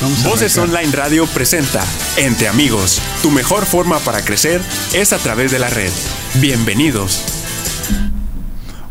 Voces 0.00 0.56
Online 0.58 0.92
Radio 0.92 1.26
presenta 1.26 1.84
Entre 2.16 2.46
Amigos. 2.46 3.02
Tu 3.20 3.32
mejor 3.32 3.66
forma 3.66 3.98
para 3.98 4.24
crecer 4.24 4.60
es 4.92 5.12
a 5.12 5.18
través 5.18 5.50
de 5.50 5.58
la 5.58 5.68
red. 5.70 5.90
Bienvenidos. 6.34 7.37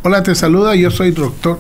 Hola, 0.04 0.22
te 0.22 0.36
saluda, 0.36 0.76
yo 0.76 0.92
soy 0.92 1.10
doctor, 1.10 1.58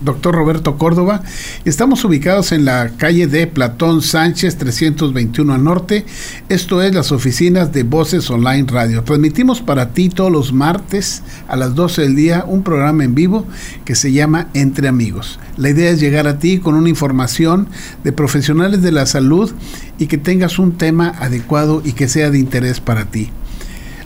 doctor 0.00 0.34
Roberto 0.34 0.78
Córdoba 0.78 1.22
estamos 1.64 2.04
ubicados 2.04 2.52
en 2.52 2.64
la 2.64 2.90
calle 2.96 3.26
de 3.26 3.48
Platón 3.48 4.02
Sánchez 4.02 4.56
321 4.56 5.52
al 5.52 5.64
norte. 5.64 6.06
Esto 6.48 6.80
es 6.80 6.94
las 6.94 7.10
oficinas 7.10 7.72
de 7.72 7.82
Voces 7.82 8.30
Online 8.30 8.66
Radio. 8.68 9.02
Transmitimos 9.02 9.62
para 9.62 9.90
ti 9.90 10.08
todos 10.10 10.30
los 10.30 10.52
martes 10.52 11.24
a 11.48 11.56
las 11.56 11.74
12 11.74 12.02
del 12.02 12.14
día 12.14 12.44
un 12.46 12.62
programa 12.62 13.02
en 13.02 13.16
vivo 13.16 13.46
que 13.84 13.96
se 13.96 14.12
llama 14.12 14.46
Entre 14.54 14.86
Amigos. 14.86 15.40
La 15.56 15.70
idea 15.70 15.90
es 15.90 15.98
llegar 15.98 16.28
a 16.28 16.38
ti 16.38 16.60
con 16.60 16.76
una 16.76 16.88
información 16.88 17.68
de 18.04 18.12
profesionales 18.12 18.80
de 18.82 18.92
la 18.92 19.06
salud 19.06 19.52
y 19.98 20.06
que 20.06 20.18
tengas 20.18 20.60
un 20.60 20.78
tema 20.78 21.14
adecuado 21.18 21.82
y 21.84 21.94
que 21.94 22.08
sea 22.08 22.30
de 22.30 22.38
interés 22.38 22.78
para 22.78 23.06
ti. 23.06 23.30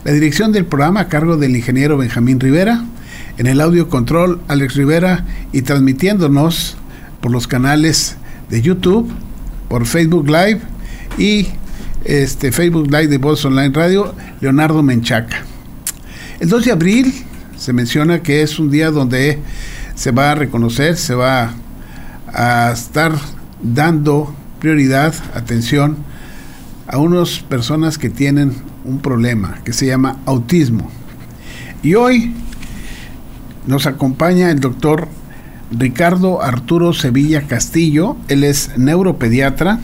La 0.03 0.13
dirección 0.13 0.51
del 0.51 0.65
programa 0.65 1.01
a 1.01 1.09
cargo 1.09 1.37
del 1.37 1.55
ingeniero 1.55 1.95
Benjamín 1.97 2.39
Rivera 2.39 2.83
en 3.37 3.47
el 3.47 3.61
audio 3.61 3.89
control 3.89 4.41
Alex 4.47 4.75
Rivera 4.75 5.25
y 5.51 5.61
transmitiéndonos 5.61 6.77
por 7.21 7.31
los 7.31 7.47
canales 7.47 8.17
de 8.49 8.61
YouTube, 8.61 9.11
por 9.69 9.85
Facebook 9.85 10.27
Live 10.27 10.61
y 11.17 11.47
este 12.03 12.51
Facebook 12.51 12.91
Live 12.91 13.07
de 13.07 13.17
Voz 13.17 13.43
Online 13.45 13.73
Radio, 13.73 14.15
Leonardo 14.41 14.81
Menchaca. 14.81 15.43
El 16.39 16.49
2 16.49 16.65
de 16.65 16.71
abril 16.71 17.13
se 17.57 17.73
menciona 17.73 18.21
que 18.21 18.41
es 18.41 18.59
un 18.59 18.71
día 18.71 18.91
donde 18.91 19.39
se 19.95 20.11
va 20.11 20.31
a 20.31 20.35
reconocer, 20.35 20.97
se 20.97 21.15
va 21.15 21.53
a 22.33 22.71
estar 22.71 23.13
dando 23.61 24.33
prioridad, 24.59 25.13
atención 25.33 25.97
a 26.87 26.97
unas 26.97 27.39
personas 27.39 27.97
que 27.97 28.09
tienen 28.09 28.53
un 28.85 28.99
problema 28.99 29.59
que 29.63 29.73
se 29.73 29.85
llama 29.85 30.17
autismo. 30.25 30.89
Y 31.83 31.95
hoy 31.95 32.33
nos 33.67 33.85
acompaña 33.85 34.49
el 34.49 34.59
doctor 34.59 35.07
Ricardo 35.71 36.41
Arturo 36.41 36.93
Sevilla 36.93 37.43
Castillo. 37.43 38.15
Él 38.29 38.43
es 38.43 38.77
neuropediatra. 38.77 39.79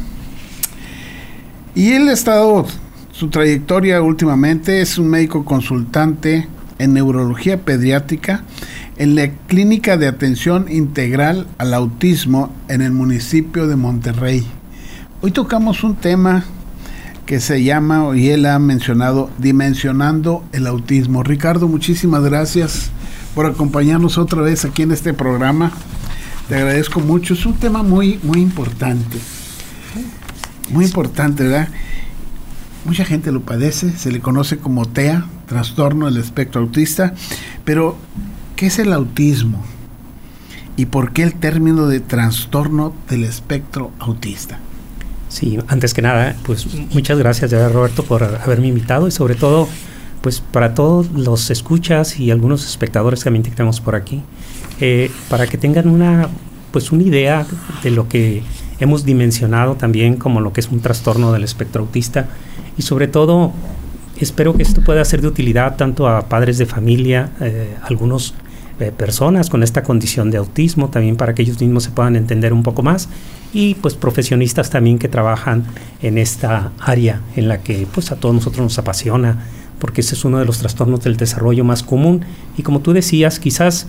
Y 1.76 1.92
él 1.92 2.08
ha 2.08 2.14
estado, 2.14 2.66
su 3.12 3.30
trayectoria 3.30 4.02
últimamente 4.02 4.82
es 4.82 4.98
un 4.98 5.10
médico 5.10 5.44
consultante 5.44 6.48
en 6.80 6.94
neurología 6.94 7.62
pediátrica 7.62 8.44
en 8.98 9.16
la 9.16 9.30
Clínica 9.48 9.98
de 9.98 10.08
Atención 10.08 10.68
Integral 10.70 11.48
al 11.58 11.74
Autismo 11.74 12.54
en 12.70 12.82
el 12.82 12.92
municipio 12.92 13.68
de 13.68 13.76
Monterrey. 13.76 14.46
Hoy 15.22 15.32
tocamos 15.32 15.84
un 15.84 15.96
tema 15.96 16.46
que 17.26 17.40
se 17.40 17.64
llama, 17.64 18.16
y 18.16 18.30
él 18.30 18.46
ha 18.46 18.60
mencionado, 18.60 19.30
Dimensionando 19.40 20.44
el 20.52 20.68
Autismo. 20.68 21.24
Ricardo, 21.24 21.68
muchísimas 21.68 22.24
gracias 22.24 22.92
por 23.36 23.46
acompañarnos 23.46 24.18
otra 24.18 24.42
vez 24.42 24.66
aquí 24.66 24.84
en 24.84 24.92
este 24.92 25.14
programa. 25.14 25.72
Te 26.48 26.56
agradezco 26.56 27.00
mucho. 27.00 27.34
Es 27.34 27.46
un 27.46 27.56
tema 27.56 27.84
muy, 27.84 28.20
muy 28.24 28.42
importante. 28.42 29.18
Muy 30.70 30.86
importante, 30.86 31.44
¿verdad? 31.44 31.70
Mucha 32.86 33.06
gente 33.06 33.32
lo 33.32 33.42
padece, 33.42 33.92
se 33.98 34.12
le 34.12 34.20
conoce 34.20 34.58
como 34.58 34.86
TEA, 34.86 35.26
trastorno 35.48 36.08
del 36.08 36.18
espectro 36.18 36.62
autista, 36.62 37.14
pero 37.64 37.98
¿qué 38.58 38.68
es 38.68 38.80
el 38.80 38.92
autismo? 38.92 39.64
¿Y 40.76 40.88
por 40.88 41.14
qué 41.14 41.24
el 41.24 41.34
término 41.36 41.88
de 41.88 42.02
trastorno 42.02 42.94
del 43.10 43.24
espectro 43.24 43.92
autista? 44.00 44.60
Sí, 45.30 45.58
antes 45.68 45.94
que 45.94 46.02
nada, 46.02 46.36
pues 46.44 46.68
muchas 46.92 47.18
gracias 47.18 47.52
Roberto 47.72 48.04
por 48.04 48.24
haberme 48.24 48.68
invitado 48.68 49.08
y 49.08 49.12
sobre 49.12 49.36
todo 49.36 49.70
pues 50.24 50.40
para 50.40 50.74
todos 50.74 51.12
los 51.12 51.52
escuchas 51.52 52.18
y 52.18 52.32
algunos 52.32 52.66
espectadores 52.66 53.26
también 53.26 53.44
que 53.44 53.52
tenemos 53.52 53.82
por 53.82 53.94
aquí, 53.94 54.22
eh, 54.80 55.12
para 55.30 55.48
que 55.48 55.58
tengan 55.58 55.90
una, 55.90 56.30
pues 56.72 56.94
una 56.94 57.04
idea 57.04 57.46
de 57.84 57.92
lo 57.92 58.08
que 58.08 58.42
hemos 58.80 59.04
dimensionado 59.04 59.76
también 59.76 60.16
como 60.16 60.40
lo 60.40 60.54
que 60.54 60.62
es 60.62 60.70
un 60.70 60.80
trastorno 60.80 61.34
del 61.34 61.44
espectro 61.44 61.82
autista. 61.82 62.30
Y 62.78 62.84
sobre 62.84 63.10
todo 63.10 63.52
espero 64.18 64.54
que 64.54 64.64
esto 64.64 64.82
pueda 64.82 65.04
ser 65.04 65.22
de 65.22 65.28
utilidad 65.28 65.76
tanto 65.76 66.08
a 66.08 66.30
padres 66.30 66.58
de 66.58 66.68
familia, 66.68 67.32
eh, 67.42 67.76
algunos 67.84 68.34
eh, 68.80 68.94
personas 68.96 69.50
con 69.50 69.62
esta 69.62 69.84
condición 69.84 70.32
de 70.32 70.38
autismo, 70.38 70.90
también 70.90 71.18
para 71.18 71.36
que 71.36 71.42
ellos 71.42 71.60
mismos 71.60 71.84
se 71.84 71.92
puedan 71.92 72.16
entender 72.16 72.54
un 72.54 72.64
poco 72.64 72.82
más 72.82 73.10
y 73.52 73.76
pues 73.76 73.96
profesionistas 73.96 74.70
también 74.70 75.00
que 75.00 75.10
trabajan 75.10 75.66
en 76.02 76.18
esta 76.18 76.72
área 76.80 77.20
en 77.36 77.50
la 77.50 77.60
que 77.60 77.86
pues 77.94 78.12
a 78.14 78.16
todos 78.16 78.34
nosotros 78.34 78.64
nos 78.64 78.80
apasiona 78.80 79.46
porque 79.80 80.02
ese 80.02 80.16
es 80.16 80.26
uno 80.26 80.40
de 80.40 80.46
los 80.46 80.60
trastornos 80.60 81.02
del 81.02 81.18
desarrollo 81.18 81.64
más 81.64 81.84
común. 81.84 82.22
Y 82.58 82.64
como 82.64 82.80
tú 82.80 82.94
decías, 82.94 83.40
quizás 83.40 83.88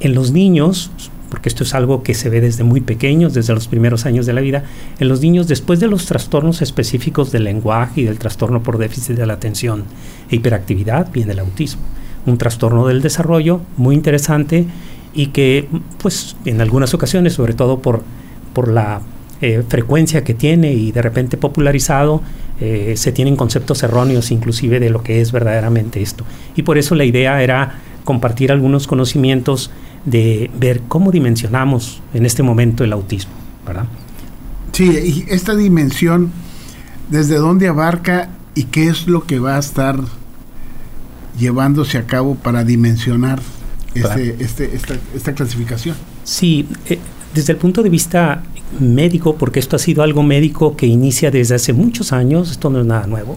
en 0.00 0.14
los 0.14 0.32
niños, 0.32 0.90
porque 1.30 1.48
esto 1.48 1.62
es 1.62 1.74
algo 1.74 2.02
que 2.02 2.14
se 2.14 2.28
ve 2.28 2.40
desde 2.40 2.64
muy 2.64 2.80
pequeños, 2.80 3.34
desde 3.34 3.54
los 3.54 3.68
primeros 3.68 4.06
años 4.06 4.26
de 4.26 4.32
la 4.32 4.40
vida, 4.40 4.64
en 4.98 5.08
los 5.08 5.20
niños 5.20 5.46
después 5.46 5.78
de 5.80 5.86
los 5.86 6.06
trastornos 6.06 6.62
específicos 6.62 7.30
del 7.30 7.44
lenguaje 7.44 8.02
y 8.02 8.04
del 8.04 8.18
trastorno 8.18 8.62
por 8.62 8.78
déficit 8.78 9.16
de 9.16 9.26
la 9.26 9.34
atención 9.34 9.84
e 10.30 10.36
hiperactividad, 10.36 11.10
viene 11.12 11.32
el 11.32 11.38
autismo. 11.38 11.82
Un 12.26 12.36
trastorno 12.36 12.86
del 12.86 13.00
desarrollo 13.00 13.60
muy 13.76 13.94
interesante 13.94 14.66
y 15.14 15.28
que 15.28 15.68
pues 16.02 16.36
en 16.44 16.60
algunas 16.60 16.94
ocasiones, 16.94 17.34
sobre 17.34 17.54
todo 17.54 17.78
por, 17.78 18.02
por 18.52 18.68
la 18.68 19.00
eh, 19.42 19.62
frecuencia 19.66 20.22
que 20.22 20.34
tiene 20.34 20.72
y 20.72 20.92
de 20.92 21.00
repente 21.00 21.36
popularizado, 21.36 22.22
eh, 22.60 22.94
se 22.96 23.10
tienen 23.10 23.36
conceptos 23.36 23.82
erróneos 23.82 24.30
inclusive 24.30 24.80
de 24.80 24.90
lo 24.90 25.02
que 25.02 25.22
es 25.22 25.32
verdaderamente 25.32 26.02
esto. 26.02 26.24
Y 26.56 26.62
por 26.62 26.76
eso 26.76 26.94
la 26.94 27.04
idea 27.04 27.42
era 27.42 27.80
compartir 28.04 28.52
algunos 28.52 28.86
conocimientos 28.86 29.70
de 30.04 30.50
ver 30.58 30.82
cómo 30.88 31.10
dimensionamos 31.10 32.02
en 32.12 32.26
este 32.26 32.42
momento 32.42 32.84
el 32.84 32.92
autismo, 32.92 33.32
¿verdad? 33.66 33.86
Sí, 34.72 34.90
y 34.90 35.32
esta 35.32 35.54
dimensión, 35.54 36.30
¿desde 37.08 37.36
dónde 37.36 37.68
abarca 37.68 38.28
y 38.54 38.64
qué 38.64 38.88
es 38.88 39.06
lo 39.06 39.24
que 39.24 39.38
va 39.38 39.56
a 39.56 39.58
estar 39.58 40.00
llevándose 41.38 41.98
a 41.98 42.06
cabo 42.06 42.34
para 42.34 42.64
dimensionar 42.64 43.40
este, 43.94 44.36
este, 44.38 44.74
esta, 44.74 44.94
esta, 45.14 45.34
clasificación? 45.34 45.96
Sí, 46.24 46.68
eh, 46.86 46.98
desde 47.34 47.52
el 47.52 47.58
punto 47.58 47.82
de 47.82 47.88
vista 47.88 48.42
médico, 48.78 49.36
porque 49.36 49.58
esto 49.58 49.76
ha 49.76 49.78
sido 49.78 50.02
algo 50.02 50.22
médico 50.22 50.76
que 50.76 50.86
inicia 50.86 51.30
desde 51.30 51.56
hace 51.56 51.72
muchos 51.72 52.12
años, 52.12 52.50
esto 52.50 52.70
no 52.70 52.80
es 52.80 52.86
nada 52.86 53.06
nuevo. 53.06 53.36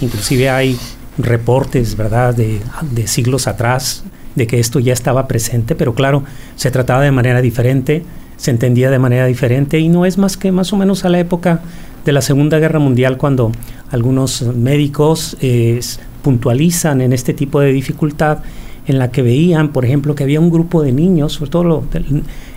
Inclusive 0.00 0.50
hay 0.50 0.78
reportes, 1.18 1.96
¿verdad?, 1.96 2.34
de, 2.34 2.60
de 2.90 3.06
siglos 3.06 3.46
atrás 3.46 4.04
de 4.34 4.46
que 4.46 4.58
esto 4.58 4.80
ya 4.80 4.92
estaba 4.92 5.28
presente, 5.28 5.74
pero 5.74 5.94
claro, 5.94 6.24
se 6.56 6.70
trataba 6.70 7.02
de 7.02 7.12
manera 7.12 7.40
diferente, 7.40 8.04
se 8.36 8.50
entendía 8.50 8.90
de 8.90 8.98
manera 8.98 9.26
diferente 9.26 9.78
y 9.78 9.88
no 9.88 10.06
es 10.06 10.18
más 10.18 10.36
que 10.36 10.50
más 10.50 10.72
o 10.72 10.76
menos 10.76 11.04
a 11.04 11.08
la 11.08 11.20
época 11.20 11.60
de 12.04 12.12
la 12.12 12.20
Segunda 12.20 12.58
Guerra 12.58 12.78
Mundial 12.78 13.16
cuando 13.16 13.52
algunos 13.90 14.42
médicos 14.42 15.36
eh, 15.40 15.80
puntualizan 16.22 17.00
en 17.00 17.12
este 17.12 17.32
tipo 17.32 17.60
de 17.60 17.72
dificultad 17.72 18.38
en 18.86 18.98
la 18.98 19.10
que 19.10 19.22
veían, 19.22 19.68
por 19.72 19.84
ejemplo, 19.84 20.14
que 20.14 20.24
había 20.24 20.40
un 20.40 20.50
grupo 20.50 20.82
de 20.82 20.92
niños, 20.92 21.34
sobre 21.34 21.50
todo 21.50 21.84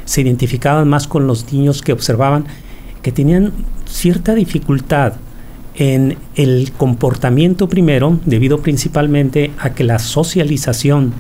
se 0.08 0.22
identificaban 0.22 0.88
más 0.88 1.06
con 1.06 1.28
los 1.28 1.52
niños 1.52 1.82
que 1.82 1.92
observaban 1.92 2.46
que 3.02 3.12
tenían 3.12 3.52
cierta 3.86 4.34
dificultad 4.34 5.14
en 5.76 6.18
el 6.36 6.72
comportamiento 6.76 7.70
primero, 7.70 8.20
debido 8.26 8.62
principalmente 8.62 9.52
a 9.60 9.72
que 9.72 9.84
la 9.84 10.00
socialización 10.00 11.14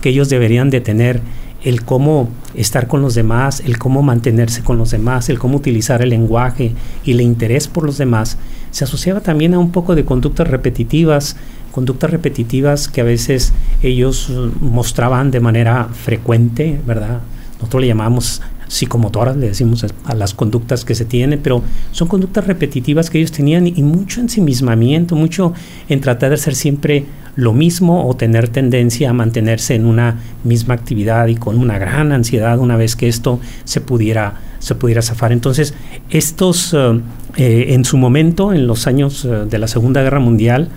que 0.00 0.10
ellos 0.10 0.28
deberían 0.28 0.70
de 0.70 0.80
tener, 0.80 1.20
el 1.64 1.82
cómo 1.82 2.28
estar 2.54 2.86
con 2.86 3.00
los 3.00 3.14
demás, 3.14 3.62
el 3.64 3.78
cómo 3.78 4.02
mantenerse 4.02 4.62
con 4.62 4.76
los 4.76 4.90
demás, 4.90 5.30
el 5.30 5.38
cómo 5.38 5.56
utilizar 5.56 6.02
el 6.02 6.10
lenguaje 6.10 6.72
y 7.04 7.12
el 7.12 7.22
interés 7.22 7.66
por 7.66 7.84
los 7.84 7.96
demás, 7.96 8.36
se 8.70 8.84
asociaba 8.84 9.20
también 9.20 9.54
a 9.54 9.58
un 9.58 9.72
poco 9.72 9.94
de 9.94 10.04
conductas 10.04 10.48
repetitivas, 10.48 11.36
conductas 11.72 12.10
repetitivas 12.10 12.88
que 12.88 13.00
a 13.00 13.04
veces 13.04 13.54
ellos 13.82 14.30
mostraban 14.60 15.30
de 15.30 15.40
manera 15.40 15.88
frecuente, 15.92 16.78
¿verdad? 16.86 17.20
Nosotros 17.64 17.80
le 17.80 17.88
llamamos 17.88 18.42
psicomotoras, 18.68 19.36
le 19.38 19.48
decimos 19.48 19.86
a 20.04 20.14
las 20.14 20.34
conductas 20.34 20.84
que 20.84 20.94
se 20.94 21.06
tienen, 21.06 21.40
pero 21.42 21.62
son 21.92 22.08
conductas 22.08 22.46
repetitivas 22.46 23.08
que 23.08 23.18
ellos 23.18 23.32
tenían 23.32 23.66
y 23.66 23.82
mucho 23.82 24.20
ensimismamiento, 24.20 25.16
mucho 25.16 25.54
en 25.88 26.02
tratar 26.02 26.28
de 26.28 26.34
hacer 26.34 26.54
siempre 26.54 27.06
lo 27.36 27.54
mismo 27.54 28.06
o 28.06 28.14
tener 28.14 28.48
tendencia 28.48 29.10
a 29.10 29.12
mantenerse 29.14 29.74
en 29.74 29.86
una 29.86 30.20
misma 30.44 30.74
actividad 30.74 31.26
y 31.28 31.36
con 31.36 31.58
una 31.58 31.78
gran 31.78 32.12
ansiedad 32.12 32.58
una 32.58 32.76
vez 32.76 32.96
que 32.96 33.08
esto 33.08 33.40
se 33.64 33.80
pudiera, 33.80 34.40
se 34.58 34.74
pudiera 34.74 35.00
zafar. 35.00 35.32
Entonces, 35.32 35.72
estos 36.10 36.74
eh, 36.74 37.00
eh, 37.36 37.66
en 37.70 37.86
su 37.86 37.96
momento, 37.96 38.52
en 38.52 38.66
los 38.66 38.86
años 38.86 39.24
eh, 39.24 39.46
de 39.48 39.58
la 39.58 39.68
Segunda 39.68 40.02
Guerra 40.02 40.20
Mundial, 40.20 40.68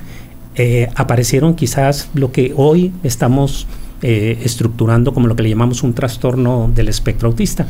aparecieron 0.95 1.54
quizás 1.54 2.10
lo 2.16 2.31
que 2.31 2.51
hoy 2.56 2.92
estamos 3.04 3.68
eh, 4.02 4.40
estructurando 4.44 5.14
como 5.14 5.28
lo 5.28 5.36
que 5.36 5.44
le 5.44 5.50
llamamos 5.50 5.84
un 5.84 5.94
trastorno 5.94 6.72
del 6.74 6.90
espectro 6.90 7.30
autista. 7.30 7.68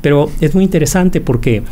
Pero 0.00 0.30
es 0.40 0.54
muy 0.54 0.64
interesante 0.64 1.20
porque 1.20 1.62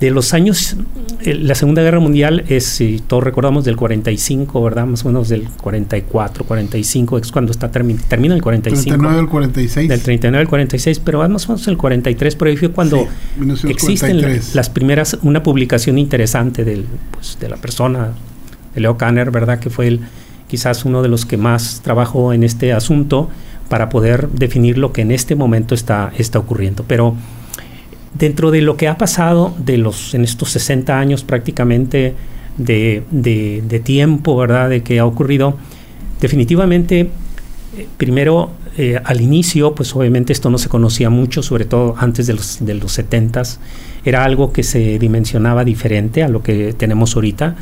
de 0.00 0.10
los 0.10 0.34
años, 0.34 0.76
eh, 1.22 1.34
la 1.34 1.54
Segunda 1.54 1.82
Guerra 1.82 2.00
Mundial 2.00 2.44
es, 2.48 2.66
si 2.66 3.00
todos 3.06 3.24
recordamos, 3.24 3.64
del 3.64 3.76
45, 3.76 4.62
¿verdad? 4.62 4.86
Más 4.86 5.04
o 5.04 5.08
menos 5.08 5.28
del 5.28 5.48
44, 5.48 6.44
45, 6.44 7.18
es 7.18 7.32
cuando 7.32 7.52
está 7.52 7.70
termina, 7.70 8.00
termina 8.06 8.34
el 8.34 8.42
45. 8.42 8.90
39 8.90 9.20
al 9.20 9.28
46. 9.28 9.88
Del 9.88 10.02
39 10.02 10.42
al 10.42 10.48
46, 10.48 11.00
pero 11.00 11.26
más 11.28 11.48
o 11.48 11.52
menos 11.52 11.66
el 11.68 11.78
43, 11.78 12.36
por 12.36 12.48
ahí 12.48 12.56
fue 12.56 12.70
cuando 12.70 13.08
existen 13.68 14.20
las 14.52 14.68
primeras, 14.68 15.18
una 15.22 15.42
publicación 15.42 15.98
interesante 15.98 16.64
del, 16.64 16.84
pues, 17.12 17.38
de 17.40 17.48
la 17.48 17.56
persona, 17.56 18.12
de 18.74 18.80
Leo 18.80 18.98
Kanner, 18.98 19.30
¿verdad? 19.30 19.58
Que 19.58 19.70
fue 19.70 19.88
el, 19.88 20.00
quizás 20.48 20.84
uno 20.84 21.02
de 21.02 21.08
los 21.08 21.26
que 21.26 21.36
más 21.36 21.80
trabajó 21.82 22.32
en 22.32 22.42
este 22.42 22.72
asunto 22.72 23.28
para 23.68 23.88
poder 23.88 24.28
definir 24.30 24.78
lo 24.78 24.92
que 24.92 25.02
en 25.02 25.10
este 25.10 25.34
momento 25.34 25.74
está, 25.74 26.12
está 26.16 26.38
ocurriendo. 26.38 26.84
Pero 26.86 27.16
dentro 28.14 28.50
de 28.50 28.62
lo 28.62 28.76
que 28.76 28.88
ha 28.88 28.96
pasado 28.96 29.54
de 29.58 29.78
los, 29.78 30.14
en 30.14 30.24
estos 30.24 30.50
60 30.50 30.98
años 30.98 31.24
prácticamente 31.24 32.14
de, 32.58 33.82
tiempo, 33.84 34.36
¿verdad?, 34.36 34.70
de 34.70 34.82
que 34.82 34.98
ha 34.98 35.06
ocurrido, 35.06 35.56
definitivamente, 36.20 37.00
eh, 37.76 37.86
primero, 37.96 38.50
eh, 38.78 39.00
al 39.04 39.20
inicio, 39.20 39.74
pues 39.74 39.94
obviamente 39.96 40.32
esto 40.32 40.50
no 40.50 40.58
se 40.58 40.68
conocía 40.68 41.10
mucho, 41.10 41.42
sobre 41.42 41.64
todo 41.64 41.94
antes 41.98 42.26
de 42.26 42.34
los, 42.34 42.64
de 42.64 42.74
los 42.74 42.92
70 42.92 43.42
era 44.04 44.24
algo 44.24 44.52
que 44.52 44.62
se 44.62 44.98
dimensionaba 44.98 45.64
diferente 45.64 46.22
a 46.22 46.28
lo 46.28 46.42
que 46.42 46.72
tenemos 46.72 47.16
ahorita. 47.16 47.56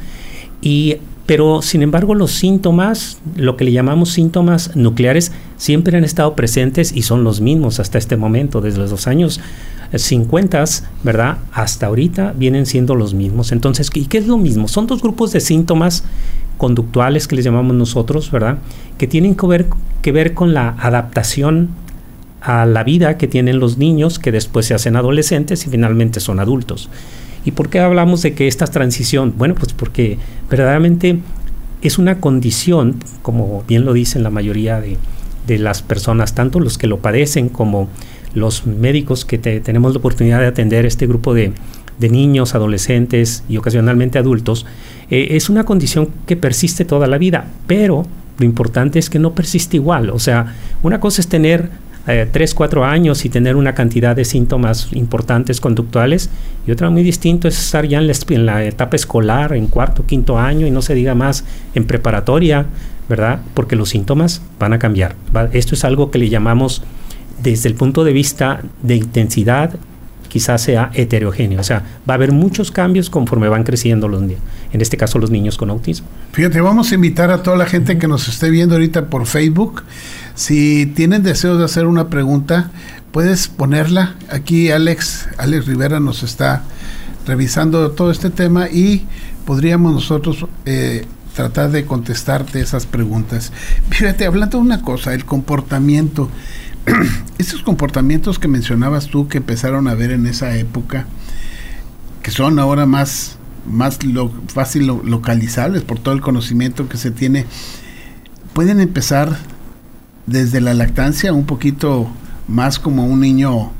Y 0.60 0.98
pero 1.26 1.62
sin 1.62 1.82
embargo 1.82 2.15
los 2.15 2.32
síntomas, 2.32 3.19
lo 3.37 3.56
que 3.56 3.65
le 3.65 3.73
llamamos 3.73 4.11
síntomas 4.11 4.76
nucleares, 4.76 5.32
siempre 5.56 5.97
han 5.97 6.05
estado 6.05 6.35
presentes 6.35 6.93
y 6.93 7.03
son 7.03 7.25
los 7.25 7.41
mismos 7.41 7.81
hasta 7.81 7.99
este 7.99 8.17
momento, 8.17 8.61
desde 8.61 8.79
los 8.79 9.06
años 9.06 9.41
50, 9.94 10.65
¿verdad? 11.03 11.38
Hasta 11.53 11.87
ahorita 11.87 12.35
vienen 12.37 12.67
siendo 12.67 12.94
los 12.94 13.15
mismos. 13.15 13.53
Entonces, 13.53 13.91
¿y 13.94 14.06
qué 14.06 14.19
es 14.19 14.26
lo 14.26 14.37
mismo? 14.37 14.69
Son 14.69 14.87
dos 14.87 15.00
grupos 15.00 15.32
de 15.32 15.41
síntomas 15.41 16.05
conductuales 16.59 17.26
que 17.26 17.37
les 17.37 17.44
llamamos 17.44 17.75
nosotros, 17.75 18.31
¿verdad? 18.31 18.59
Que 18.99 19.06
tienen 19.06 19.35
que 19.35 19.47
ver, 19.47 19.67
que 20.03 20.12
ver 20.12 20.35
con 20.35 20.55
la 20.55 20.71
adaptación 20.79 21.71
a 22.41 22.67
la 22.67 22.85
vida 22.85 23.17
que 23.17 23.26
tienen 23.26 23.59
los 23.59 23.79
niños 23.79 24.19
que 24.19 24.31
después 24.31 24.67
se 24.67 24.75
hacen 24.75 24.97
adolescentes 24.97 25.67
y 25.67 25.71
finalmente 25.71 26.21
son 26.21 26.41
adultos. 26.41 26.91
¿Y 27.44 27.52
por 27.52 27.69
qué 27.69 27.81
hablamos 27.81 28.23
de 28.23 28.35
que 28.35 28.49
esta 28.49 28.67
transición? 28.67 29.35
Bueno, 29.37 29.55
pues 29.55 29.73
porque 29.73 30.19
verdaderamente 30.50 31.19
es 31.82 31.99
una 31.99 32.20
condición, 32.20 32.96
como 33.23 33.62
bien 33.69 33.85
lo 33.85 33.93
dicen 33.93 34.23
la 34.23 34.31
mayoría 34.31 34.81
de, 34.81 34.96
de 35.46 35.58
las 35.58 35.82
personas, 35.82 36.35
tanto 36.35 36.61
los 36.61 36.79
que 36.79 36.87
lo 36.87 36.99
padecen 36.99 37.49
como 37.49 37.88
los 38.35 38.67
médicos 38.67 39.25
que 39.25 39.38
tenemos 39.38 39.93
la 39.93 39.99
oportunidad 39.99 40.41
de 40.41 40.46
atender 40.46 40.87
este 40.87 41.06
grupo 41.06 41.35
de, 41.35 41.52
niños, 42.00 42.55
adolescentes 42.55 43.44
y 43.49 43.56
ocasionalmente 43.56 44.19
adultos, 44.19 44.67
eh, 45.11 45.29
es 45.31 45.49
una 45.49 45.64
condición 45.64 46.08
que 46.26 46.37
persiste 46.37 46.85
toda 46.85 47.06
la 47.06 47.19
vida, 47.19 47.47
pero 47.67 48.05
lo 48.38 48.44
importante 48.44 48.99
es 48.99 49.08
que 49.08 49.20
no 49.20 49.32
persiste 49.32 49.76
igual. 49.76 50.11
O 50.11 50.19
sea, 50.19 50.55
una 50.82 50.99
cosa 51.00 51.20
es 51.20 51.29
tener 51.29 51.70
eh, 52.06 52.28
3, 52.30 52.54
4 52.54 52.84
años 52.84 53.24
y 53.24 53.28
tener 53.28 53.56
una 53.56 53.74
cantidad 53.74 54.14
de 54.14 54.24
síntomas 54.24 54.88
importantes 54.92 55.60
conductuales 55.60 56.30
y 56.66 56.70
otra 56.70 56.90
muy 56.90 57.02
distinto 57.02 57.48
es 57.48 57.58
estar 57.58 57.86
ya 57.86 57.98
en 57.98 58.06
la, 58.06 58.14
en 58.28 58.46
la 58.46 58.64
etapa 58.64 58.96
escolar, 58.96 59.52
en 59.54 59.66
cuarto, 59.66 60.04
quinto 60.06 60.38
año 60.38 60.66
y 60.66 60.70
no 60.70 60.82
se 60.82 60.94
diga 60.94 61.14
más 61.14 61.44
en 61.74 61.84
preparatoria, 61.84 62.66
¿verdad? 63.08 63.40
Porque 63.54 63.76
los 63.76 63.90
síntomas 63.90 64.42
van 64.58 64.72
a 64.72 64.78
cambiar. 64.78 65.16
Esto 65.52 65.74
es 65.74 65.84
algo 65.84 66.10
que 66.10 66.18
le 66.18 66.28
llamamos 66.28 66.82
desde 67.42 67.68
el 67.68 67.74
punto 67.74 68.04
de 68.04 68.12
vista 68.12 68.62
de 68.82 68.96
intensidad, 68.96 69.74
quizás 70.28 70.62
sea 70.62 70.90
heterogéneo. 70.94 71.60
O 71.60 71.64
sea, 71.64 71.84
va 72.08 72.14
a 72.14 72.16
haber 72.16 72.32
muchos 72.32 72.70
cambios 72.70 73.10
conforme 73.10 73.48
van 73.48 73.62
creciendo 73.64 74.08
los 74.08 74.22
niños, 74.22 74.40
en 74.72 74.80
este 74.80 74.96
caso 74.96 75.18
los 75.18 75.30
niños 75.30 75.56
con 75.56 75.70
autismo. 75.70 76.06
Fíjate, 76.32 76.60
vamos 76.60 76.90
a 76.90 76.94
invitar 76.94 77.30
a 77.30 77.42
toda 77.42 77.56
la 77.56 77.66
gente 77.66 77.98
que 77.98 78.08
nos 78.08 78.26
esté 78.28 78.50
viendo 78.50 78.74
ahorita 78.74 79.06
por 79.06 79.26
Facebook. 79.26 79.82
Si 80.34 80.86
tienen 80.86 81.22
deseos 81.22 81.58
de 81.58 81.64
hacer 81.64 81.86
una 81.86 82.08
pregunta, 82.08 82.70
puedes 83.12 83.46
ponerla. 83.46 84.16
Aquí 84.31 84.70
Alex, 84.70 85.28
Alex 85.38 85.66
Rivera 85.66 86.00
nos 86.00 86.25
está 86.25 86.64
revisando 87.26 87.92
todo 87.92 88.10
este 88.10 88.31
tema 88.31 88.69
y 88.69 89.06
podríamos 89.46 89.92
nosotros 89.92 90.46
eh, 90.64 91.06
tratar 91.36 91.70
de 91.70 91.86
contestarte 91.86 92.60
esas 92.60 92.86
preguntas. 92.86 93.52
Fíjate, 93.90 94.26
hablando 94.26 94.58
de 94.58 94.64
una 94.64 94.82
cosa, 94.82 95.14
el 95.14 95.25
comportamiento. 95.25 96.28
estos 97.38 97.62
comportamientos 97.62 98.38
que 98.38 98.48
mencionabas 98.48 99.06
tú 99.06 99.28
que 99.28 99.38
empezaron 99.38 99.88
a 99.88 99.94
ver 99.94 100.10
en 100.10 100.26
esa 100.26 100.56
época, 100.56 101.06
que 102.22 102.30
son 102.30 102.58
ahora 102.58 102.87
más, 102.87 103.38
más 103.66 103.98
fácil 104.48 104.87
localizables 104.87 105.82
por 105.82 105.98
todo 105.98 106.14
el 106.14 106.20
conocimiento 106.20 106.88
que 106.88 106.96
se 106.96 107.10
tiene, 107.10 107.46
pueden 108.52 108.80
empezar 108.80 109.38
desde 110.26 110.61
la 110.61 110.75
lactancia 110.75 111.32
un 111.32 111.44
poquito 111.44 112.09
más 112.49 112.79
como 112.79 113.06
un 113.06 113.21
niño, 113.21 113.73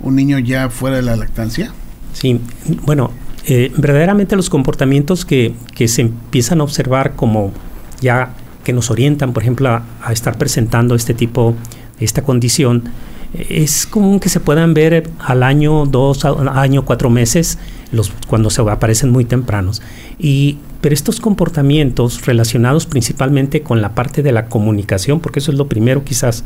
un 0.00 0.16
niño 0.16 0.38
ya 0.38 0.70
fuera 0.70 0.96
de 0.96 1.02
la 1.02 1.16
lactancia. 1.16 1.72
Sí, 2.12 2.40
bueno, 2.84 3.10
eh, 3.46 3.72
verdaderamente 3.76 4.36
los 4.36 4.50
comportamientos 4.50 5.24
que, 5.24 5.54
que, 5.74 5.88
se 5.88 6.02
empiezan 6.02 6.60
a 6.60 6.64
observar 6.64 7.14
como 7.14 7.52
ya 8.00 8.34
que 8.64 8.72
nos 8.72 8.90
orientan, 8.90 9.32
por 9.32 9.42
ejemplo, 9.42 9.68
a, 9.68 9.84
a 10.02 10.12
estar 10.12 10.36
presentando 10.36 10.94
este 10.94 11.14
tipo 11.14 11.54
esta 12.00 12.22
condición, 12.22 12.84
es 13.34 13.86
común 13.86 14.20
que 14.20 14.28
se 14.28 14.40
puedan 14.40 14.74
ver 14.74 15.10
al 15.18 15.42
año, 15.42 15.86
dos, 15.86 16.24
año, 16.24 16.84
cuatro 16.84 17.10
meses, 17.10 17.58
los, 17.92 18.10
cuando 18.26 18.50
se 18.50 18.62
aparecen 18.62 19.10
muy 19.10 19.24
tempranos. 19.24 19.82
Y, 20.18 20.58
pero 20.80 20.94
estos 20.94 21.20
comportamientos 21.20 22.24
relacionados 22.26 22.86
principalmente 22.86 23.62
con 23.62 23.82
la 23.82 23.94
parte 23.94 24.22
de 24.22 24.32
la 24.32 24.46
comunicación, 24.46 25.20
porque 25.20 25.40
eso 25.40 25.52
es 25.52 25.58
lo 25.58 25.68
primero 25.68 26.04
quizás 26.04 26.44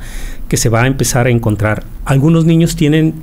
que 0.48 0.56
se 0.56 0.68
va 0.68 0.82
a 0.82 0.86
empezar 0.86 1.26
a 1.26 1.30
encontrar. 1.30 1.84
Algunos 2.04 2.44
niños 2.44 2.74
tienen 2.76 3.14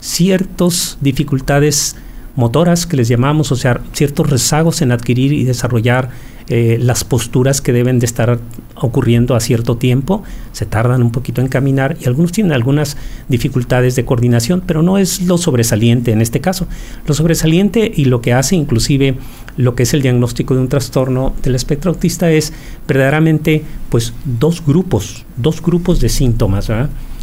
ciertas 0.00 0.98
dificultades 1.00 1.96
motoras 2.38 2.86
que 2.86 2.96
les 2.96 3.08
llamamos, 3.08 3.50
o 3.50 3.56
sea, 3.56 3.80
ciertos 3.92 4.30
rezagos 4.30 4.80
en 4.80 4.92
adquirir 4.92 5.32
y 5.32 5.42
desarrollar 5.42 6.10
eh, 6.48 6.78
las 6.80 7.02
posturas 7.02 7.60
que 7.60 7.72
deben 7.72 7.98
de 7.98 8.06
estar 8.06 8.38
ocurriendo 8.76 9.34
a 9.34 9.40
cierto 9.40 9.76
tiempo, 9.76 10.22
se 10.52 10.64
tardan 10.64 11.02
un 11.02 11.10
poquito 11.10 11.40
en 11.40 11.48
caminar 11.48 11.96
y 12.00 12.06
algunos 12.06 12.30
tienen 12.30 12.52
algunas 12.52 12.96
dificultades 13.28 13.96
de 13.96 14.04
coordinación, 14.04 14.62
pero 14.64 14.82
no 14.82 14.98
es 14.98 15.22
lo 15.22 15.36
sobresaliente 15.36 16.12
en 16.12 16.20
este 16.20 16.40
caso. 16.40 16.68
Lo 17.08 17.14
sobresaliente 17.14 17.90
y 17.92 18.04
lo 18.04 18.20
que 18.20 18.34
hace 18.34 18.54
inclusive 18.54 19.16
lo 19.56 19.74
que 19.74 19.82
es 19.82 19.92
el 19.92 20.00
diagnóstico 20.02 20.54
de 20.54 20.60
un 20.60 20.68
trastorno 20.68 21.34
del 21.42 21.56
espectro 21.56 21.90
autista 21.90 22.30
es 22.30 22.52
verdaderamente 22.86 23.64
pues 23.88 24.14
dos 24.24 24.64
grupos, 24.64 25.26
dos 25.36 25.60
grupos 25.60 25.98
de 25.98 26.08
síntomas. 26.08 26.70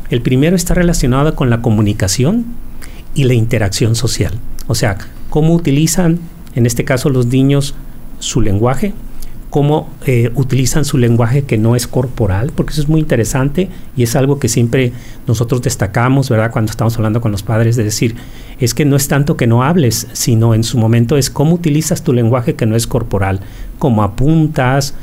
El 0.09 0.21
primero 0.21 0.57
está 0.57 0.73
relacionado 0.73 1.35
con 1.35 1.49
la 1.49 1.61
comunicación 1.61 2.47
y 3.15 3.23
la 3.23 3.33
interacción 3.33 3.95
social. 3.95 4.33
O 4.67 4.75
sea, 4.75 4.97
cómo 5.29 5.53
utilizan, 5.53 6.19
en 6.55 6.65
este 6.65 6.83
caso 6.83 7.09
los 7.09 7.27
niños, 7.27 7.75
su 8.19 8.41
lenguaje, 8.41 8.93
cómo 9.55 9.87
eh, 10.05 10.31
utilizan 10.35 10.83
su 10.83 10.97
lenguaje 10.97 11.43
que 11.43 11.57
no 11.57 11.77
es 11.77 11.87
corporal, 11.87 12.51
porque 12.53 12.73
eso 12.73 12.81
es 12.81 12.89
muy 12.89 12.99
interesante 12.99 13.69
y 13.95 14.03
es 14.03 14.15
algo 14.17 14.37
que 14.37 14.49
siempre 14.49 14.91
nosotros 15.27 15.61
destacamos, 15.61 16.29
¿verdad? 16.29 16.51
Cuando 16.51 16.71
estamos 16.71 16.97
hablando 16.97 17.21
con 17.21 17.31
los 17.31 17.41
padres, 17.41 17.77
de 17.77 17.85
decir, 17.85 18.15
es 18.59 18.73
que 18.73 18.83
no 18.83 18.97
es 18.97 19.07
tanto 19.07 19.37
que 19.37 19.47
no 19.47 19.63
hables, 19.63 20.07
sino 20.11 20.53
en 20.53 20.65
su 20.65 20.77
momento 20.77 21.15
es 21.15 21.29
cómo 21.29 21.53
utilizas 21.55 22.03
tu 22.03 22.11
lenguaje 22.11 22.55
que 22.55 22.65
no 22.65 22.75
es 22.75 22.85
corporal, 22.85 23.39
cómo 23.79 24.03
apuntas, 24.03 24.93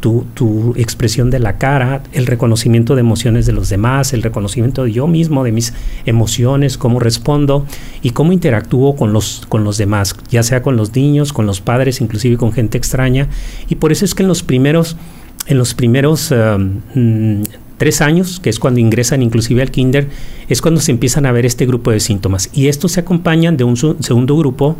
tu, 0.00 0.74
expresión 0.76 1.30
de 1.30 1.38
la 1.38 1.56
cara, 1.56 2.02
el 2.12 2.26
reconocimiento 2.26 2.94
de 2.94 3.00
emociones 3.00 3.46
de 3.46 3.52
los 3.52 3.68
demás, 3.68 4.12
el 4.12 4.22
reconocimiento 4.22 4.84
de 4.84 4.92
yo 4.92 5.06
mismo, 5.06 5.44
de 5.44 5.52
mis 5.52 5.72
emociones, 6.06 6.76
cómo 6.76 7.00
respondo 7.00 7.66
y 8.02 8.10
cómo 8.10 8.32
interactúo 8.32 8.96
con 8.96 9.12
los, 9.12 9.46
con 9.48 9.64
los 9.64 9.78
demás, 9.78 10.16
ya 10.30 10.42
sea 10.42 10.62
con 10.62 10.76
los 10.76 10.94
niños, 10.94 11.32
con 11.32 11.46
los 11.46 11.60
padres, 11.60 12.00
inclusive 12.00 12.36
con 12.36 12.52
gente 12.52 12.76
extraña. 12.76 13.28
Y 13.68 13.76
por 13.76 13.92
eso 13.92 14.04
es 14.04 14.14
que 14.14 14.22
en 14.22 14.28
los 14.28 14.42
primeros, 14.42 14.96
en 15.46 15.58
los 15.58 15.74
primeros 15.74 16.30
um, 16.30 17.42
tres 17.78 18.02
años, 18.02 18.40
que 18.40 18.50
es 18.50 18.58
cuando 18.58 18.80
ingresan 18.80 19.22
inclusive 19.22 19.62
al 19.62 19.70
kinder, 19.70 20.08
es 20.50 20.60
cuando 20.60 20.82
se 20.82 20.92
empiezan 20.92 21.24
a 21.24 21.32
ver 21.32 21.46
este 21.46 21.64
grupo 21.64 21.90
de 21.90 22.00
síntomas. 22.00 22.50
Y 22.52 22.68
estos 22.68 22.92
se 22.92 23.00
acompañan 23.00 23.56
de 23.56 23.64
un 23.64 23.76
segundo 23.76 24.36
grupo 24.36 24.76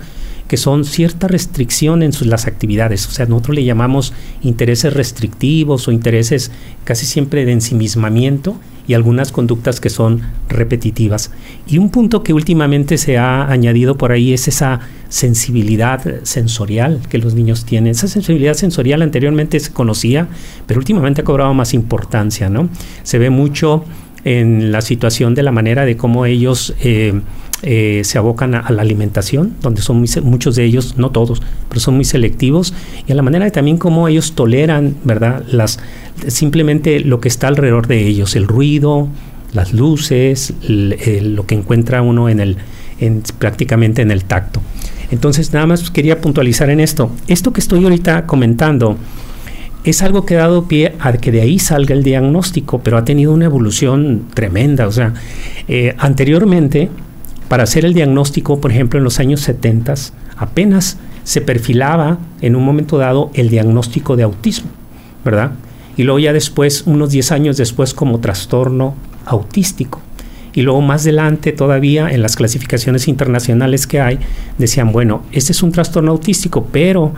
que 0.51 0.57
son 0.57 0.85
cierta 0.85 1.29
restricción 1.29 2.03
en 2.03 2.11
las 2.25 2.49
actividades. 2.49 3.07
O 3.07 3.13
sea, 3.13 3.25
nosotros 3.27 3.55
le 3.55 3.63
llamamos 3.63 4.13
intereses 4.43 4.93
restrictivos 4.93 5.87
o 5.87 5.93
intereses 5.93 6.51
casi 6.83 7.07
siempre 7.07 7.45
de 7.45 7.53
ensimismamiento 7.53 8.57
y 8.89 8.95
algunas 8.95 9.31
conductas 9.31 9.81
que 9.81 9.91
son 9.91 10.23
repetitivas. 10.49 11.31
Y 11.69 11.79
un 11.79 11.91
punto 11.91 12.25
que 12.25 12.33
últimamente 12.33 12.99
se 12.99 13.17
ha 13.17 13.49
añadido 13.49 13.97
por 13.97 14.11
ahí 14.11 14.33
es 14.33 14.49
esa 14.49 14.81
sensibilidad 15.09 16.03
sensorial 16.25 16.99
que 17.09 17.19
los 17.19 17.35
niños 17.35 17.65
tienen. 17.65 17.93
Esa 17.93 18.09
sensibilidad 18.09 18.55
sensorial 18.55 19.03
anteriormente 19.03 19.61
se 19.61 19.73
conocía, 19.73 20.27
pero 20.67 20.81
últimamente 20.81 21.21
ha 21.21 21.25
cobrado 21.25 21.55
más 21.55 21.75
importancia, 21.75 22.51
¿no? 22.51 22.69
Se 23.05 23.21
ve 23.21 23.31
mucho 23.31 23.85
en 24.25 24.73
la 24.73 24.81
situación 24.81 25.37
de 25.37 25.45
la 25.45 25.53
manera 25.53 25.85
de 25.85 25.97
cómo 25.97 26.27
ellos 26.27 26.75
eh, 26.83 27.21
eh, 27.63 28.03
se 28.05 28.19
abocan 28.19 28.55
a, 28.55 28.71
la 28.71 28.83
alimentación, 28.83 29.55
donde 29.61 29.83
son 29.83 30.05
muchos 30.23 30.57
de 30.57 30.65
ellos, 30.65 30.97
no 30.97 31.11
todos, 31.11 31.43
pero 31.69 31.81
son 31.81 31.95
muy 31.95 32.05
selectivos, 32.05 32.73
y 33.07 33.13
a 33.13 33.15
la 33.15 33.23
manera 33.23 33.45
de 33.45 33.51
también 33.51 33.77
cómo 33.77 34.09
ellos 34.09 34.35
toleran, 34.35 34.97
¿verdad? 35.05 35.45
Las, 35.51 35.79
simplemente 36.29 37.01
lo 37.01 37.21
que 37.21 37.29
está 37.29 37.49
alrededor 37.49 37.87
de 37.87 38.07
ellos, 38.07 38.35
el 38.37 38.47
ruido, 38.47 39.09
las 39.53 39.73
luces, 39.73 40.55
lo 40.69 41.47
que 41.47 41.55
encuentra 41.55 42.03
uno 42.03 42.29
en 42.29 42.41
el, 42.41 42.57
en, 42.99 43.23
prácticamente 43.39 44.03
en 44.03 44.11
el 44.11 44.25
tacto. 44.25 44.63
Entonces, 45.11 45.53
nada 45.53 45.67
más 45.67 45.91
quería 45.91 46.21
puntualizar 46.21 46.71
en 46.71 46.81
esto. 46.81 47.11
Esto 47.27 47.53
que 47.53 47.61
estoy 47.61 47.83
ahorita 47.83 48.27
comentando 48.27 48.97
es 49.85 50.03
algo 50.03 50.25
que 50.25 50.37
ha 50.37 50.41
dado 50.41 50.69
pie 50.69 50.95
a 51.01 51.13
que 51.13 51.33
de 51.33 51.41
ahí 51.41 51.59
salga 51.59 51.95
el 51.95 52.03
diagnóstico, 52.03 52.81
pero 52.81 52.97
ha 52.97 53.05
tenido 53.05 53.33
una 53.33 53.47
evolución 53.47 54.27
tremenda. 54.35 54.87
O 54.87 54.93
sea, 54.93 55.15
eh, 55.69 55.95
anteriormente, 55.99 56.91
para 57.51 57.65
hacer 57.65 57.85
el 57.85 57.95
diagnóstico, 57.95 58.61
por 58.61 58.71
ejemplo, 58.71 58.99
en 58.99 59.03
los 59.03 59.19
años 59.19 59.41
70, 59.41 59.93
apenas 60.37 60.99
se 61.25 61.41
perfilaba 61.41 62.19
en 62.43 62.55
un 62.55 62.65
momento 62.65 62.97
dado 62.97 63.33
el 63.35 63.51
diagnóstico 63.51 64.15
de 64.15 64.23
autismo, 64.23 64.71
¿verdad? 65.25 65.51
Y 65.97 66.05
luego 66.05 66.21
ya 66.21 66.33
después, 66.33 66.85
unos 66.87 67.11
10 67.11 67.33
años 67.33 67.57
después, 67.57 67.93
como 67.93 68.21
trastorno 68.21 68.95
autístico. 69.27 70.01
Y 70.53 70.63
luego 70.63 70.81
más 70.81 71.03
adelante 71.03 71.51
todavía 71.51 72.09
en 72.09 72.23
las 72.23 72.37
clasificaciones 72.37 73.09
internacionales 73.09 73.89
que 73.89 74.01
hay, 74.01 74.21
decían, 74.57 74.93
bueno, 74.93 75.25
este 75.33 75.51
es 75.51 75.61
un 75.65 75.73
trastorno 75.73 76.13
autístico, 76.13 76.69
pero, 76.71 77.15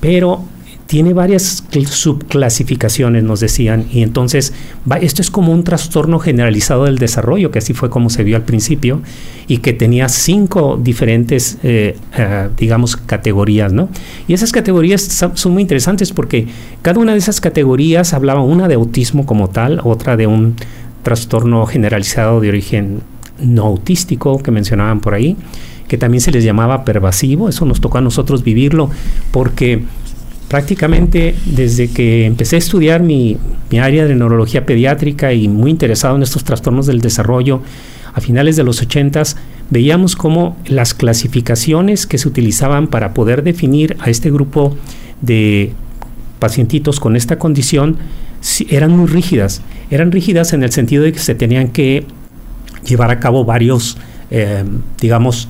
pero 0.00 0.44
tiene 0.88 1.12
varias 1.12 1.64
subclasificaciones, 1.86 3.22
nos 3.22 3.40
decían, 3.40 3.84
y 3.92 4.02
entonces 4.02 4.54
esto 5.02 5.20
es 5.20 5.30
como 5.30 5.52
un 5.52 5.62
trastorno 5.62 6.18
generalizado 6.18 6.86
del 6.86 6.96
desarrollo, 6.96 7.50
que 7.50 7.58
así 7.58 7.74
fue 7.74 7.90
como 7.90 8.08
se 8.08 8.24
vio 8.24 8.36
al 8.36 8.44
principio, 8.44 9.02
y 9.46 9.58
que 9.58 9.74
tenía 9.74 10.08
cinco 10.08 10.80
diferentes, 10.82 11.58
eh, 11.62 11.94
eh, 12.16 12.48
digamos, 12.56 12.96
categorías, 12.96 13.70
¿no? 13.70 13.90
Y 14.28 14.32
esas 14.32 14.50
categorías 14.50 15.02
son 15.34 15.52
muy 15.52 15.60
interesantes 15.60 16.10
porque 16.10 16.46
cada 16.80 16.98
una 16.98 17.12
de 17.12 17.18
esas 17.18 17.42
categorías 17.42 18.14
hablaba 18.14 18.40
una 18.40 18.66
de 18.66 18.76
autismo 18.76 19.26
como 19.26 19.50
tal, 19.50 19.82
otra 19.84 20.16
de 20.16 20.26
un 20.26 20.56
trastorno 21.02 21.66
generalizado 21.66 22.40
de 22.40 22.48
origen 22.48 23.02
no 23.38 23.64
autístico 23.64 24.42
que 24.42 24.50
mencionaban 24.50 25.00
por 25.00 25.12
ahí, 25.12 25.36
que 25.86 25.98
también 25.98 26.22
se 26.22 26.30
les 26.30 26.44
llamaba 26.44 26.84
pervasivo, 26.84 27.48
eso 27.50 27.66
nos 27.66 27.80
tocó 27.80 27.98
a 27.98 28.00
nosotros 28.00 28.42
vivirlo 28.42 28.90
porque 29.32 29.82
prácticamente 30.48 31.34
desde 31.44 31.88
que 31.88 32.24
empecé 32.24 32.56
a 32.56 32.58
estudiar 32.58 33.02
mi, 33.02 33.36
área 33.78 34.06
de 34.06 34.14
neurología 34.14 34.64
pediátrica 34.64 35.32
y 35.34 35.46
muy 35.46 35.70
interesado 35.70 36.16
en 36.16 36.22
estos 36.22 36.42
trastornos 36.42 36.86
del 36.86 37.00
desarrollo, 37.00 37.62
a 38.14 38.20
finales 38.20 38.56
de 38.56 38.64
los 38.64 38.80
80 38.80 39.22
veíamos 39.70 40.16
cómo 40.16 40.56
las 40.66 40.94
clasificaciones 40.94 42.06
que 42.06 42.16
se 42.16 42.26
utilizaban 42.26 42.88
para 42.88 43.12
poder 43.12 43.42
definir 43.42 43.96
a 44.00 44.08
este 44.08 44.30
grupo 44.30 44.76
de 45.20 45.72
pacientitos 46.38 46.98
con 46.98 47.14
esta 47.14 47.38
condición 47.38 47.98
eran 48.70 48.96
muy 48.96 49.06
rígidas. 49.06 49.60
Eran 49.90 50.10
rígidas 50.10 50.54
en 50.54 50.62
el 50.62 50.72
sentido 50.72 51.04
de 51.04 51.12
que 51.12 51.18
se 51.18 51.34
tenían 51.34 51.68
que 51.68 52.06
llevar 52.86 53.10
a 53.10 53.20
cabo 53.20 53.44
varios, 53.44 53.98
eh, 54.30 54.64
digamos, 55.00 55.48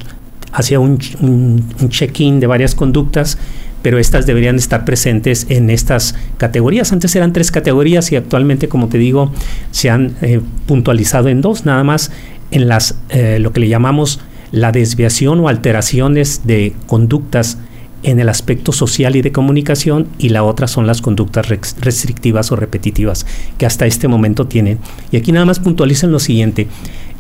hacia 0.51 0.81
un, 0.81 0.99
un 1.21 1.89
check-in 1.91 2.41
de 2.41 2.47
varias 2.49 2.75
conductas 2.75 3.39
pero 3.83 3.99
estas 3.99 4.27
deberían 4.27 4.57
estar 4.57 4.85
presentes 4.85 5.47
en 5.49 5.71
estas 5.71 6.15
categorías. 6.37 6.93
Antes 6.93 7.15
eran 7.17 7.33
tres 7.33 7.51
categorías 7.51 8.11
y 8.13 8.17
actualmente, 8.17 8.69
como 8.69 8.89
te 8.89 8.99
digo, 8.99 9.33
se 9.71 9.91
han 9.91 10.17
eh, 10.23 10.41
puntualizado 10.67 11.29
en 11.29 11.41
dos, 11.41 11.65
nada 11.65 11.85
más 11.85 12.11
en 12.51 12.69
las 12.69 12.97
eh, 13.11 13.39
lo 13.41 13.53
que 13.53 13.61
le 13.61 13.69
llamamos 13.69 14.21
la 14.53 14.73
desviación 14.73 15.41
o 15.41 15.49
alteraciones 15.49 16.43
de 16.45 16.75
conductas 16.87 17.59
en 18.03 18.21
el 18.21 18.29
aspecto 18.29 18.73
social 18.73 19.17
y 19.17 19.23
de 19.23 19.33
comunicación 19.33 20.07
y 20.19 20.29
la 20.29 20.45
otra 20.45 20.69
son 20.69 20.87
las 20.87 21.03
conductas 21.03 21.49
restrictivas 21.49 22.53
o 22.53 22.57
repetitivas 22.57 23.27
que 23.59 23.67
hasta 23.67 23.87
este 23.87 24.09
momento 24.09 24.47
tienen. 24.47 24.79
Y 25.11 25.17
aquí 25.17 25.33
nada 25.33 25.45
más 25.47 25.59
puntualizan 25.59 26.13
lo 26.13 26.21
siguiente, 26.21 26.69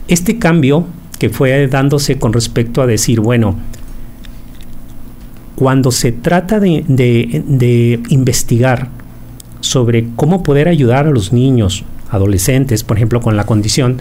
este 0.06 0.38
cambio 0.38 0.86
que 1.18 1.30
fue 1.30 1.66
dándose 1.66 2.18
con 2.18 2.32
respecto 2.32 2.80
a 2.80 2.86
decir, 2.86 3.20
bueno, 3.20 3.56
cuando 5.58 5.90
se 5.90 6.12
trata 6.12 6.60
de, 6.60 8.00
investigar 8.10 8.90
sobre 9.58 10.06
cómo 10.14 10.44
poder 10.44 10.68
ayudar 10.68 11.08
a 11.08 11.10
los 11.10 11.32
niños, 11.32 11.84
adolescentes, 12.10 12.84
por 12.84 12.96
ejemplo, 12.96 13.20
con 13.20 13.36
la 13.36 13.44
condición, 13.44 14.00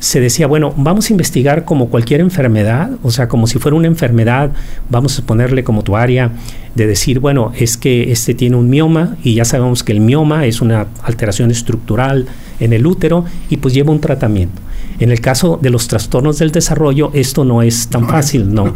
se 0.00 0.20
decía, 0.20 0.46
bueno, 0.46 0.74
vamos 0.76 1.08
a 1.08 1.14
investigar 1.14 1.64
como 1.64 1.88
cualquier 1.88 2.20
enfermedad, 2.20 2.90
o 3.02 3.10
sea, 3.10 3.26
como 3.26 3.46
si 3.46 3.58
fuera 3.58 3.74
una 3.74 3.86
enfermedad, 3.86 4.50
vamos 4.90 5.18
a 5.18 5.22
ponerle 5.22 5.64
como 5.64 5.82
tu 5.82 5.96
área 5.96 6.32
de 6.74 6.86
decir, 6.86 7.20
bueno, 7.20 7.52
es 7.58 7.78
que 7.78 8.12
este 8.12 8.34
tiene 8.34 8.56
un 8.56 8.68
mioma 8.68 9.16
y 9.24 9.36
ya 9.36 9.46
sabemos 9.46 9.82
que 9.82 9.92
el 9.92 10.00
mioma 10.00 10.44
es 10.44 10.60
una 10.60 10.88
alteración 11.02 11.50
estructural 11.50 12.26
en 12.60 12.74
el 12.74 12.86
útero 12.86 13.24
y 13.48 13.56
pues 13.56 13.72
lleva 13.72 13.92
un 13.92 14.00
tratamiento. 14.02 14.60
En 15.00 15.10
el 15.10 15.20
caso 15.20 15.58
de 15.60 15.70
los 15.70 15.88
trastornos 15.88 16.38
del 16.38 16.52
desarrollo, 16.52 17.10
esto 17.14 17.44
no 17.46 17.62
es 17.62 17.88
tan 17.88 18.06
fácil, 18.06 18.52
¿no? 18.54 18.74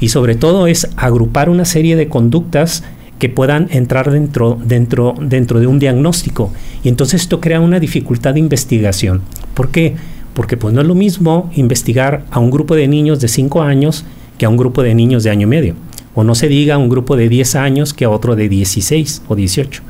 Y 0.00 0.10
sobre 0.10 0.34
todo 0.34 0.66
es 0.66 0.86
agrupar 0.96 1.48
una 1.48 1.64
serie 1.64 1.96
de 1.96 2.08
conductas 2.08 2.84
que 3.18 3.30
puedan 3.30 3.68
entrar 3.70 4.10
dentro, 4.10 4.58
dentro, 4.62 5.14
dentro 5.18 5.60
de 5.60 5.66
un 5.66 5.78
diagnóstico. 5.78 6.52
Y 6.84 6.88
entonces 6.88 7.22
esto 7.22 7.40
crea 7.40 7.60
una 7.60 7.80
dificultad 7.80 8.34
de 8.34 8.40
investigación. 8.40 9.22
¿Por 9.54 9.70
qué? 9.70 9.94
Porque 10.34 10.56
pues 10.56 10.74
no 10.74 10.80
es 10.80 10.86
lo 10.86 10.94
mismo 10.94 11.50
investigar 11.54 12.24
a 12.30 12.38
un 12.38 12.50
grupo 12.50 12.74
de 12.74 12.88
niños 12.88 13.20
de 13.20 13.28
5 13.28 13.62
años 13.62 14.04
que 14.38 14.44
a 14.44 14.48
un 14.48 14.56
grupo 14.56 14.82
de 14.82 14.94
niños 14.94 15.22
de 15.22 15.30
año 15.30 15.46
y 15.46 15.50
medio. 15.50 15.74
O 16.14 16.24
no 16.24 16.34
se 16.34 16.48
diga 16.48 16.74
a 16.74 16.78
un 16.78 16.90
grupo 16.90 17.16
de 17.16 17.28
10 17.28 17.54
años 17.54 17.94
que 17.94 18.04
a 18.04 18.10
otro 18.10 18.36
de 18.36 18.48
16 18.48 19.22
o 19.28 19.36
18. 19.36 19.82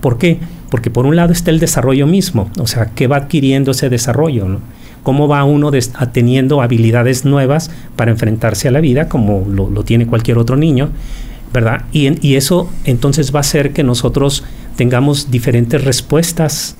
¿Por 0.00 0.18
qué? 0.18 0.38
Porque 0.70 0.90
por 0.90 1.06
un 1.06 1.14
lado 1.14 1.32
está 1.32 1.50
el 1.50 1.60
desarrollo 1.60 2.06
mismo, 2.06 2.50
o 2.58 2.66
sea, 2.66 2.86
¿qué 2.94 3.06
va 3.06 3.16
adquiriendo 3.16 3.70
ese 3.70 3.88
desarrollo? 3.88 4.48
¿no? 4.48 4.60
Cómo 5.02 5.28
va 5.28 5.44
uno 5.44 5.70
teniendo 6.12 6.62
habilidades 6.62 7.24
nuevas 7.24 7.70
para 7.96 8.10
enfrentarse 8.10 8.68
a 8.68 8.70
la 8.70 8.80
vida, 8.80 9.08
como 9.08 9.46
lo, 9.48 9.82
tiene 9.84 10.06
cualquier 10.06 10.38
otro 10.38 10.56
niño, 10.56 10.90
¿verdad? 11.52 11.84
Y, 11.92 12.34
eso 12.34 12.70
entonces 12.84 13.34
va 13.34 13.38
a 13.38 13.40
hacer 13.40 13.72
que 13.72 13.84
nosotros 13.84 14.44
tengamos 14.76 15.30
diferentes 15.30 15.84
respuestas 15.84 16.76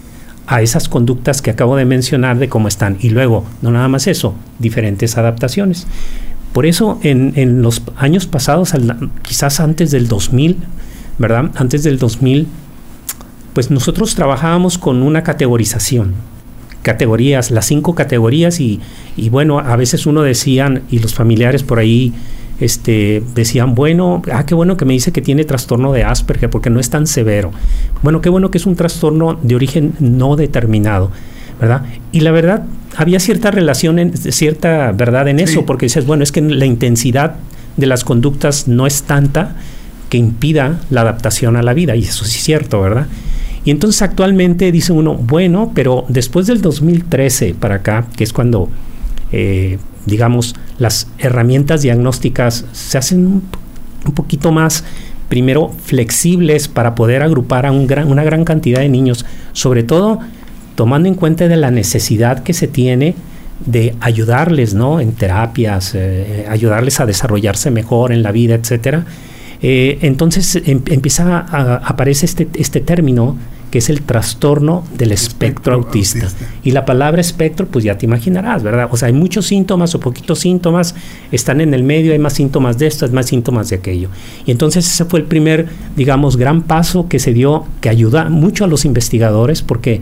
a 0.46 0.62
esas 0.62 0.88
conductas 0.88 1.42
que 1.42 1.50
acabo 1.50 1.76
de 1.76 1.84
mencionar 1.84 2.38
de 2.38 2.48
cómo 2.48 2.68
están. 2.68 2.96
Y 3.00 3.10
luego, 3.10 3.44
no 3.60 3.70
nada 3.70 3.88
más 3.88 4.06
eso, 4.06 4.34
diferentes 4.58 5.18
adaptaciones. 5.18 5.86
Por 6.52 6.64
eso 6.64 6.98
en 7.02 7.62
los 7.62 7.82
años 7.96 8.26
pasados, 8.26 8.72
quizás 9.22 9.60
antes 9.60 9.90
del 9.90 10.08
2000, 10.08 10.56
¿verdad? 11.18 11.50
Antes 11.56 11.82
del 11.82 11.98
2000, 11.98 12.46
pues 13.52 13.70
nosotros 13.70 14.14
trabajábamos 14.14 14.78
con 14.78 15.02
una 15.02 15.22
categorización 15.22 16.14
categorías, 16.82 17.50
las 17.50 17.66
cinco 17.66 17.94
categorías 17.94 18.60
y, 18.60 18.80
y 19.16 19.28
bueno, 19.28 19.58
a 19.58 19.76
veces 19.76 20.06
uno 20.06 20.22
decían 20.22 20.82
y 20.90 21.00
los 21.00 21.14
familiares 21.14 21.62
por 21.62 21.78
ahí 21.78 22.12
este, 22.60 23.22
decían, 23.34 23.74
bueno, 23.74 24.22
ah, 24.32 24.44
qué 24.44 24.54
bueno 24.54 24.76
que 24.76 24.84
me 24.84 24.92
dice 24.92 25.12
que 25.12 25.22
tiene 25.22 25.44
trastorno 25.44 25.92
de 25.92 26.04
Asperger 26.04 26.50
porque 26.50 26.70
no 26.70 26.80
es 26.80 26.90
tan 26.90 27.06
severo. 27.06 27.52
Bueno, 28.02 28.20
qué 28.20 28.28
bueno 28.28 28.50
que 28.50 28.58
es 28.58 28.66
un 28.66 28.76
trastorno 28.76 29.38
de 29.42 29.54
origen 29.54 29.94
no 30.00 30.36
determinado, 30.36 31.10
¿verdad? 31.60 31.82
Y 32.12 32.20
la 32.20 32.32
verdad, 32.32 32.64
había 32.96 33.20
cierta 33.20 33.50
relación, 33.50 33.98
en, 33.98 34.16
cierta 34.16 34.92
verdad 34.92 35.28
en 35.28 35.40
eso, 35.40 35.64
porque 35.66 35.86
dices, 35.86 36.06
bueno, 36.06 36.24
es 36.24 36.32
que 36.32 36.40
la 36.40 36.66
intensidad 36.66 37.36
de 37.76 37.86
las 37.86 38.02
conductas 38.02 38.66
no 38.66 38.86
es 38.86 39.04
tanta 39.04 39.56
que 40.08 40.18
impida 40.18 40.80
la 40.90 41.02
adaptación 41.02 41.56
a 41.56 41.62
la 41.62 41.74
vida, 41.74 41.94
y 41.94 42.02
eso 42.02 42.24
sí 42.24 42.38
es 42.38 42.44
cierto, 42.44 42.80
¿verdad? 42.80 43.06
Y 43.68 43.70
entonces 43.70 44.00
actualmente 44.00 44.72
dice 44.72 44.94
uno, 44.94 45.12
bueno, 45.12 45.72
pero 45.74 46.06
después 46.08 46.46
del 46.46 46.62
2013 46.62 47.52
para 47.52 47.74
acá, 47.74 48.06
que 48.16 48.24
es 48.24 48.32
cuando, 48.32 48.70
eh, 49.30 49.76
digamos, 50.06 50.54
las 50.78 51.08
herramientas 51.18 51.82
diagnósticas 51.82 52.64
se 52.72 52.96
hacen 52.96 53.26
un, 53.26 53.42
poquito 54.14 54.52
más, 54.52 54.84
primero, 55.28 55.70
flexibles 55.84 56.66
para 56.66 56.94
poder 56.94 57.22
agrupar 57.22 57.66
a 57.66 57.70
un 57.70 57.86
gran, 57.86 58.10
una 58.10 58.24
gran 58.24 58.46
cantidad 58.46 58.80
de 58.80 58.88
niños, 58.88 59.26
sobre 59.52 59.82
todo 59.82 60.18
tomando 60.74 61.06
en 61.06 61.14
cuenta 61.14 61.46
de 61.46 61.58
la 61.58 61.70
necesidad 61.70 62.42
que 62.42 62.54
se 62.54 62.68
tiene 62.68 63.16
de 63.66 63.94
ayudarles, 64.00 64.72
¿no? 64.72 64.98
En 64.98 65.12
terapias, 65.12 65.94
eh, 65.94 66.46
ayudarles 66.48 67.00
a 67.00 67.04
desarrollarse 67.04 67.70
mejor 67.70 68.12
en 68.12 68.22
la 68.22 68.32
vida, 68.32 68.54
etcétera 68.54 69.04
eh, 69.60 69.98
entonces 70.02 70.56
em, 70.56 70.82
empieza 70.86 71.38
a, 71.38 71.76
aparece 71.76 72.26
este, 72.26 72.48
este 72.54 72.80
término 72.80 73.36
que 73.70 73.78
es 73.78 73.90
el 73.90 74.02
trastorno 74.02 74.84
del 74.96 75.12
espectro, 75.12 75.74
autista. 75.74 76.28
Y 76.64 76.70
la 76.70 76.84
palabra 76.84 77.20
espectro, 77.20 77.66
pues 77.66 77.84
ya 77.84 77.98
te 77.98 78.06
imaginarás, 78.06 78.62
¿verdad? 78.62 78.88
O 78.90 78.96
sea, 78.96 79.08
hay 79.08 79.12
muchos 79.12 79.46
síntomas 79.46 79.94
o 79.94 80.00
poquitos 80.00 80.38
síntomas, 80.38 80.94
están 81.32 81.60
en 81.60 81.74
el 81.74 81.82
medio, 81.82 82.12
hay 82.12 82.18
más 82.18 82.34
síntomas 82.34 82.78
de 82.78 82.86
esto, 82.86 83.04
hay 83.04 83.12
más 83.12 83.26
síntomas 83.26 83.68
de 83.68 83.76
aquello. 83.76 84.08
Y 84.46 84.50
entonces 84.50 84.86
ese 84.86 85.04
fue 85.04 85.20
el 85.20 85.26
primer, 85.26 85.66
digamos, 85.96 86.36
gran 86.36 86.62
paso 86.62 87.08
que 87.08 87.18
se 87.18 87.32
dio, 87.32 87.66
que 87.80 87.88
ayuda 87.88 88.28
mucho 88.28 88.64
a 88.64 88.68
los 88.68 88.84
investigadores, 88.84 89.62
porque 89.62 90.00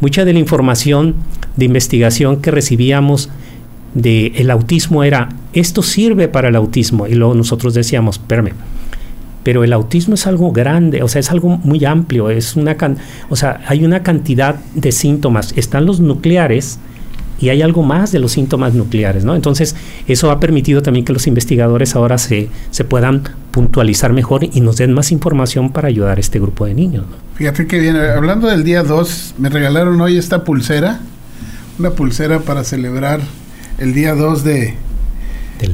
mucha 0.00 0.24
de 0.24 0.32
la 0.32 0.38
información 0.38 1.16
de 1.56 1.64
investigación 1.64 2.40
que 2.40 2.50
recibíamos 2.50 3.30
de 3.94 4.32
el 4.36 4.50
autismo 4.50 5.02
era, 5.02 5.30
esto 5.52 5.82
sirve 5.82 6.28
para 6.28 6.48
el 6.48 6.56
autismo. 6.56 7.06
Y 7.06 7.14
luego 7.14 7.34
nosotros 7.34 7.74
decíamos, 7.74 8.16
espérame, 8.16 8.52
pero 9.48 9.64
el 9.64 9.72
autismo 9.72 10.12
es 10.12 10.26
algo 10.26 10.52
grande, 10.52 11.02
o 11.02 11.08
sea, 11.08 11.20
es 11.20 11.30
algo 11.30 11.48
muy 11.48 11.82
amplio, 11.86 12.28
es 12.28 12.54
una 12.54 12.76
o 13.30 13.34
sea, 13.34 13.62
hay 13.66 13.82
una 13.82 14.02
cantidad 14.02 14.56
de 14.74 14.92
síntomas. 14.92 15.54
Están 15.56 15.86
los 15.86 16.00
nucleares 16.00 16.78
y 17.40 17.48
hay 17.48 17.62
algo 17.62 17.82
más 17.82 18.12
de 18.12 18.18
los 18.18 18.32
síntomas 18.32 18.74
nucleares, 18.74 19.24
¿no? 19.24 19.34
Entonces, 19.34 19.74
eso 20.06 20.30
ha 20.30 20.38
permitido 20.38 20.82
también 20.82 21.06
que 21.06 21.14
los 21.14 21.26
investigadores 21.26 21.96
ahora 21.96 22.18
se, 22.18 22.50
se 22.70 22.84
puedan 22.84 23.22
puntualizar 23.50 24.12
mejor 24.12 24.44
y 24.44 24.60
nos 24.60 24.76
den 24.76 24.92
más 24.92 25.12
información 25.12 25.70
para 25.70 25.88
ayudar 25.88 26.18
a 26.18 26.20
este 26.20 26.38
grupo 26.38 26.66
de 26.66 26.74
niños. 26.74 27.06
Fíjate 27.36 27.66
que 27.66 27.78
bien, 27.78 27.96
hablando 27.96 28.48
del 28.48 28.64
día 28.64 28.82
2, 28.82 29.36
me 29.38 29.48
regalaron 29.48 29.98
hoy 30.02 30.18
esta 30.18 30.44
pulsera, 30.44 31.00
una 31.78 31.92
pulsera 31.92 32.40
para 32.40 32.64
celebrar 32.64 33.22
el 33.78 33.94
día 33.94 34.14
2 34.14 34.44
de, 34.44 34.74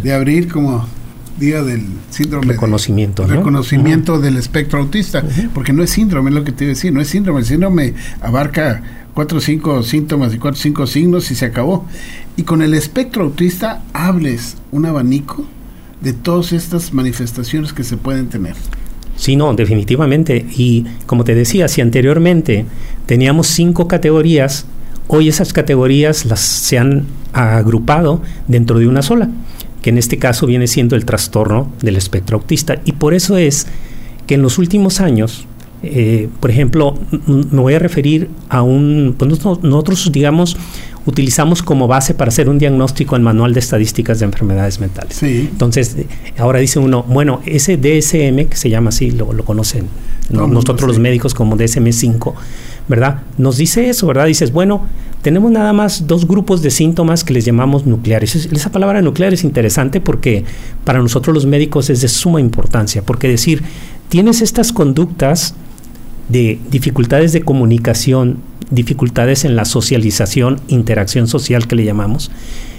de 0.00 0.14
abril 0.14 0.46
como 0.46 0.86
día 1.38 1.62
del 1.62 1.82
síndrome 2.10 2.52
reconocimiento 2.52 3.26
de, 3.26 3.36
reconocimiento 3.36 4.20
del 4.20 4.36
espectro 4.36 4.78
autista 4.80 5.24
porque 5.52 5.72
no 5.72 5.82
es 5.82 5.90
síndrome 5.90 6.30
es 6.30 6.36
lo 6.36 6.44
que 6.44 6.52
te 6.52 6.64
iba 6.64 6.70
a 6.70 6.74
decir 6.74 6.92
no 6.92 7.00
es 7.00 7.08
síndrome 7.08 7.40
el 7.40 7.46
síndrome 7.46 7.94
abarca 8.20 8.82
cuatro 9.14 9.38
o 9.38 9.40
cinco 9.40 9.82
síntomas 9.82 10.34
y 10.34 10.38
cuatro 10.38 10.58
o 10.58 10.62
cinco 10.62 10.86
signos 10.86 11.30
y 11.30 11.34
se 11.34 11.46
acabó. 11.46 11.86
Y 12.36 12.42
con 12.42 12.60
el 12.60 12.74
espectro 12.74 13.22
autista 13.22 13.82
hables 13.92 14.56
un 14.72 14.86
abanico 14.86 15.46
de 16.00 16.12
todas 16.12 16.52
estas 16.52 16.92
manifestaciones 16.92 17.72
que 17.72 17.84
se 17.84 17.96
pueden 17.96 18.28
tener. 18.28 18.54
Sí, 19.16 19.36
no, 19.36 19.54
definitivamente. 19.54 20.44
Y 20.56 20.84
como 21.06 21.24
te 21.24 21.34
decía, 21.34 21.68
si 21.68 21.80
anteriormente 21.80 22.66
teníamos 23.06 23.46
cinco 23.46 23.86
categorías, 23.86 24.66
hoy 25.06 25.28
esas 25.28 25.52
categorías 25.52 26.26
las 26.26 26.40
se 26.40 26.78
han 26.78 27.06
agrupado 27.32 28.20
dentro 28.48 28.78
de 28.78 28.88
una 28.88 29.02
sola 29.02 29.28
que 29.84 29.90
en 29.90 29.98
este 29.98 30.16
caso 30.16 30.46
viene 30.46 30.66
siendo 30.66 30.96
el 30.96 31.04
trastorno 31.04 31.70
del 31.82 31.96
espectro 31.96 32.38
autista. 32.38 32.80
Y 32.86 32.92
por 32.92 33.12
eso 33.12 33.36
es 33.36 33.66
que 34.26 34.36
en 34.36 34.40
los 34.40 34.56
últimos 34.56 35.02
años, 35.02 35.44
eh, 35.82 36.30
por 36.40 36.50
ejemplo, 36.50 36.98
me 37.26 37.60
voy 37.60 37.74
a 37.74 37.78
referir 37.78 38.30
a 38.48 38.62
un, 38.62 39.14
pues 39.18 39.44
nosotros 39.62 40.10
digamos, 40.10 40.56
utilizamos 41.04 41.62
como 41.62 41.86
base 41.86 42.14
para 42.14 42.30
hacer 42.30 42.48
un 42.48 42.58
diagnóstico 42.58 43.14
el 43.14 43.20
manual 43.20 43.52
de 43.52 43.60
estadísticas 43.60 44.20
de 44.20 44.24
enfermedades 44.24 44.80
mentales. 44.80 45.22
Entonces, 45.22 45.98
ahora 46.38 46.60
dice 46.60 46.78
uno, 46.78 47.02
bueno, 47.02 47.42
ese 47.44 47.76
DSM, 47.76 48.48
que 48.48 48.56
se 48.56 48.70
llama 48.70 48.88
así, 48.88 49.10
lo, 49.10 49.26
conocen 49.44 49.88
nosotros 50.30 50.88
los 50.88 50.98
médicos 50.98 51.34
como 51.34 51.58
DSM5, 51.58 52.32
¿verdad? 52.88 53.22
Nos 53.38 53.56
dice 53.56 53.88
eso, 53.88 54.06
¿verdad? 54.06 54.26
Dices, 54.26 54.52
bueno, 54.52 54.82
tenemos 55.22 55.50
nada 55.50 55.72
más 55.72 56.06
dos 56.06 56.28
grupos 56.28 56.60
de 56.60 56.70
síntomas 56.70 57.24
que 57.24 57.32
les 57.32 57.44
llamamos 57.44 57.86
nucleares. 57.86 58.34
Esa 58.34 58.70
palabra 58.70 59.00
nuclear 59.00 59.32
es 59.32 59.42
interesante 59.42 60.00
porque 60.00 60.44
para 60.84 61.00
nosotros 61.00 61.34
los 61.34 61.46
médicos 61.46 61.88
es 61.88 62.02
de 62.02 62.08
suma 62.08 62.40
importancia, 62.40 63.02
porque 63.02 63.28
decir, 63.28 63.62
tienes 64.08 64.42
estas 64.42 64.72
conductas 64.72 65.54
de 66.28 66.58
dificultades 66.70 67.32
de 67.32 67.42
comunicación, 67.42 68.38
dificultades 68.70 69.44
en 69.44 69.56
la 69.56 69.64
socialización, 69.64 70.60
interacción 70.68 71.26
social 71.26 71.66
que 71.66 71.76
le 71.76 71.84
llamamos, 71.84 72.30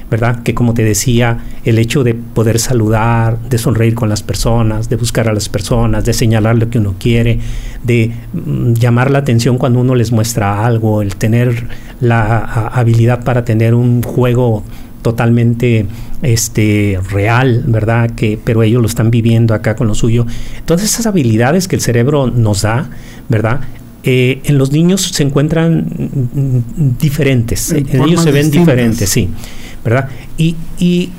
¿verdad? 0.09 0.43
Que 0.43 0.53
como 0.53 0.74
te 0.74 0.83
decía, 0.83 1.39
el 1.63 1.79
hecho 1.79 2.03
de 2.03 2.13
poder 2.13 2.59
saludar, 2.59 3.39
de 3.50 3.57
sonreír 3.57 3.95
con 3.95 4.09
las 4.09 4.24
personas, 4.24 4.89
de 4.89 4.95
buscar 4.95 5.27
a 5.27 5.33
las 5.33 5.50
personas, 5.50 6.05
de 6.05 6.13
señalar 6.13 6.57
lo 6.57 6.69
que 6.69 6.79
uno 6.79 6.95
quiere, 7.00 7.39
de 7.83 8.12
mm, 8.33 8.74
llamar 8.74 9.12
la 9.12 9.19
atención 9.19 9.57
cuando 9.57 9.79
uno 9.79 9.95
les 9.95 10.12
muestra 10.12 10.65
algo, 10.65 11.01
el 11.01 11.15
tener 11.15 11.67
la 12.00 12.38
habilidad 12.74 13.24
para 13.24 13.45
tener 13.45 13.74
un 13.74 14.03
juego 14.03 14.63
totalmente 15.01 15.85
este 16.24 17.00
real, 17.12 17.63
¿verdad? 17.67 18.09
Que 18.12 18.39
pero 18.43 18.63
ellos 18.63 18.81
lo 18.81 18.88
están 18.88 19.12
viviendo 19.12 19.53
acá 19.53 19.75
con 19.75 19.88
lo 19.88 19.93
suyo. 19.93 20.25
Todas 20.65 20.83
esas 20.83 21.05
habilidades 21.05 21.67
que 21.67 21.75
el 21.75 21.81
cerebro 21.81 22.27
nos 22.27 22.63
da, 22.63 22.89
¿verdad? 23.29 23.62
Eh, 24.03 24.41
en 24.46 24.57
los 24.57 24.72
niños 24.72 25.01
se 25.01 25.24
encuentran 25.24 25.79
mm, 25.79 26.37
mm, 26.39 26.98
diferentes, 27.00 27.72
en, 27.72 27.87
ellos 28.01 28.22
se 28.22 28.31
ven 28.31 28.51
diferentes, 28.51 29.09
sí. 29.09 29.29
Y, 30.37 30.55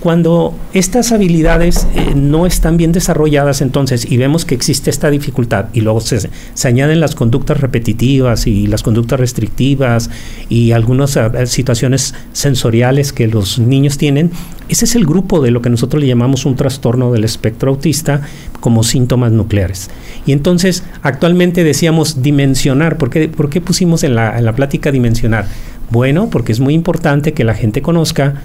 cuando 0.00 0.54
estas 0.72 1.12
habilidades 1.12 1.86
eh, 1.94 2.14
no 2.14 2.46
están 2.46 2.76
bien 2.76 2.92
desarrolladas 2.92 3.60
entonces 3.62 4.10
y 4.10 4.16
vemos 4.16 4.44
que 4.44 4.54
existe 4.54 4.90
esta 4.90 5.08
dificultad 5.08 5.66
y 5.72 5.80
luego 5.80 6.00
se, 6.00 6.28
se 6.54 6.68
añaden 6.68 7.00
las 7.00 7.14
conductas 7.14 7.60
repetitivas 7.60 8.46
y 8.46 8.66
las 8.66 8.82
conductas 8.82 9.18
restrictivas 9.18 10.10
y 10.48 10.72
algunas 10.72 11.16
eh, 11.16 11.46
situaciones 11.46 12.14
sensoriales 12.32 13.12
que 13.12 13.28
los 13.28 13.58
niños 13.58 13.98
tienen, 13.98 14.30
ese 14.68 14.84
es 14.84 14.96
el 14.96 15.06
grupo 15.06 15.40
de 15.40 15.52
lo 15.52 15.62
que 15.62 15.70
nosotros 15.70 16.02
le 16.02 16.08
llamamos 16.08 16.44
un 16.44 16.56
trastorno 16.56 17.12
del 17.12 17.22
espectro 17.24 17.70
autista 17.70 18.22
como 18.60 18.82
síntomas 18.82 19.30
nucleares. 19.30 19.90
Y 20.26 20.32
entonces 20.32 20.82
actualmente 21.02 21.62
decíamos 21.62 22.20
dimensionar, 22.20 22.98
¿por 22.98 23.10
qué, 23.10 23.28
por 23.28 23.48
qué 23.48 23.60
pusimos 23.60 24.02
en 24.02 24.16
la, 24.16 24.36
en 24.36 24.44
la 24.44 24.54
plática 24.54 24.90
dimensionar? 24.90 25.46
Bueno, 25.90 26.28
porque 26.30 26.52
es 26.52 26.60
muy 26.60 26.74
importante 26.74 27.32
que 27.32 27.44
la 27.44 27.54
gente 27.54 27.82
conozca 27.82 28.42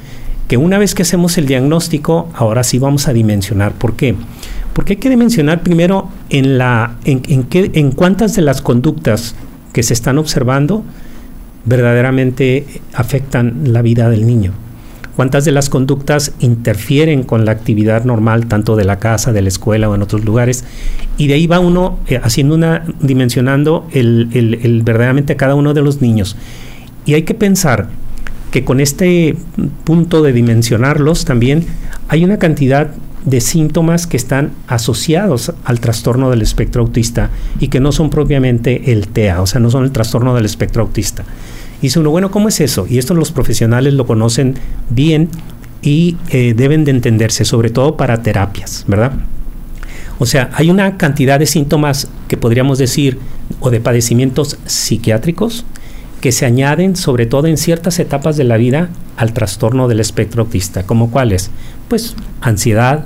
que 0.48 0.58
una 0.58 0.78
vez 0.78 0.94
que 0.94 1.04
hacemos 1.04 1.38
el 1.38 1.46
diagnóstico, 1.46 2.30
ahora 2.36 2.64
sí 2.64 2.78
vamos 2.78 3.08
a 3.08 3.14
dimensionar. 3.14 3.72
¿Por 3.72 3.96
qué? 3.96 4.16
Porque 4.74 4.94
hay 4.94 4.98
que 4.98 5.10
dimensionar 5.10 5.64
primero 5.64 6.10
en, 6.30 6.58
la, 6.58 6.98
en, 7.06 7.44
qué, 7.44 7.72
en 7.74 7.92
cuántas 7.92 8.36
de 8.36 8.42
las 8.42 8.62
conductas 8.62 9.36
que 9.74 9.82
se 9.82 9.94
están 9.94 10.18
observando 10.18 10.84
verdaderamente 11.64 12.66
afectan 12.94 13.62
la 13.72 13.82
vida 13.82 14.10
del 14.10 14.28
niño. 14.28 14.52
Cuántas 15.16 15.46
de 15.46 15.52
las 15.52 15.70
conductas 15.70 16.34
interfieren 16.40 17.24
con 17.24 17.46
la 17.46 17.52
actividad 17.52 18.06
normal, 18.06 18.48
tanto 18.48 18.76
de 18.76 18.86
la 18.86 18.98
casa, 18.98 19.34
de 19.34 19.42
la 19.42 19.50
escuela 19.50 19.90
o 19.90 19.96
en 19.96 20.02
otros 20.02 20.26
lugares. 20.26 20.64
Y 21.18 21.28
de 21.28 21.36
ahí 21.36 21.48
va 21.48 21.60
uno 21.60 22.00
eh, 22.08 22.20
haciendo 22.24 22.56
una, 22.56 22.86
dimensionando 23.02 23.88
el, 23.92 24.30
el, 24.34 24.56
el 24.64 24.84
verdaderamente 24.84 25.34
a 25.34 25.38
cada 25.38 25.56
uno 25.56 25.74
de 25.74 25.82
los 25.82 26.02
niños. 26.02 26.38
Y 27.06 27.14
hay 27.16 27.24
que 27.24 27.34
pensar 27.34 27.90
que 28.52 28.64
con 28.64 28.80
este 28.80 29.36
punto 29.84 30.22
de 30.22 30.34
dimensionarlos 30.34 31.26
también 31.26 31.66
hay 32.10 32.24
una 32.24 32.38
cantidad 32.38 32.92
de 33.26 33.40
síntomas 33.40 34.08
que 34.08 34.18
están 34.18 34.52
asociados 34.68 35.54
al 35.64 35.80
trastorno 35.80 36.30
del 36.30 36.42
espectro 36.42 36.82
autista 36.82 37.30
y 37.60 37.68
que 37.68 37.80
no 37.80 37.92
son 37.92 38.10
propiamente 38.10 38.92
el 38.92 39.08
TEA, 39.08 39.42
o 39.42 39.48
sea, 39.48 39.62
no 39.62 39.70
son 39.70 39.84
el 39.84 39.92
trastorno 39.92 40.34
del 40.36 40.46
espectro 40.46 40.84
autista. 40.84 41.24
Y 41.80 41.84
dice 41.84 42.00
uno, 42.00 42.10
bueno, 42.10 42.32
¿cómo 42.32 42.50
es 42.50 42.60
eso? 42.60 42.86
Y 42.90 42.98
esto 42.98 43.14
los 43.14 43.32
profesionales 43.32 43.94
lo 43.94 44.06
conocen 44.06 44.56
bien 44.90 45.30
y 45.82 46.18
eh, 46.30 46.54
deben 46.56 46.84
de 46.84 46.92
entenderse, 46.92 47.46
sobre 47.46 47.70
todo 47.70 47.98
para 47.98 48.22
terapias, 48.22 48.86
¿verdad? 48.88 49.14
O 50.20 50.26
sea, 50.26 50.52
hay 50.54 50.70
una 50.70 50.98
cantidad 50.98 51.40
de 51.40 51.48
síntomas 51.48 52.08
que 52.28 52.38
podríamos 52.38 52.78
decir, 52.78 53.18
o 53.60 53.72
de 53.72 53.80
padecimientos 53.80 54.58
psiquiátricos, 54.66 55.66
que 56.22 56.32
se 56.32 56.46
añaden 56.46 56.96
sobre 56.96 57.26
todo 57.26 57.48
en 57.48 57.58
ciertas 57.58 58.00
etapas 58.00 58.38
de 58.38 58.44
la 58.44 58.58
vida 58.58 58.90
al 59.18 59.34
trastorno 59.34 59.88
del 59.88 60.00
espectro 60.00 60.44
autista, 60.44 60.84
como 60.84 61.10
cuáles? 61.10 61.50
Pues 61.90 62.16
ansiedad, 62.40 63.06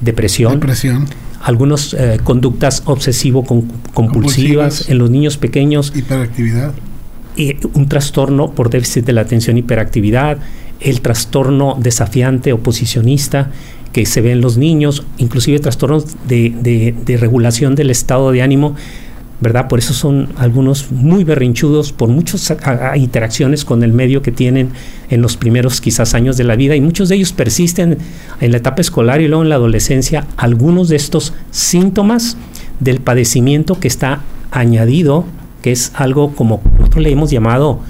depresión, 0.00 0.54
depresión. 0.54 1.06
algunas 1.42 1.92
eh, 1.92 2.20
conductas 2.22 2.84
obsesivo-compulsivas 2.86 4.88
en 4.88 4.98
los 4.98 5.10
niños 5.10 5.36
pequeños. 5.36 5.92
Hiperactividad. 5.94 6.72
Y 7.36 7.56
un 7.74 7.88
trastorno 7.88 8.52
por 8.52 8.70
déficit 8.70 9.04
de 9.04 9.12
la 9.12 9.22
atención 9.22 9.58
hiperactividad, 9.58 10.38
el 10.78 11.00
trastorno 11.00 11.76
desafiante 11.78 12.52
oposicionista 12.52 13.50
que 13.92 14.06
se 14.06 14.20
ve 14.20 14.32
en 14.32 14.40
los 14.40 14.56
niños, 14.56 15.04
inclusive 15.18 15.58
trastornos 15.58 16.04
de, 16.28 16.94
de 17.04 17.16
regulación 17.16 17.74
del 17.74 17.90
estado 17.90 18.30
de 18.30 18.42
ánimo 18.42 18.76
¿verdad? 19.40 19.68
Por 19.68 19.78
eso 19.78 19.94
son 19.94 20.28
algunos 20.36 20.92
muy 20.92 21.24
berrinchudos, 21.24 21.92
por 21.92 22.08
muchas 22.08 22.54
interacciones 22.94 23.64
con 23.64 23.82
el 23.82 23.92
medio 23.92 24.20
que 24.20 24.32
tienen 24.32 24.70
en 25.08 25.22
los 25.22 25.36
primeros 25.36 25.80
quizás 25.80 26.14
años 26.14 26.36
de 26.36 26.44
la 26.44 26.56
vida 26.56 26.76
y 26.76 26.80
muchos 26.80 27.08
de 27.08 27.16
ellos 27.16 27.32
persisten 27.32 27.98
en 28.40 28.50
la 28.50 28.58
etapa 28.58 28.82
escolar 28.82 29.20
y 29.20 29.28
luego 29.28 29.42
en 29.42 29.48
la 29.48 29.54
adolescencia 29.54 30.26
algunos 30.36 30.88
de 30.88 30.96
estos 30.96 31.32
síntomas 31.50 32.36
del 32.80 33.00
padecimiento 33.00 33.80
que 33.80 33.88
está 33.88 34.20
añadido, 34.50 35.24
que 35.62 35.72
es 35.72 35.92
algo 35.94 36.34
como 36.34 36.60
nosotros 36.78 37.02
le 37.02 37.10
hemos 37.10 37.30
llamado 37.30 37.80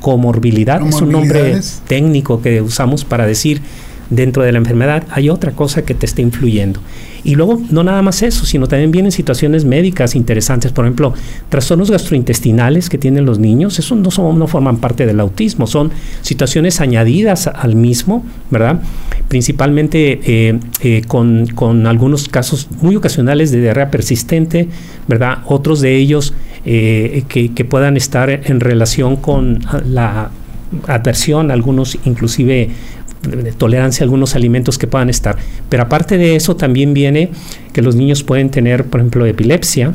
comorbilidad, 0.00 0.86
es 0.86 1.00
un 1.00 1.12
nombre 1.12 1.60
técnico 1.86 2.40
que 2.40 2.60
usamos 2.62 3.04
para 3.04 3.26
decir 3.26 3.60
dentro 4.10 4.42
de 4.42 4.52
la 4.52 4.58
enfermedad 4.58 5.04
hay 5.10 5.30
otra 5.30 5.52
cosa 5.52 5.82
que 5.82 5.94
te 5.94 6.06
está 6.06 6.20
influyendo. 6.20 6.80
Y 7.22 7.34
luego, 7.34 7.60
no 7.70 7.84
nada 7.84 8.02
más 8.02 8.22
eso, 8.22 8.46
sino 8.46 8.66
también 8.66 8.90
vienen 8.90 9.12
situaciones 9.12 9.64
médicas 9.64 10.14
interesantes, 10.14 10.72
por 10.72 10.86
ejemplo, 10.86 11.12
trastornos 11.48 11.90
gastrointestinales 11.90 12.88
que 12.88 12.98
tienen 12.98 13.26
los 13.26 13.38
niños, 13.38 13.78
eso 13.78 13.94
no, 13.94 14.10
son, 14.10 14.38
no 14.38 14.46
forman 14.46 14.78
parte 14.78 15.06
del 15.06 15.20
autismo, 15.20 15.66
son 15.66 15.90
situaciones 16.22 16.80
añadidas 16.80 17.46
al 17.46 17.76
mismo, 17.76 18.24
¿verdad? 18.50 18.80
Principalmente 19.28 20.20
eh, 20.24 20.58
eh, 20.82 21.02
con, 21.06 21.46
con, 21.48 21.86
algunos 21.86 22.28
casos 22.28 22.68
muy 22.80 22.96
ocasionales 22.96 23.50
de 23.50 23.60
diarrea 23.60 23.90
persistente, 23.90 24.68
¿verdad? 25.06 25.38
Otros 25.46 25.80
de 25.80 25.96
ellos 25.96 26.32
eh, 26.64 27.24
que, 27.28 27.52
que 27.52 27.64
puedan 27.64 27.96
estar 27.96 28.30
en 28.30 28.60
relación 28.60 29.16
con 29.16 29.60
la 29.86 30.30
aversión, 30.86 31.50
algunos 31.50 31.98
inclusive 32.04 32.70
tolerancia 33.56 34.02
a 34.02 34.04
algunos 34.04 34.34
alimentos 34.34 34.78
que 34.78 34.86
puedan 34.86 35.10
estar. 35.10 35.36
Pero 35.68 35.82
aparte 35.82 36.16
de 36.16 36.36
eso 36.36 36.56
también 36.56 36.94
viene 36.94 37.30
que 37.72 37.82
los 37.82 37.94
niños 37.94 38.22
pueden 38.22 38.50
tener, 38.50 38.84
por 38.84 39.00
ejemplo, 39.00 39.26
epilepsia, 39.26 39.92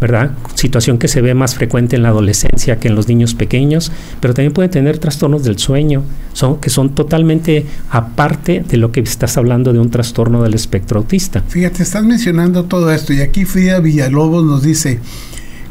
¿verdad? 0.00 0.32
Situación 0.54 0.98
que 0.98 1.08
se 1.08 1.22
ve 1.22 1.34
más 1.34 1.54
frecuente 1.54 1.96
en 1.96 2.02
la 2.02 2.10
adolescencia 2.10 2.78
que 2.78 2.88
en 2.88 2.94
los 2.94 3.08
niños 3.08 3.34
pequeños, 3.34 3.90
pero 4.20 4.34
también 4.34 4.52
pueden 4.52 4.70
tener 4.70 4.98
trastornos 4.98 5.42
del 5.44 5.58
sueño, 5.58 6.02
son, 6.32 6.60
que 6.60 6.70
son 6.70 6.94
totalmente 6.94 7.64
aparte 7.90 8.62
de 8.66 8.76
lo 8.76 8.92
que 8.92 9.00
estás 9.00 9.36
hablando 9.38 9.72
de 9.72 9.78
un 9.78 9.90
trastorno 9.90 10.42
del 10.42 10.54
espectro 10.54 10.98
autista. 10.98 11.42
Fíjate, 11.48 11.82
estás 11.82 12.04
mencionando 12.04 12.64
todo 12.64 12.92
esto 12.92 13.12
y 13.12 13.20
aquí 13.20 13.44
Frida 13.44 13.80
Villalobos 13.80 14.44
nos 14.44 14.62
dice, 14.62 15.00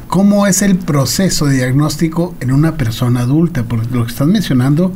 ¿cómo 0.07 0.47
es 0.47 0.63
el 0.63 0.77
proceso 0.77 1.45
de 1.45 1.57
diagnóstico 1.57 2.33
en 2.39 2.51
una 2.51 2.77
persona 2.77 3.21
adulta? 3.21 3.63
Porque 3.63 3.93
lo 3.93 4.05
que 4.05 4.11
estás 4.11 4.27
mencionando 4.27 4.91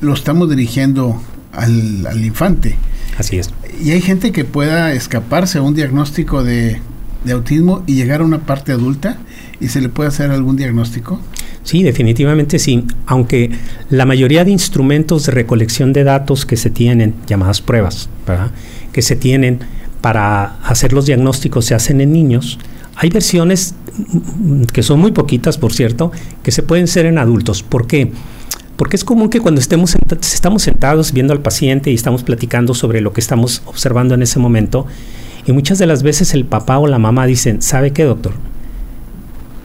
lo 0.00 0.14
estamos 0.14 0.48
dirigiendo 0.48 1.20
al, 1.52 2.06
al 2.06 2.24
infante. 2.24 2.76
Así 3.18 3.38
es. 3.38 3.50
Y 3.82 3.90
hay 3.90 4.00
gente 4.00 4.32
que 4.32 4.44
pueda 4.44 4.92
escaparse 4.92 5.58
a 5.58 5.62
un 5.62 5.74
diagnóstico 5.74 6.42
de, 6.42 6.80
de 7.24 7.32
autismo 7.32 7.82
y 7.86 7.94
llegar 7.94 8.20
a 8.20 8.24
una 8.24 8.40
parte 8.40 8.72
adulta 8.72 9.18
y 9.60 9.68
se 9.68 9.80
le 9.80 9.88
puede 9.88 10.08
hacer 10.08 10.30
algún 10.30 10.56
diagnóstico? 10.56 11.20
Sí, 11.62 11.82
definitivamente 11.82 12.58
sí, 12.58 12.84
aunque 13.06 13.50
la 13.90 14.06
mayoría 14.06 14.44
de 14.44 14.50
instrumentos 14.50 15.26
de 15.26 15.32
recolección 15.32 15.92
de 15.92 16.04
datos 16.04 16.46
que 16.46 16.56
se 16.56 16.70
tienen, 16.70 17.14
llamadas 17.26 17.60
pruebas, 17.60 18.08
¿verdad? 18.26 18.50
que 18.92 19.02
se 19.02 19.16
tienen 19.16 19.60
para 20.00 20.56
hacer 20.64 20.94
los 20.94 21.06
diagnósticos 21.06 21.66
se 21.66 21.74
hacen 21.74 22.00
en 22.00 22.12
niños, 22.12 22.58
hay 22.96 23.10
versiones 23.10 23.74
mm, 23.96 24.64
que 24.64 24.82
son 24.82 25.00
muy 25.00 25.12
poquitas, 25.12 25.58
por 25.58 25.74
cierto, 25.74 26.10
que 26.42 26.50
se 26.50 26.62
pueden 26.62 26.84
hacer 26.84 27.04
en 27.04 27.18
adultos. 27.18 27.62
¿Por 27.62 27.86
qué? 27.86 28.06
Porque 28.06 28.12
es 28.96 29.04
común 29.04 29.28
que 29.28 29.40
cuando 29.40 29.60
estemos, 29.60 29.96
estamos 30.22 30.62
sentados 30.62 31.12
viendo 31.12 31.32
al 31.32 31.40
paciente 31.40 31.90
y 31.90 31.94
estamos 31.94 32.22
platicando 32.22 32.74
sobre 32.74 33.00
lo 33.00 33.12
que 33.12 33.20
estamos 33.20 33.62
observando 33.66 34.14
en 34.14 34.22
ese 34.22 34.38
momento, 34.38 34.86
y 35.46 35.52
muchas 35.52 35.78
de 35.78 35.86
las 35.86 36.02
veces 36.02 36.34
el 36.34 36.44
papá 36.44 36.78
o 36.78 36.86
la 36.86 36.98
mamá 36.98 37.26
dicen, 37.26 37.62
¿sabe 37.62 37.92
qué, 37.92 38.04
doctor? 38.04 38.32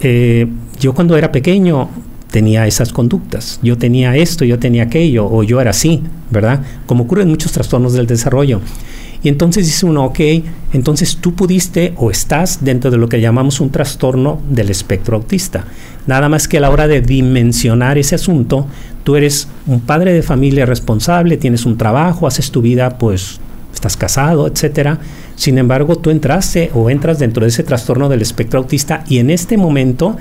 Eh, 0.02 0.48
yo 0.80 0.94
cuando 0.94 1.18
era 1.18 1.32
pequeño 1.32 1.90
tenía 2.32 2.68
esas 2.68 2.92
conductas, 2.92 3.60
yo 3.64 3.78
tenía 3.78 4.16
esto, 4.16 4.44
yo 4.44 4.60
tenía 4.60 4.84
aquello, 4.84 5.26
o 5.26 5.44
yo 5.44 5.62
era 5.62 5.72
así, 5.72 6.04
¿verdad? 6.32 6.62
Como 6.86 7.06
ocurre 7.06 7.24
en 7.24 7.30
muchos 7.30 7.52
trastornos 7.52 7.94
del 7.94 8.08
desarrollo. 8.08 8.62
Y 9.24 9.30
entonces 9.30 9.66
dice 9.66 9.86
uno, 9.86 10.06
ok, 10.06 10.20
entonces 10.74 11.18
tú 11.18 11.34
pudiste 11.34 11.94
o 11.98 12.12
estás 12.12 12.64
dentro 12.64 12.92
de 12.92 12.98
lo 12.98 13.10
que 13.10 13.22
llamamos 13.22 13.60
un 13.60 13.72
trastorno 13.72 14.40
del 14.50 14.70
espectro 14.70 15.18
autista. 15.18 15.66
Nada 16.06 16.30
más 16.30 16.48
que 16.48 16.58
a 16.58 16.62
la 16.62 16.70
hora 16.70 16.88
de 16.88 17.02
dimensionar 17.02 17.98
ese 17.98 18.14
asunto, 18.14 18.68
tú 19.06 19.16
eres 19.16 19.48
un 19.68 19.82
padre 19.82 20.12
de 20.14 20.24
familia 20.24 20.66
responsable, 20.66 21.38
tienes 21.38 21.66
un 21.66 21.78
trabajo, 21.78 22.26
haces 22.26 22.50
tu 22.52 22.62
vida, 22.62 22.98
pues 22.98 23.40
estás 23.74 23.96
casado, 23.96 24.48
etcétera. 24.48 24.98
Sin 25.36 25.60
embargo, 25.60 25.96
tú 25.98 26.10
entraste 26.10 26.72
o 26.74 26.90
entras 26.90 27.20
dentro 27.20 27.44
de 27.44 27.50
ese 27.50 27.64
trastorno 27.64 28.10
del 28.10 28.24
espectro 28.24 28.60
autista 28.60 29.04
y 29.08 29.20
en 29.20 29.30
este 29.30 29.58
momento 29.58 30.18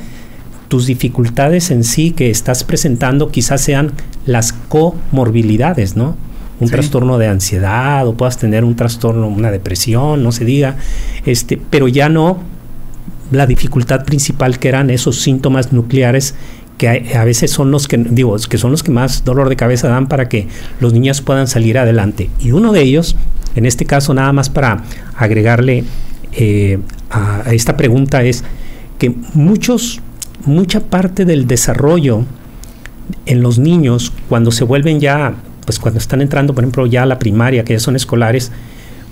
tus 0.68 0.86
dificultades 0.86 1.70
en 1.70 1.82
sí 1.82 2.10
que 2.10 2.30
estás 2.30 2.62
presentando 2.62 3.30
quizás 3.30 3.62
sean 3.62 3.92
las 4.26 4.52
comorbilidades, 4.52 5.96
¿no? 5.96 6.16
Un 6.60 6.68
trastorno 6.68 7.16
de 7.16 7.28
ansiedad 7.28 8.06
o 8.06 8.14
puedas 8.14 8.38
tener 8.38 8.64
un 8.64 8.76
trastorno, 8.76 9.28
una 9.28 9.50
depresión, 9.50 10.22
no 10.22 10.30
se 10.30 10.44
diga, 10.44 10.76
este, 11.24 11.58
pero 11.70 11.88
ya 11.88 12.10
no 12.10 12.38
la 13.30 13.46
dificultad 13.46 14.04
principal 14.04 14.58
que 14.58 14.68
eran 14.68 14.90
esos 14.90 15.20
síntomas 15.22 15.72
nucleares 15.72 16.34
que 16.78 16.88
a, 16.88 17.24
veces 17.24 17.50
son 17.50 17.70
los 17.70 17.86
que 17.86 17.96
digo 17.96 18.36
que 18.48 18.58
son 18.58 18.72
los 18.72 18.82
que 18.82 18.90
más 18.90 19.24
dolor 19.24 19.48
de 19.48 19.56
cabeza 19.56 19.88
dan 19.88 20.08
para 20.08 20.28
que 20.28 20.48
los 20.80 20.92
niños 20.92 21.20
puedan 21.20 21.46
salir 21.46 21.78
adelante 21.78 22.30
y 22.40 22.50
uno 22.50 22.72
de 22.72 22.82
ellos 22.82 23.16
en 23.54 23.66
este 23.66 23.84
caso, 23.84 24.14
nada 24.14 24.32
más 24.32 24.50
para 24.50 24.82
agregarle 25.16 25.84
eh, 26.32 26.78
a, 27.10 27.52
esta 27.52 27.76
pregunta 27.76 28.22
es 28.22 28.44
que 28.98 29.14
muchos, 29.34 30.00
mucha 30.44 30.80
parte 30.80 31.24
del 31.24 31.46
desarrollo 31.46 32.24
en 33.26 33.42
los 33.42 33.58
niños, 33.58 34.12
cuando 34.28 34.50
se 34.50 34.64
vuelven 34.64 35.00
ya, 35.00 35.34
pues 35.64 35.78
cuando 35.78 35.98
están 35.98 36.20
entrando, 36.20 36.54
por 36.54 36.64
ejemplo, 36.64 36.86
ya 36.86 37.04
a 37.04 37.06
la 37.06 37.18
primaria, 37.18 37.64
que 37.64 37.74
ya 37.74 37.80
son 37.80 37.96
escolares, 37.96 38.50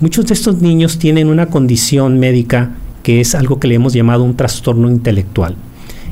muchos 0.00 0.26
de 0.26 0.34
estos 0.34 0.60
niños 0.60 0.98
tienen 0.98 1.28
una 1.28 1.46
condición 1.46 2.18
médica 2.18 2.72
que 3.02 3.20
es 3.20 3.34
algo 3.34 3.58
que 3.58 3.68
le 3.68 3.76
hemos 3.76 3.92
llamado 3.92 4.24
un 4.24 4.36
trastorno 4.36 4.88
intelectual. 4.88 5.56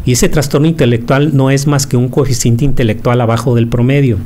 Y 0.04 0.12
ese 0.12 0.28
trastorno 0.28 0.66
intelectual 0.66 1.36
no 1.36 1.50
es 1.50 1.66
más 1.66 1.86
que 1.86 1.96
un 1.96 2.08
coeficiente 2.08 2.64
intelectual 2.64 3.20
abajo 3.20 3.54
del 3.54 3.68
promedio 3.68 4.18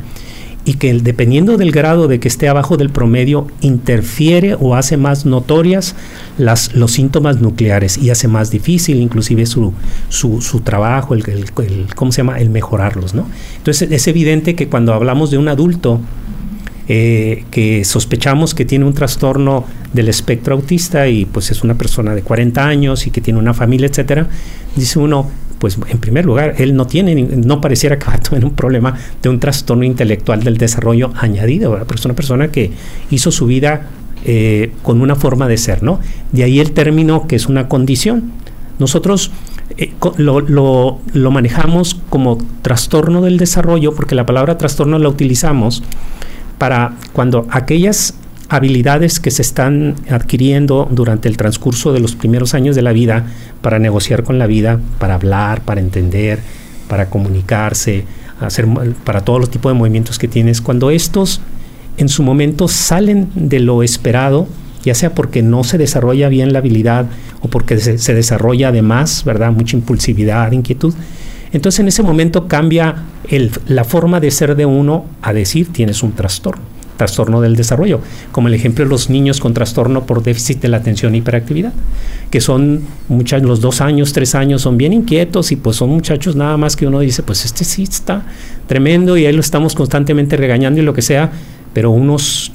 y 0.65 0.75
que 0.75 0.95
dependiendo 0.95 1.57
del 1.57 1.73
grado 1.73 2.09
de 2.09 2.21
que 2.21 2.29
esté 2.29 2.49
abajo 2.49 2.77
del 2.77 2.91
promedio 2.91 3.47
interfiere 3.61 4.57
o 4.59 4.75
hace 4.75 4.97
más 4.97 5.27
notorias 5.27 5.95
las, 6.39 6.75
los 6.75 6.93
síntomas 6.93 7.41
nucleares 7.41 7.99
y 7.99 8.11
hace 8.11 8.29
más 8.29 8.51
difícil 8.51 9.01
inclusive 9.01 9.45
su, 9.47 9.75
su, 10.09 10.41
su 10.41 10.61
trabajo, 10.61 11.15
el, 11.15 11.23
el, 11.29 11.95
¿cómo 11.95 12.13
se 12.13 12.19
llama? 12.19 12.39
el 12.39 12.51
mejorarlos. 12.51 13.15
¿no? 13.15 13.27
Entonces 13.59 13.91
es 13.91 14.09
evidente 14.09 14.55
que 14.55 14.69
cuando 14.69 14.95
hablamos 14.95 15.31
de 15.31 15.39
un 15.39 15.49
adulto 15.49 16.01
eh, 16.87 17.45
que 17.51 17.85
sospechamos 17.85 18.55
que 18.55 18.65
tiene 18.65 18.85
un 18.85 18.93
trastorno 18.93 19.65
del 19.93 20.09
espectro 20.09 20.55
autista 20.55 21.09
y 21.09 21.25
pues 21.25 21.51
es 21.51 21.63
una 21.63 21.77
persona 21.77 22.15
de 22.15 22.23
40 22.23 22.63
años 22.67 23.07
y 23.07 23.11
que 23.11 23.21
tiene 23.23 23.39
una 23.39 23.55
familia, 23.55 23.87
etcétera, 23.87 24.29
dice 24.77 24.99
uno, 24.99 25.31
pues 25.64 25.79
en 25.88 25.96
primer 25.96 26.27
lugar, 26.27 26.57
él 26.59 26.77
no 26.77 26.87
tiene, 26.87 27.14
no 27.14 27.59
pareciera 27.62 27.98
que 27.98 28.05
va 28.05 28.12
a 28.12 28.20
tener 28.20 28.44
un 28.44 28.50
problema 28.50 28.98
de 29.22 29.31
un 29.31 29.40
trastorno 29.40 29.83
intelectual 29.83 30.44
del 30.44 30.59
desarrollo 30.59 31.11
añadido, 31.16 31.72
pero 31.87 31.98
es 31.98 32.05
una 32.05 32.12
persona 32.12 32.48
que 32.48 32.70
hizo 33.09 33.31
su 33.31 33.46
vida 33.46 33.87
eh, 34.27 34.72
con 34.83 35.00
una 35.00 35.16
forma 35.16 35.48
de 35.48 35.57
ser, 35.57 35.83
¿no? 35.83 36.00
De 36.33 36.44
ahí 36.44 36.61
el 36.61 36.72
término 36.72 37.27
que 37.27 37.37
es 37.37 37.46
una 37.46 37.66
condición. 37.66 38.33
Nosotros 38.79 39.31
eh, 39.79 39.94
lo, 40.18 40.40
lo, 40.42 40.98
lo, 41.14 41.31
manejamos 41.31 41.98
como 42.11 42.37
trastorno 42.61 43.22
del 43.22 43.38
desarrollo 43.38 43.94
porque 43.94 44.14
la 44.14 44.27
palabra 44.27 44.59
trastorno 44.59 44.98
la 44.98 45.09
utilizamos 45.09 45.83
para 46.59 46.92
cuando 47.14 47.46
aquellas 47.50 48.16
habilidades 48.48 49.20
que 49.20 49.30
se 49.30 49.42
están 49.42 49.94
adquiriendo 50.11 50.88
durante 50.90 51.28
el 51.28 51.37
transcurso 51.37 51.92
de 51.92 52.00
los 52.00 52.14
primeros 52.14 52.54
años 52.54 52.76
de 52.76 52.83
la 52.83 52.92
vida 52.92 53.26
para 53.62 53.78
negociar 53.78 54.22
con 54.22 54.38
la 54.38 54.46
vida, 54.46 54.80
para 54.98 55.14
hablar, 55.14 55.62
para 55.62 55.80
entender, 55.80 56.40
para 56.88 57.09
comunicarse, 57.09 58.04
hacer 58.40 58.66
para 59.04 59.22
todos 59.22 59.40
los 59.40 59.50
tipos 59.50 59.72
de 59.72 59.78
movimientos 59.78 60.18
que 60.18 60.28
tienes, 60.28 60.61
cuando 60.61 60.90
estos 60.90 61.40
en 61.96 62.09
su 62.09 62.22
momento 62.22 62.68
salen 62.68 63.28
de 63.35 63.61
lo 63.61 63.83
esperado, 63.83 64.48
ya 64.85 64.94
sea 64.94 65.14
porque 65.14 65.42
no 65.42 65.64
se 65.64 65.78
desarrolla 65.78 66.28
bien 66.28 66.52
la 66.52 66.59
habilidad 66.59 67.07
o 67.40 67.48
porque 67.48 67.78
se, 67.78 68.14
desarrolla 68.14 68.68
además, 68.68 69.22
¿verdad? 69.24 69.52
Mucha 69.52 69.76
impulsividad, 69.76 70.52
inquietud. 70.52 70.92
Entonces 71.52 71.80
en 71.80 71.88
ese 71.88 72.02
momento 72.02 72.48
cambia 72.48 73.04
la 73.68 73.85
forma 73.85 74.20
de 74.20 74.30
ser 74.30 74.57
de 74.57 74.66
uno 74.66 75.07
a 75.22 75.33
decir 75.33 75.72
tienes 75.72 76.02
un 76.02 76.12
trastorno 76.12 76.74
trastorno 76.96 77.40
del 77.40 77.57
desarrollo, 77.57 78.00
como 78.33 78.48
el 78.48 78.54
ejemplo 78.54 78.85
de 78.85 78.90
los 78.90 79.11
niños 79.11 79.40
con 79.40 79.54
trastorno 79.54 80.07
por 80.07 80.22
déficit 80.22 80.61
de 80.61 80.68
la 80.68 80.78
atención 80.78 81.14
e 81.14 81.18
hiperactividad, 81.18 81.72
que 82.30 82.40
son 82.40 82.83
muchas, 83.09 83.42
los 83.42 83.61
dos 83.61 83.80
años, 83.80 84.12
tres 84.12 84.35
años, 84.35 84.62
son 84.62 84.76
bien 84.76 84.92
inquietos 84.92 85.52
y 85.52 85.57
pues 85.57 85.76
son 85.76 85.90
muchachos 85.90 86.37
nada 86.37 86.57
más 86.57 86.76
que 86.76 86.87
uno 86.87 87.00
dice, 87.00 87.22
pues 87.22 87.44
este 87.44 87.64
sí 87.64 87.83
está 87.83 88.24
tremendo 88.66 89.16
y 89.16 89.26
ahí 89.26 89.33
lo 89.33 89.40
estamos 89.40 89.74
constantemente 89.74 90.37
regañando 90.37 90.80
y 90.80 90.85
lo 90.85 90.94
que 90.94 91.02
sea, 91.02 91.33
pero 91.72 91.90
unos, 91.90 92.52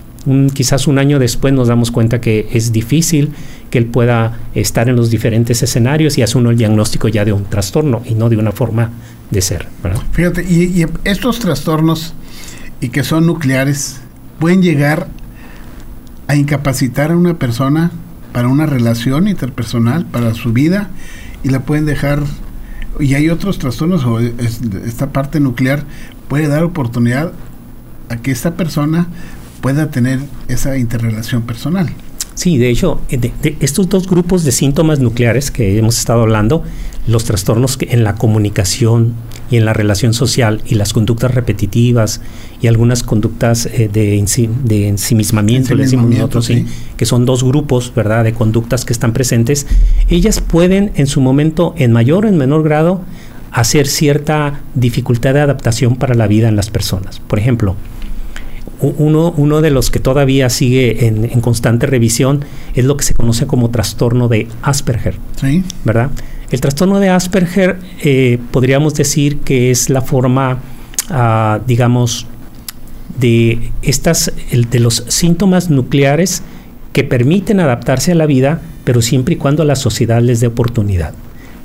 quizás 0.54 0.88
un 0.88 1.00
año 1.00 1.20
después 1.20 1.54
nos 1.54 1.68
damos 1.68 1.92
cuenta 1.92 2.22
que 2.22 2.48
es 2.54 2.72
difícil 2.72 3.32
que 3.70 3.78
él 3.78 3.86
pueda 3.86 4.40
estar 4.56 4.90
en 4.90 4.96
los 4.96 5.10
diferentes 5.12 5.62
escenarios 5.62 6.18
y 6.18 6.24
hace 6.24 6.38
uno 6.38 6.50
el 6.50 6.58
diagnóstico 6.58 7.08
ya 7.08 7.26
de 7.26 7.34
un 7.34 7.46
trastorno 7.46 8.02
y 8.06 8.16
no 8.16 8.30
de 8.30 8.38
una 8.38 8.52
forma 8.52 8.90
de 9.30 9.42
ser. 9.42 9.68
Fíjate, 10.12 10.44
y 10.44 10.86
estos 11.04 11.40
trastornos 11.40 12.16
y 12.82 12.90
que 12.90 13.04
son 13.04 13.26
nucleares, 13.26 14.00
pueden 14.40 14.62
llegar 14.62 15.08
a 16.28 16.36
incapacitar 16.36 17.12
a 17.12 17.18
una 17.18 17.38
persona 17.38 17.92
para 18.34 18.48
una 18.48 18.66
relación 18.66 19.28
interpersonal, 19.28 20.06
para 20.06 20.34
su 20.34 20.54
vida, 20.54 20.90
y 21.44 21.50
la 21.50 21.62
pueden 21.62 21.86
dejar, 21.86 22.24
y 23.00 23.16
hay 23.16 23.30
otros 23.30 23.60
trastornos, 23.60 24.06
o 24.06 24.20
esta 24.20 25.12
parte 25.12 25.40
nuclear 25.40 25.84
puede 26.28 26.48
dar 26.48 26.64
oportunidad 26.64 27.34
a 28.10 28.18
que 28.18 28.32
esta 28.32 28.56
persona 28.56 29.08
pueda 29.62 29.90
tener 29.90 30.20
esa 30.48 30.78
interrelación 30.78 31.44
personal. 31.44 31.90
Sí, 32.36 32.58
de 32.58 32.70
hecho, 32.70 33.02
de, 33.10 33.34
estos 33.60 33.90
dos 33.90 34.08
grupos 34.08 34.44
de 34.44 34.52
síntomas 34.52 35.00
nucleares 35.00 35.52
que 35.52 35.78
hemos 35.78 35.98
estado 35.98 36.22
hablando, 36.22 36.64
los 37.08 37.26
trastornos 37.26 37.78
en 37.82 38.04
la 38.04 38.16
comunicación 38.16 39.14
y 39.52 39.58
en 39.58 39.66
la 39.66 39.74
relación 39.74 40.14
social 40.14 40.62
y 40.66 40.76
las 40.76 40.94
conductas 40.94 41.34
repetitivas 41.34 42.22
y 42.62 42.68
algunas 42.68 43.04
conductas 43.04 43.66
eh, 43.66 43.90
de, 43.92 44.24
de 44.64 44.88
ensimismamiento, 44.88 45.76
le 45.76 45.84
decimos 45.84 46.10
nosotros, 46.10 46.46
sí. 46.46 46.66
que 46.98 47.06
son 47.06 47.26
dos 47.26 47.44
grupos, 47.44 47.94
¿verdad?, 47.96 48.24
de 48.24 48.34
conductas 48.34 48.86
que 48.86 48.94
están 48.94 49.14
presentes, 49.14 49.66
ellas 50.10 50.42
pueden 50.42 50.92
en 50.96 51.08
su 51.08 51.22
momento, 51.22 51.74
en 51.78 51.92
mayor 51.92 52.26
o 52.26 52.28
en 52.28 52.38
menor 52.38 52.64
grado, 52.64 53.02
hacer 53.52 53.88
cierta 53.88 54.62
dificultad 54.76 55.34
de 55.34 55.42
adaptación 55.42 55.96
para 55.96 56.14
la 56.14 56.28
vida 56.28 56.50
en 56.50 56.56
las 56.56 56.70
personas. 56.70 57.20
Por 57.20 57.40
ejemplo, 57.40 57.76
Uno, 58.82 59.34
uno 59.36 59.60
de 59.60 59.72
los 59.72 59.90
que 59.90 60.00
todavía 60.00 60.50
sigue 60.50 61.08
en, 61.08 61.42
constante 61.42 61.86
revisión 61.86 62.46
es 62.76 62.86
lo 62.86 62.96
que 62.96 63.04
se 63.04 63.14
conoce 63.14 63.46
como 63.46 63.72
trastorno 63.72 64.30
de 64.30 64.48
Asperger. 64.62 65.16
Sí. 65.36 65.64
¿Verdad? 65.84 66.12
El 66.52 66.62
trastorno 66.62 67.00
de 67.00 67.10
Asperger 67.10 67.78
eh, 68.02 68.40
podríamos 68.52 68.96
decir 68.96 69.40
que 69.40 69.70
es 69.70 69.90
la 69.90 70.02
forma, 70.02 70.60
ah, 71.10 71.60
digamos, 71.68 72.26
de, 73.20 73.72
estas, 73.82 74.32
de 74.52 74.80
los 74.80 75.04
síntomas 75.08 75.70
nucleares 75.70 76.42
que 76.94 77.04
permiten 77.04 77.60
adaptarse 77.60 78.14
a 78.14 78.16
la 78.16 78.26
vida, 78.26 78.62
pero 78.84 79.02
siempre 79.02 79.36
y 79.36 79.38
cuando 79.38 79.64
la 79.64 79.76
sociedad 79.76 80.22
les 80.22 80.40
dé 80.40 80.48
oportunidad. 80.48 81.14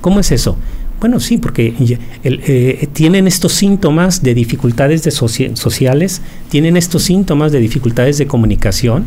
¿Cómo 0.02 0.20
es 0.20 0.30
eso? 0.32 0.58
Bueno, 1.00 1.18
sí, 1.20 1.38
porque 1.38 1.74
eh, 2.22 2.88
tienen 2.92 3.26
estos 3.26 3.52
síntomas 3.52 4.22
de 4.22 4.34
dificultades 4.34 5.02
de 5.02 5.10
sociales, 5.10 6.22
tienen 6.50 6.76
estos 6.76 7.02
síntomas 7.02 7.52
de 7.52 7.60
dificultades 7.60 8.18
de 8.18 8.26
comunicación 8.26 9.04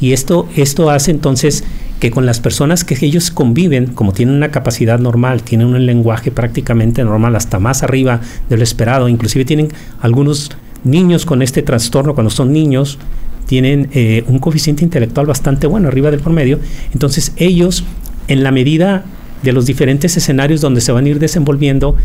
y 0.00 0.12
esto, 0.12 0.48
esto 0.56 0.90
hace 0.90 1.10
entonces 1.10 1.64
que 2.00 2.10
con 2.10 2.26
las 2.26 2.40
personas 2.40 2.84
que 2.84 2.96
ellos 3.04 3.30
conviven, 3.30 3.86
como 3.86 4.12
tienen 4.12 4.36
una 4.36 4.50
capacidad 4.50 4.98
normal, 4.98 5.42
tienen 5.42 5.68
un 5.68 5.84
lenguaje 5.84 6.30
prácticamente 6.30 7.02
normal, 7.02 7.34
hasta 7.34 7.58
más 7.58 7.82
arriba 7.82 8.20
de 8.48 8.56
lo 8.56 8.62
esperado, 8.62 9.08
inclusive 9.08 9.44
tienen 9.44 9.68
algunos 10.00 10.50
niños 10.84 11.26
con 11.26 11.42
este 11.42 11.62
trastorno, 11.62 12.14
cuando 12.14 12.30
son 12.30 12.52
niños, 12.52 12.98
tienen 13.46 13.88
eh, 13.92 14.24
un 14.28 14.38
coeficiente 14.38 14.84
intelectual 14.84 15.26
bastante 15.26 15.66
bueno, 15.66 15.88
arriba 15.88 16.10
del 16.10 16.20
promedio, 16.20 16.60
entonces 16.92 17.32
ellos, 17.36 17.84
en 18.28 18.44
la 18.44 18.52
medida 18.52 19.04
de 19.42 19.52
los 19.52 19.66
diferentes 19.66 20.16
escenarios 20.16 20.60
donde 20.60 20.80
se 20.80 20.92
van 20.92 21.06
a 21.06 21.08
ir 21.08 21.18
desenvolviendo, 21.18 21.96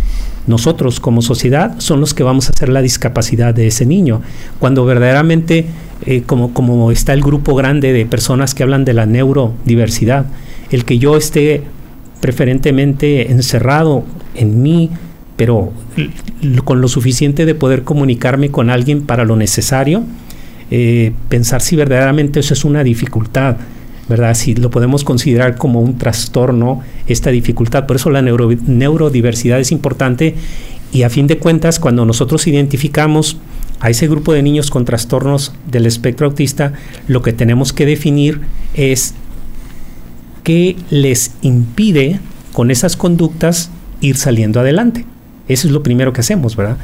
nosotros 0.47 0.99
como 0.99 1.21
sociedad 1.21 1.75
son 1.79 1.99
los 1.99 2.13
que 2.13 2.23
vamos 2.23 2.47
a 2.47 2.51
hacer 2.55 2.69
la 2.69 2.81
discapacidad 2.81 3.53
de 3.53 3.67
ese 3.67 3.85
niño. 3.85 4.21
Cuando 4.59 4.85
verdaderamente, 4.85 5.65
eh, 6.05 6.23
como, 6.25 6.91
está 6.91 7.13
el 7.13 7.21
grupo 7.21 7.55
grande 7.55 7.93
de 7.93 8.05
personas 8.05 8.53
que 8.53 8.63
hablan 8.63 8.85
de 8.85 8.93
la 8.93 9.05
neurodiversidad, 9.05 10.25
el 10.71 10.85
que 10.85 10.97
yo 10.97 11.17
esté 11.17 11.63
preferentemente 12.21 13.31
encerrado 13.31 14.03
en 14.35 14.61
mí, 14.61 14.89
pero 15.35 15.71
con 16.63 16.81
lo 16.81 16.87
suficiente 16.87 17.45
de 17.45 17.55
poder 17.55 17.83
comunicarme 17.83 18.49
con 18.49 18.69
alguien 18.69 19.01
para 19.01 19.25
lo 19.25 19.35
necesario, 19.35 20.03
eh, 20.71 21.11
pensar 21.29 21.61
si 21.61 21.75
verdaderamente 21.75 22.39
eso 22.39 22.53
es 22.53 22.65
una 22.65 22.83
dificultad 22.83 23.57
¿verdad? 24.09 24.33
Si 24.33 24.53
lo 24.53 24.69
podemos 24.69 25.03
considerar 25.03 25.57
como 25.57 25.81
un 25.81 25.97
trastorno, 25.97 26.81
esta 27.07 27.29
dificultad. 27.29 27.85
Por 27.85 27.95
eso 27.95 28.09
la 28.09 28.21
neurodiversidad 28.21 29.59
es 29.59 29.71
importante 29.71 30.35
y 30.91 31.03
a 31.03 31.09
fin 31.09 31.25
de 31.25 31.37
cuentas, 31.37 31.79
cuando 31.79 32.05
nosotros 32.05 32.45
identificamos 32.47 33.37
a 33.79 33.89
ese 33.89 34.07
grupo 34.07 34.33
de 34.33 34.43
niños 34.43 34.69
con 34.71 34.85
trastornos 34.85 35.53
del 35.69 35.85
espectro 35.85 36.27
autista, 36.27 36.73
lo 37.07 37.21
que 37.21 37.33
tenemos 37.33 37.73
que 37.73 37.85
definir 37.85 38.41
es 38.73 39.13
qué 40.43 40.75
les 40.89 41.31
impide 41.41 42.19
con 42.53 42.71
esas 42.71 42.95
conductas 42.95 43.69
ir 44.01 44.17
saliendo 44.17 44.59
adelante. 44.59 45.05
Eso 45.47 45.67
es 45.67 45.73
lo 45.73 45.83
primero 45.83 46.13
que 46.13 46.21
hacemos, 46.21 46.55
¿verdad? 46.55 46.77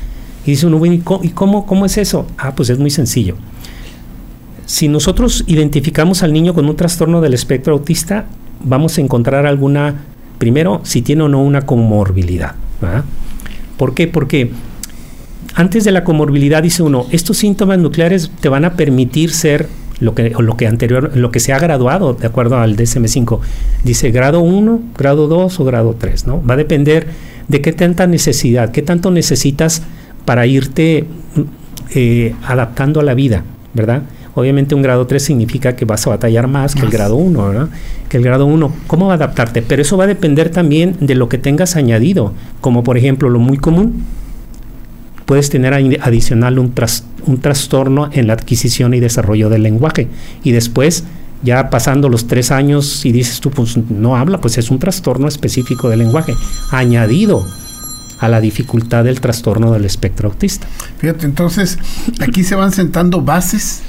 Y 0.46 0.52
dice 0.52 0.68
uno, 0.68 0.84
¿y 0.86 1.00
cómo, 1.00 1.66
cómo 1.66 1.86
es 1.86 1.98
eso? 1.98 2.28
Ah, 2.38 2.56
pues 2.56 2.70
es 2.70 2.80
muy 2.80 2.90
sencillo. 2.90 3.36
Si 4.66 4.88
nosotros 4.88 5.44
identificamos 5.48 6.24
al 6.24 6.34
niño 6.34 6.54
con 6.54 6.68
un 6.68 6.76
trastorno 6.76 7.22
del 7.22 7.34
espectro 7.34 7.74
autista, 7.74 8.26
vamos 8.64 8.98
a 8.98 9.02
encontrar 9.02 9.46
alguna, 9.46 9.96
primero, 10.38 10.82
si 10.84 11.02
tiene 11.02 11.24
o 11.24 11.30
no 11.30 11.42
una 11.42 11.62
comorbilidad. 11.62 12.56
¿Por 13.78 13.94
qué? 13.94 14.08
Porque 14.08 14.52
antes 15.60 15.84
de 15.84 15.92
la 15.92 16.06
comorbilidad 16.06 16.64
dice 16.64 16.84
uno, 16.84 17.06
estos 17.12 17.38
síntomas 17.38 17.78
nucleares 17.80 18.32
te 18.40 18.48
van 18.48 18.64
a 18.64 18.76
permitir 18.76 19.32
ser 19.32 19.68
lo 20.00 20.16
que, 20.16 20.30
lo 20.30 20.56
que 20.56 20.68
anterior, 20.68 21.12
lo 21.18 21.32
que 21.32 21.42
se 21.42 21.52
ha 21.52 21.60
graduado 21.60 22.14
de 22.14 22.28
acuerdo 22.28 22.58
al 22.58 22.78
DSM5. 22.78 23.42
Dice 23.84 24.10
grado 24.12 24.40
1, 24.40 24.82
grado 24.98 25.28
2 25.28 25.60
o 25.60 25.66
grado 25.66 25.98
3, 26.00 26.28
¿no? 26.28 26.42
Va 26.46 26.54
a 26.54 26.58
depender 26.58 27.08
de 27.50 27.62
qué 27.62 27.74
tanta 27.74 28.08
necesidad, 28.08 28.72
qué 28.72 28.82
tanto 28.82 29.12
necesitas 29.12 29.82
para 30.24 30.48
irte 30.48 31.08
eh, 31.94 32.34
adaptando 32.42 33.02
a 33.02 33.04
la 33.04 33.14
vida, 33.14 33.44
¿verdad? 33.74 34.04
Obviamente 34.36 34.76
un 34.76 34.82
grado 34.82 35.08
3 35.08 35.22
significa 35.22 35.76
que 35.76 35.84
vas 35.84 36.08
a 36.08 36.12
batallar 36.12 36.48
más, 36.48 36.74
que 36.74 36.86
el 36.86 36.90
grado 36.90 37.18
1, 37.18 37.48
¿verdad? 37.50 37.70
Que 38.08 38.16
el 38.16 38.24
grado 38.24 38.46
1, 38.46 38.74
¿cómo 38.88 39.08
va 39.08 39.14
a 39.14 39.16
adaptarte? 39.18 39.62
Pero 39.62 39.82
eso 39.82 39.98
va 39.98 40.06
a 40.06 40.08
depender 40.08 40.52
también 40.52 40.96
de 41.02 41.16
lo 41.16 41.28
que 41.28 41.38
tengas 41.38 41.76
añadido, 41.76 42.32
como 42.62 42.86
por 42.86 42.98
ejemplo 42.98 43.30
lo 43.30 43.40
muy 43.40 43.58
común, 43.58 44.06
puedes 45.30 45.52
tener 45.52 45.76
adicional 45.76 46.58
un, 46.58 46.74
un 47.28 47.40
trastorno 47.40 48.10
en 48.12 48.26
la 48.26 48.34
adquisición 48.34 48.96
y 48.96 49.00
desarrollo 49.00 49.48
del 49.50 49.62
lenguaje. 49.62 50.08
Y 50.44 50.54
después, 50.54 51.04
ya 51.44 51.70
pasando 51.70 52.10
los 52.10 52.26
tres 52.26 52.50
años 52.50 53.06
y 53.06 53.12
dices 53.12 53.40
tú, 53.40 53.52
pues 53.52 53.78
no 53.78 54.18
habla, 54.18 54.42
pues 54.42 54.58
es 54.58 54.72
un 54.72 54.80
trastorno 54.80 55.28
específico 55.28 55.88
del 55.88 56.00
lenguaje, 56.00 56.34
añadido 56.72 57.46
a 58.18 58.28
la 58.28 58.42
dificultad 58.42 59.04
del 59.04 59.22
trastorno 59.22 59.72
del 59.72 59.86
espectro 59.86 60.30
autista. 60.30 60.66
Fíjate, 60.98 61.28
entonces 61.28 61.78
aquí 62.20 62.44
se 62.44 62.56
van 62.56 62.72
sentando 62.72 63.22
bases 63.22 63.82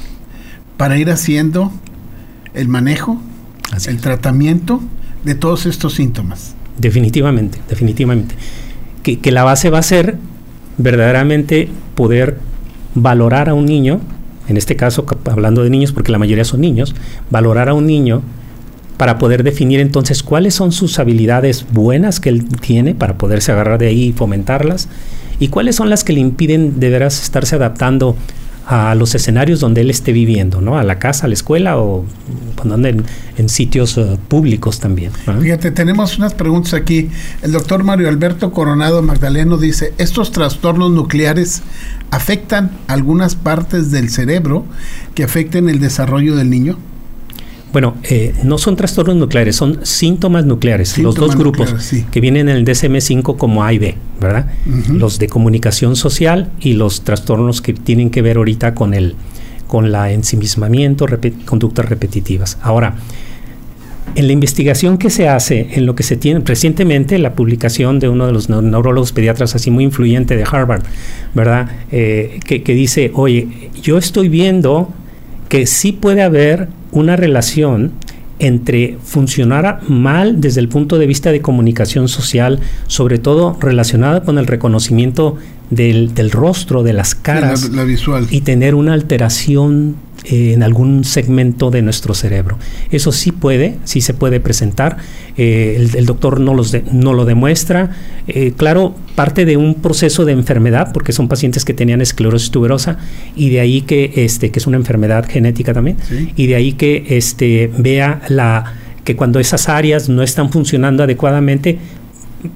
para 0.77 0.99
ir 0.99 1.09
haciendo 1.09 1.73
el 2.53 2.69
manejo, 2.69 3.19
el 3.87 3.99
tratamiento 4.03 4.83
de 5.25 5.37
todos 5.37 5.65
estos 5.65 5.95
síntomas. 5.95 6.55
Definitivamente, 6.77 7.59
definitivamente. 7.67 8.35
Que, 9.03 9.19
que, 9.19 9.31
la 9.31 9.43
base 9.43 9.71
va 9.71 9.79
a 9.79 9.83
ser 9.83 10.19
verdaderamente 10.83 11.69
poder 11.95 12.37
valorar 12.95 13.49
a 13.49 13.55
un 13.55 13.67
niño, 13.67 14.01
en 14.49 14.57
este 14.57 14.77
caso 14.77 15.07
hablando 15.31 15.63
de 15.63 15.71
niños 15.71 15.93
porque 15.93 16.13
la 16.13 16.19
mayoría 16.19 16.45
son 16.45 16.61
niños, 16.61 16.95
valorar 17.31 17.69
a 17.69 17.75
un 17.75 17.87
niño 17.87 18.23
para 18.97 19.19
poder 19.19 19.45
definir 19.45 19.81
entonces 19.81 20.23
cuáles 20.23 20.55
son 20.55 20.73
sus 20.73 20.99
habilidades 20.99 21.65
buenas 21.73 22.21
que 22.21 22.29
él 22.29 22.45
tiene 22.61 22.95
para 22.95 23.17
poderse 23.17 23.53
agarrar 23.53 23.79
de 23.79 23.87
ahí 23.87 24.09
y 24.09 24.13
fomentarlas 24.13 24.89
y 25.39 25.49
cuáles 25.49 25.77
son 25.77 25.89
las 25.89 26.05
que 26.05 26.13
le 26.13 26.21
impiden 26.21 26.81
de 26.81 26.91
veras 26.91 27.23
estarse 27.23 27.57
adaptando 27.57 28.15
a 28.67 28.95
los 28.95 29.15
escenarios 29.15 29.61
donde 29.61 29.81
él 29.81 29.91
esté 29.91 30.13
viviendo, 30.13 30.61
¿no? 30.61 30.79
A 30.79 30.85
la 30.85 30.99
casa, 30.99 31.27
a 31.27 31.29
la 31.29 31.35
escuela 31.35 31.79
o 31.79 32.05
en, 32.65 33.05
en 33.37 33.49
sitios 33.49 33.97
eh, 33.99 34.19
públicos 34.29 34.81
también. 34.81 35.13
Fíjate, 35.41 35.71
tenemos 35.71 36.19
unas 36.19 36.35
preguntas 36.35 36.75
aquí. 36.75 37.09
El 37.43 37.53
doctor 37.53 37.85
Mario 37.85 38.09
Alberto 38.09 38.53
Coronado 38.53 39.03
Magdaleno 39.03 39.57
dice, 39.57 39.95
¿estos 39.99 40.33
trastornos 40.33 40.91
nucleares 40.91 41.63
afectan 42.11 42.71
algunas 42.87 43.35
partes 43.35 43.91
del 43.91 44.11
cerebro 44.11 44.65
que 45.15 45.25
afecten 45.25 45.69
el 45.69 45.81
desarrollo 45.81 46.37
del 46.37 46.51
niño? 46.51 46.79
Bueno, 47.73 47.97
eh, 48.03 48.35
no 48.43 48.59
son 48.59 48.77
trastornos 48.77 49.17
nucleares, 49.17 49.57
son 49.57 49.85
síntomas 49.85 50.45
nucleares. 50.45 50.99
los 50.99 51.15
dos 51.15 51.37
grupos 51.37 51.75
que 52.11 52.21
vienen 52.21 52.49
en 52.49 52.57
el 52.57 52.65
DSM-5 52.65 53.37
como 53.37 53.63
A 53.65 53.73
y 53.73 53.79
B, 53.79 53.95
¿verdad? 54.21 54.47
Los 54.89 55.19
de 55.19 55.29
comunicación 55.29 55.95
social 55.95 56.51
y 56.61 56.73
los 56.73 57.03
trastornos 57.03 57.61
que 57.61 57.73
tienen 57.73 58.11
que 58.11 58.23
ver 58.23 58.39
ahorita 58.39 58.75
con 58.75 58.95
el 58.95 59.15
con 59.69 59.93
la 59.93 60.11
ensimismamiento, 60.11 61.07
conductas 61.45 61.89
repetitivas. 61.89 62.59
Ahora, 62.61 62.97
en 64.17 64.27
la 64.27 64.33
investigación 64.33 64.99
que 64.99 65.11
se 65.11 65.29
hace, 65.29 65.69
en 65.75 65.87
lo 65.87 65.95
que 65.95 66.03
se 66.03 66.17
tiene 66.17 66.41
recientemente, 66.45 67.19
la 67.19 67.35
publicación 67.35 68.01
de 68.01 68.09
uno 68.09 68.27
de 68.27 68.33
los 68.33 68.49
neurólogos 68.49 69.13
pediatras 69.13 69.55
así 69.55 69.71
muy 69.71 69.85
influyente 69.85 70.37
de 70.37 70.43
Harvard, 70.43 70.83
¿verdad? 71.35 71.71
Eh, 71.93 72.41
que, 72.45 72.65
que 72.65 72.75
dice, 72.75 73.13
oye, 73.15 73.71
yo 73.81 73.97
estoy 73.97 74.29
viendo 74.29 74.93
que 75.51 75.67
sí 75.67 75.93
puede 75.93 76.23
haber 76.23 76.69
una 76.93 77.17
relación 77.17 77.93
entre 78.39 78.97
funcionar 79.05 79.83
mal 79.89 80.41
desde 80.41 80.61
el 80.61 80.69
punto 80.69 80.97
de 80.97 81.07
vista 81.07 81.31
de 81.33 81.43
comunicación 81.43 82.09
social, 82.09 82.61
sobre 82.87 83.19
todo 83.19 83.59
relacionada 83.61 84.23
con 84.23 84.39
el 84.39 84.47
reconocimiento 84.47 85.37
del, 85.69 86.31
rostro, 86.31 86.83
de 86.83 86.95
las 86.95 87.15
caras, 87.15 87.71
visual. 87.85 88.29
y 88.31 88.41
tener 88.41 88.75
una 88.75 88.95
alteración 88.95 89.97
eh, 90.25 90.53
en 90.53 90.63
algún 90.63 91.05
segmento 91.05 91.71
de 91.71 91.81
nuestro 91.81 92.15
cerebro. 92.15 92.59
Eso 92.91 93.11
sí 93.11 93.33
puede, 93.33 93.77
sí 93.85 94.03
se 94.03 94.13
puede 94.13 94.39
presentar. 94.39 94.99
Eh, 95.39 95.89
el, 95.95 96.05
doctor 96.05 96.41
no, 96.41 96.55
los 96.55 96.77
no 96.93 97.15
lo 97.15 97.25
demuestra. 97.25 97.91
Eh, 98.29 98.53
claro, 98.57 98.95
parte 99.15 99.47
de 99.47 99.57
un 99.57 99.77
proceso 99.77 100.27
de 100.27 100.33
enfermedad, 100.33 100.93
porque 100.93 101.13
son 101.13 101.29
pacientes 101.29 101.65
que 101.65 101.73
tenían 101.73 102.03
esclerosis 102.03 102.51
tuberosa, 102.51 102.99
y 103.35 103.49
de 103.49 103.61
ahí 103.61 103.81
que, 103.81 104.13
este, 104.17 104.51
que 104.51 104.59
es 104.59 104.67
una 104.67 104.77
enfermedad 104.77 105.27
genética 105.29 105.73
también, 105.73 105.97
y 106.37 106.47
de 106.47 106.55
ahí 106.55 106.73
que 106.73 107.07
este, 107.09 107.71
vea 107.79 108.21
la 108.29 108.75
que 109.05 109.17
cuando 109.17 109.41
esas 109.41 109.69
áreas 109.69 110.09
no 110.09 110.23
están 110.23 110.53
funcionando 110.53 111.03
adecuadamente, 111.03 111.79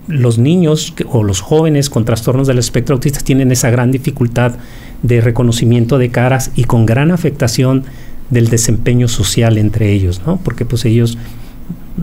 los 0.08 0.38
niños 0.38 0.94
o 1.06 1.22
los 1.22 1.40
jóvenes 1.40 1.90
con 1.90 2.04
trastornos 2.04 2.46
del 2.46 2.58
espectro 2.58 2.94
autista 2.94 3.20
tienen 3.20 3.52
esa 3.52 3.70
gran 3.70 3.90
dificultad 3.90 4.54
de 5.02 5.20
reconocimiento 5.20 5.98
de 5.98 6.10
caras 6.10 6.50
y 6.54 6.64
con 6.64 6.86
gran 6.86 7.10
afectación 7.10 7.84
del 8.30 8.48
desempeño 8.48 9.08
social 9.08 9.58
entre 9.58 9.92
ellos, 9.92 10.22
¿no? 10.26 10.38
Porque 10.38 10.64
pues 10.64 10.84
ellos 10.84 11.18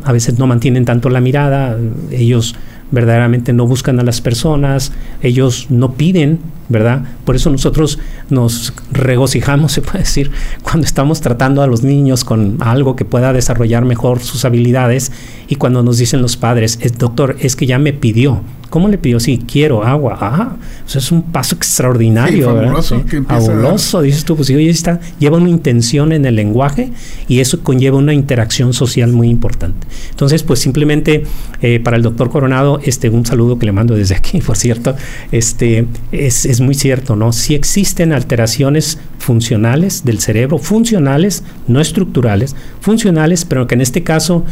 a 0.03 0.11
veces 0.11 0.37
no 0.37 0.47
mantienen 0.47 0.85
tanto 0.85 1.09
la 1.09 1.19
mirada, 1.19 1.77
ellos 2.11 2.55
verdaderamente 2.91 3.53
no 3.53 3.65
buscan 3.67 3.99
a 3.99 4.03
las 4.03 4.21
personas, 4.21 4.91
ellos 5.21 5.67
no 5.69 5.93
piden, 5.93 6.39
¿verdad? 6.69 7.03
Por 7.25 7.35
eso 7.35 7.49
nosotros 7.49 7.99
nos 8.29 8.73
regocijamos, 8.91 9.71
se 9.73 9.81
puede 9.81 9.99
decir, 9.99 10.31
cuando 10.61 10.85
estamos 10.85 11.21
tratando 11.21 11.61
a 11.61 11.67
los 11.67 11.83
niños 11.83 12.23
con 12.23 12.57
algo 12.59 12.95
que 12.95 13.05
pueda 13.05 13.33
desarrollar 13.33 13.85
mejor 13.85 14.19
sus 14.19 14.45
habilidades 14.45 15.11
y 15.47 15.55
cuando 15.55 15.83
nos 15.83 15.97
dicen 15.97 16.21
los 16.21 16.37
padres, 16.37 16.79
doctor, 16.97 17.35
es 17.39 17.55
que 17.55 17.65
ya 17.65 17.79
me 17.79 17.93
pidió, 17.93 18.41
¿Cómo 18.71 18.87
le 18.87 18.97
pidió? 18.97 19.19
Sí, 19.19 19.37
quiero 19.45 19.83
agua. 19.83 20.17
Ah, 20.21 20.55
eso 20.87 20.97
es 20.97 21.11
un 21.11 21.23
paso 21.23 21.55
extraordinario, 21.55 22.45
fabuloso, 22.45 23.03
¿verdad? 23.03 23.23
fabuloso, 23.27 24.01
dices 24.01 24.23
tú, 24.23 24.37
pues 24.37 24.47
sí, 24.47 24.69
está, 24.69 25.01
lleva 25.19 25.35
una 25.35 25.49
intención 25.49 26.13
en 26.13 26.23
el 26.23 26.37
lenguaje 26.37 26.89
y 27.27 27.41
eso 27.41 27.63
conlleva 27.63 27.97
una 27.97 28.13
interacción 28.13 28.71
social 28.71 29.11
muy 29.11 29.27
importante. 29.27 29.85
Entonces, 30.11 30.43
pues 30.43 30.61
simplemente 30.61 31.25
eh, 31.61 31.81
para 31.81 31.97
el 31.97 32.03
doctor 32.03 32.29
Coronado, 32.29 32.79
este, 32.83 33.09
un 33.09 33.25
saludo 33.25 33.57
que 33.59 33.65
le 33.65 33.71
mando 33.71 33.95
desde 33.95 34.15
aquí, 34.15 34.39
por 34.41 34.57
cierto, 34.57 34.95
este, 35.31 35.87
es, 36.11 36.45
es 36.45 36.61
muy 36.61 36.75
cierto, 36.75 37.15
¿no? 37.15 37.31
Si 37.33 37.55
existen 37.55 38.13
alteraciones 38.13 38.99
funcionales 39.19 40.03
del 40.03 40.19
cerebro, 40.19 40.57
funcionales, 40.57 41.43
no 41.67 41.79
estructurales, 41.79 42.55
funcionales, 42.79 43.45
pero 43.45 43.67
que 43.67 43.75
en 43.75 43.81
este 43.81 44.03
caso 44.03 44.45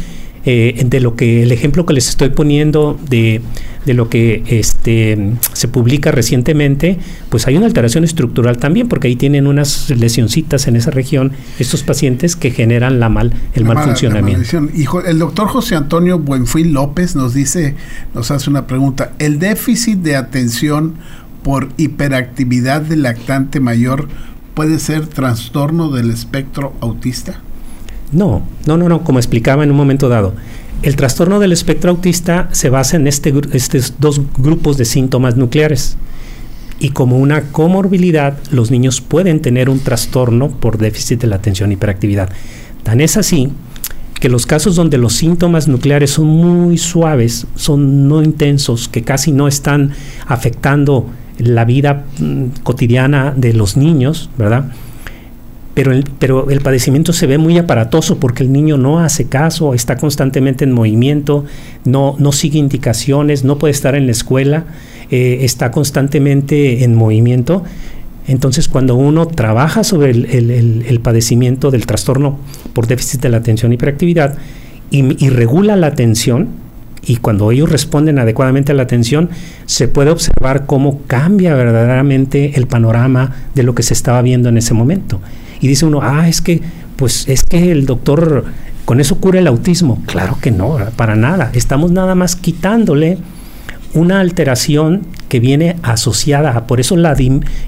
eh, 0.46 0.82
de 0.86 1.00
lo 1.00 1.16
que 1.16 1.42
el 1.42 1.52
ejemplo 1.52 1.84
que 1.84 1.92
les 1.92 2.08
estoy 2.08 2.30
poniendo 2.30 2.98
de, 3.10 3.42
de, 3.84 3.92
lo 3.92 4.08
que 4.08 4.42
este, 4.46 5.34
se 5.52 5.68
publica 5.68 6.12
recientemente, 6.12 6.98
pues 7.28 7.46
hay 7.46 7.58
una 7.58 7.66
alteración 7.66 8.04
estructural 8.04 8.56
también, 8.56 8.88
porque 8.88 9.08
ahí 9.08 9.16
tienen 9.16 9.46
unas 9.46 9.90
lesioncitas 9.90 10.66
en 10.66 10.76
esa 10.76 10.90
región, 10.90 11.32
estos 11.58 11.82
pacientes 11.82 12.36
que 12.36 12.52
generan 12.52 13.00
la 13.00 13.10
mal, 13.10 13.34
el 13.52 13.66
mal 13.66 13.84
funcionamiento. 13.84 14.62
Y 14.74 14.86
el 15.06 15.18
doctor 15.18 15.48
José 15.48 15.74
Antonio 15.74 16.18
Buenfil 16.18 16.72
López 16.72 17.16
nos 17.16 17.34
dice, 17.34 17.74
nos 18.14 18.30
hace 18.30 18.48
una 18.48 18.66
pregunta, 18.66 19.12
¿el 19.18 19.38
déficit 19.38 19.98
de 19.98 20.16
atención 20.16 20.94
por 21.42 21.68
hiperactividad 21.76 22.80
del 22.80 23.02
lactante 23.02 23.60
mayor 23.60 24.08
puede 24.54 24.78
ser 24.78 25.06
trastorno 25.06 25.90
del 25.90 26.10
espectro 26.10 26.72
autista? 26.80 27.42
No, 28.12 28.42
no, 28.66 28.76
no, 28.76 28.88
no, 28.88 29.04
como 29.04 29.18
explicaba 29.18 29.64
en 29.64 29.70
un 29.70 29.76
momento 29.76 30.08
dado. 30.08 30.34
El 30.82 30.96
trastorno 30.96 31.38
del 31.38 31.52
espectro 31.52 31.90
autista 31.90 32.48
se 32.52 32.70
basa 32.70 32.96
en 32.96 33.06
este, 33.06 33.34
estos 33.52 33.94
dos 33.98 34.20
grupos 34.38 34.76
de 34.78 34.84
síntomas 34.84 35.36
nucleares. 35.36 35.96
Y 36.78 36.90
como 36.90 37.18
una 37.18 37.52
comorbilidad, 37.52 38.38
los 38.50 38.70
niños 38.70 39.02
pueden 39.02 39.40
tener 39.40 39.68
un 39.68 39.80
trastorno 39.80 40.48
por 40.48 40.78
déficit 40.78 41.20
de 41.20 41.26
la 41.26 41.36
atención 41.36 41.70
y 41.70 41.74
hiperactividad. 41.74 42.30
Tan 42.82 43.02
es 43.02 43.18
así 43.18 43.50
que 44.20 44.28
los 44.28 44.46
casos 44.46 44.76
donde 44.76 44.98
los 44.98 45.14
síntomas 45.14 45.68
nucleares 45.68 46.10
son 46.10 46.26
muy 46.26 46.78
suaves, 46.78 47.46
son 47.56 48.08
no 48.08 48.22
intensos, 48.22 48.88
que 48.88 49.02
casi 49.02 49.32
no 49.32 49.48
están 49.48 49.92
afectando 50.26 51.06
la 51.38 51.64
vida 51.64 52.04
mm, 52.18 52.62
cotidiana 52.62 53.32
de 53.36 53.54
los 53.54 53.76
niños, 53.76 54.30
¿verdad? 54.36 54.72
Pero 55.74 55.92
el, 55.92 56.04
pero 56.18 56.50
el 56.50 56.60
padecimiento 56.60 57.12
se 57.12 57.26
ve 57.26 57.38
muy 57.38 57.56
aparatoso 57.58 58.18
porque 58.18 58.42
el 58.42 58.52
niño 58.52 58.76
no 58.76 59.00
hace 59.00 59.26
caso, 59.26 59.74
está 59.74 59.96
constantemente 59.96 60.64
en 60.64 60.72
movimiento, 60.72 61.44
no, 61.84 62.16
no 62.18 62.32
sigue 62.32 62.58
indicaciones, 62.58 63.44
no 63.44 63.58
puede 63.58 63.72
estar 63.72 63.94
en 63.94 64.06
la 64.06 64.12
escuela, 64.12 64.64
eh, 65.10 65.38
está 65.42 65.70
constantemente 65.70 66.84
en 66.84 66.94
movimiento. 66.94 67.62
Entonces, 68.26 68.68
cuando 68.68 68.96
uno 68.96 69.26
trabaja 69.26 69.82
sobre 69.82 70.10
el, 70.10 71.00
padecimiento 71.02 71.70
del 71.70 71.86
trastorno 71.86 72.38
por 72.74 72.86
déficit 72.86 73.20
de 73.22 73.28
la 73.28 73.38
atención 73.38 73.72
y 73.72 73.74
hiperactividad 73.74 74.36
y 74.90 75.28
regula 75.30 75.76
la 75.76 75.88
atención, 75.88 76.48
y 77.02 77.16
cuando 77.16 77.50
ellos 77.50 77.70
responden 77.70 78.18
adecuadamente 78.18 78.72
a 78.72 78.74
la 78.74 78.82
atención, 78.82 79.30
se 79.66 79.88
puede 79.88 80.10
observar 80.10 80.66
cómo 80.66 81.00
cambia 81.06 81.54
verdaderamente 81.54 82.52
el 82.56 82.66
panorama 82.66 83.34
de 83.54 83.62
lo 83.62 83.74
que 83.74 83.82
se 83.82 83.94
estaba 83.94 84.20
viendo 84.22 84.48
en 84.48 84.58
ese 84.58 84.74
momento. 84.74 85.20
Y 85.60 85.68
dice 85.68 85.86
uno, 85.86 86.00
ah, 86.02 86.28
es 86.28 86.40
que, 86.40 86.60
pues 86.96 87.28
es 87.28 87.44
que 87.44 87.70
el 87.70 87.86
doctor 87.86 88.44
con 88.84 89.00
eso 89.00 89.18
cura 89.18 89.38
el 89.38 89.46
autismo. 89.46 90.02
Claro 90.06 90.38
que 90.40 90.50
no, 90.50 90.78
para 90.96 91.14
nada. 91.14 91.50
Estamos 91.52 91.92
nada 91.92 92.14
más 92.14 92.34
quitándole 92.34 93.18
una 93.94 94.20
alteración 94.20 95.02
que 95.28 95.40
viene 95.40 95.76
asociada, 95.82 96.66
por 96.66 96.80
eso 96.80 96.96
la 96.96 97.16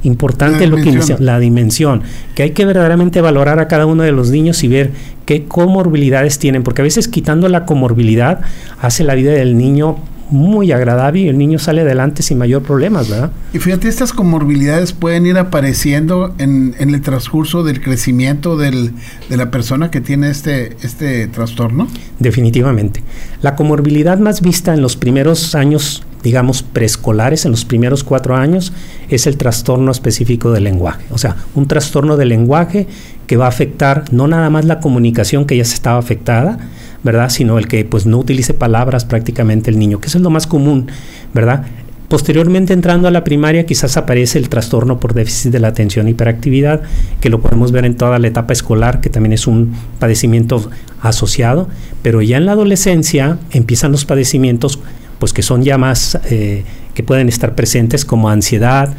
importante 0.03 0.67
lo 0.67 0.77
que 0.77 0.99
la 1.19 1.39
dimensión, 1.39 2.03
que 2.35 2.45
hay 2.45 2.51
que 2.51 2.65
verdaderamente 2.65 3.21
valorar 3.21 3.61
a 3.61 3.69
cada 3.69 3.87
uno 3.87 4.03
de 4.03 4.13
los 4.13 4.31
niños 4.31 4.63
y 4.65 4.69
ver 4.69 4.93
qué 5.27 5.45
comorbilidades 5.45 6.39
tienen, 6.39 6.63
porque 6.63 6.83
a 6.83 6.85
veces 6.85 7.09
quitando 7.09 7.49
la 7.49 7.65
comorbilidad 7.65 8.41
hace 8.81 9.05
la 9.05 9.15
vida 9.15 9.33
del 9.33 9.57
niño 9.57 9.97
muy 10.33 10.73
agradable 10.73 11.21
y 11.21 11.29
el 11.29 11.38
niño 11.38 11.59
sale 11.59 11.83
adelante 11.83 12.23
sin 12.23 12.38
mayor 12.38 12.62
problemas, 12.62 13.09
¿verdad? 13.09 13.31
Y 13.53 13.59
fíjate, 13.59 13.88
estas 13.88 14.12
comorbilidades 14.12 14.92
pueden 14.92 15.27
ir 15.27 15.38
apareciendo 15.38 16.35
en, 16.38 16.75
en 16.79 16.95
el 16.95 17.03
transcurso 17.03 17.62
del 17.62 17.81
crecimiento 17.83 18.57
del, 18.57 18.92
de 19.29 19.37
la 19.37 19.51
persona 19.51 19.90
que 19.90 20.01
tiene 20.01 20.31
este, 20.31 20.77
este 20.83 21.29
trastorno. 21.29 21.87
Definitivamente. 22.18 23.03
La 23.42 23.57
comorbilidad 23.57 24.18
más 24.18 24.40
vista 24.40 24.73
en 24.73 24.81
los 24.81 24.97
primeros 24.97 25.55
años, 25.55 26.03
digamos, 26.23 26.62
preescolares, 26.62 27.45
en 27.45 27.51
los 27.51 27.64
primeros 27.64 28.03
cuatro 28.03 28.35
años, 28.37 28.73
es 29.11 29.27
el 29.27 29.37
trastorno 29.37 29.92
específico 29.92 30.51
del 30.51 30.64
lenguaje. 30.64 31.05
O 31.11 31.18
sea, 31.18 31.37
un 31.55 31.68
trastorno 31.68 32.16
del 32.16 32.31
lenguaje 32.31 32.87
que 33.27 33.37
va 33.37 33.47
a 33.47 33.49
afectar 33.49 34.05
no 34.12 34.29
nada 34.29 34.49
más 34.49 34.64
la 34.64 34.81
comunicación 34.81 35.45
que 35.45 35.57
ya 35.57 35.64
se 35.64 35.75
estaba 35.75 35.99
afectada, 35.99 36.59
¿verdad? 37.05 37.31
Sino 37.31 37.59
el 37.59 37.69
que 37.69 37.85
pues 37.85 38.07
no 38.07 38.19
utilice 38.19 38.55
palabras 38.55 39.05
prácticamente 39.05 39.71
el 39.71 39.79
niño, 39.79 40.01
que 40.01 40.09
eso 40.09 40.19
es 40.19 40.23
lo 40.23 40.31
más 40.31 40.47
común, 40.47 40.88
¿verdad? 41.35 41.65
Posteriormente, 42.12 42.75
entrando 42.75 43.09
a 43.09 43.11
la 43.11 43.25
primaria, 43.25 43.65
quizás 43.65 43.97
aparece 43.97 44.38
el 44.38 44.51
trastorno 44.51 45.01
por 45.01 45.15
déficit 45.15 45.51
de 45.51 45.61
la 45.61 45.69
atención 45.69 46.09
y 46.09 46.11
hiperactividad, 46.11 46.83
que 47.23 47.31
lo 47.31 47.41
podemos 47.41 47.73
ver 47.73 47.87
en 47.87 47.97
toda 47.97 48.19
la 48.19 48.27
etapa 48.29 48.53
escolar, 48.53 49.01
que 49.01 49.09
también 49.09 49.33
es 49.33 49.47
un 49.47 49.75
padecimiento 49.99 50.71
asociado, 51.01 51.71
pero 52.03 52.21
ya 52.21 52.37
en 52.37 52.45
la 52.45 52.53
adolescencia 52.53 53.38
empiezan 53.51 53.93
los 53.93 54.05
padecimientos, 54.05 54.79
pues 55.19 55.33
que 55.33 55.41
son 55.41 55.62
ya 55.62 55.79
más, 55.79 56.19
eh, 56.31 56.65
que 56.93 57.03
pueden 57.03 57.31
estar 57.31 57.55
presentes 57.55 58.05
como 58.05 58.29
ansiedad, 58.29 58.93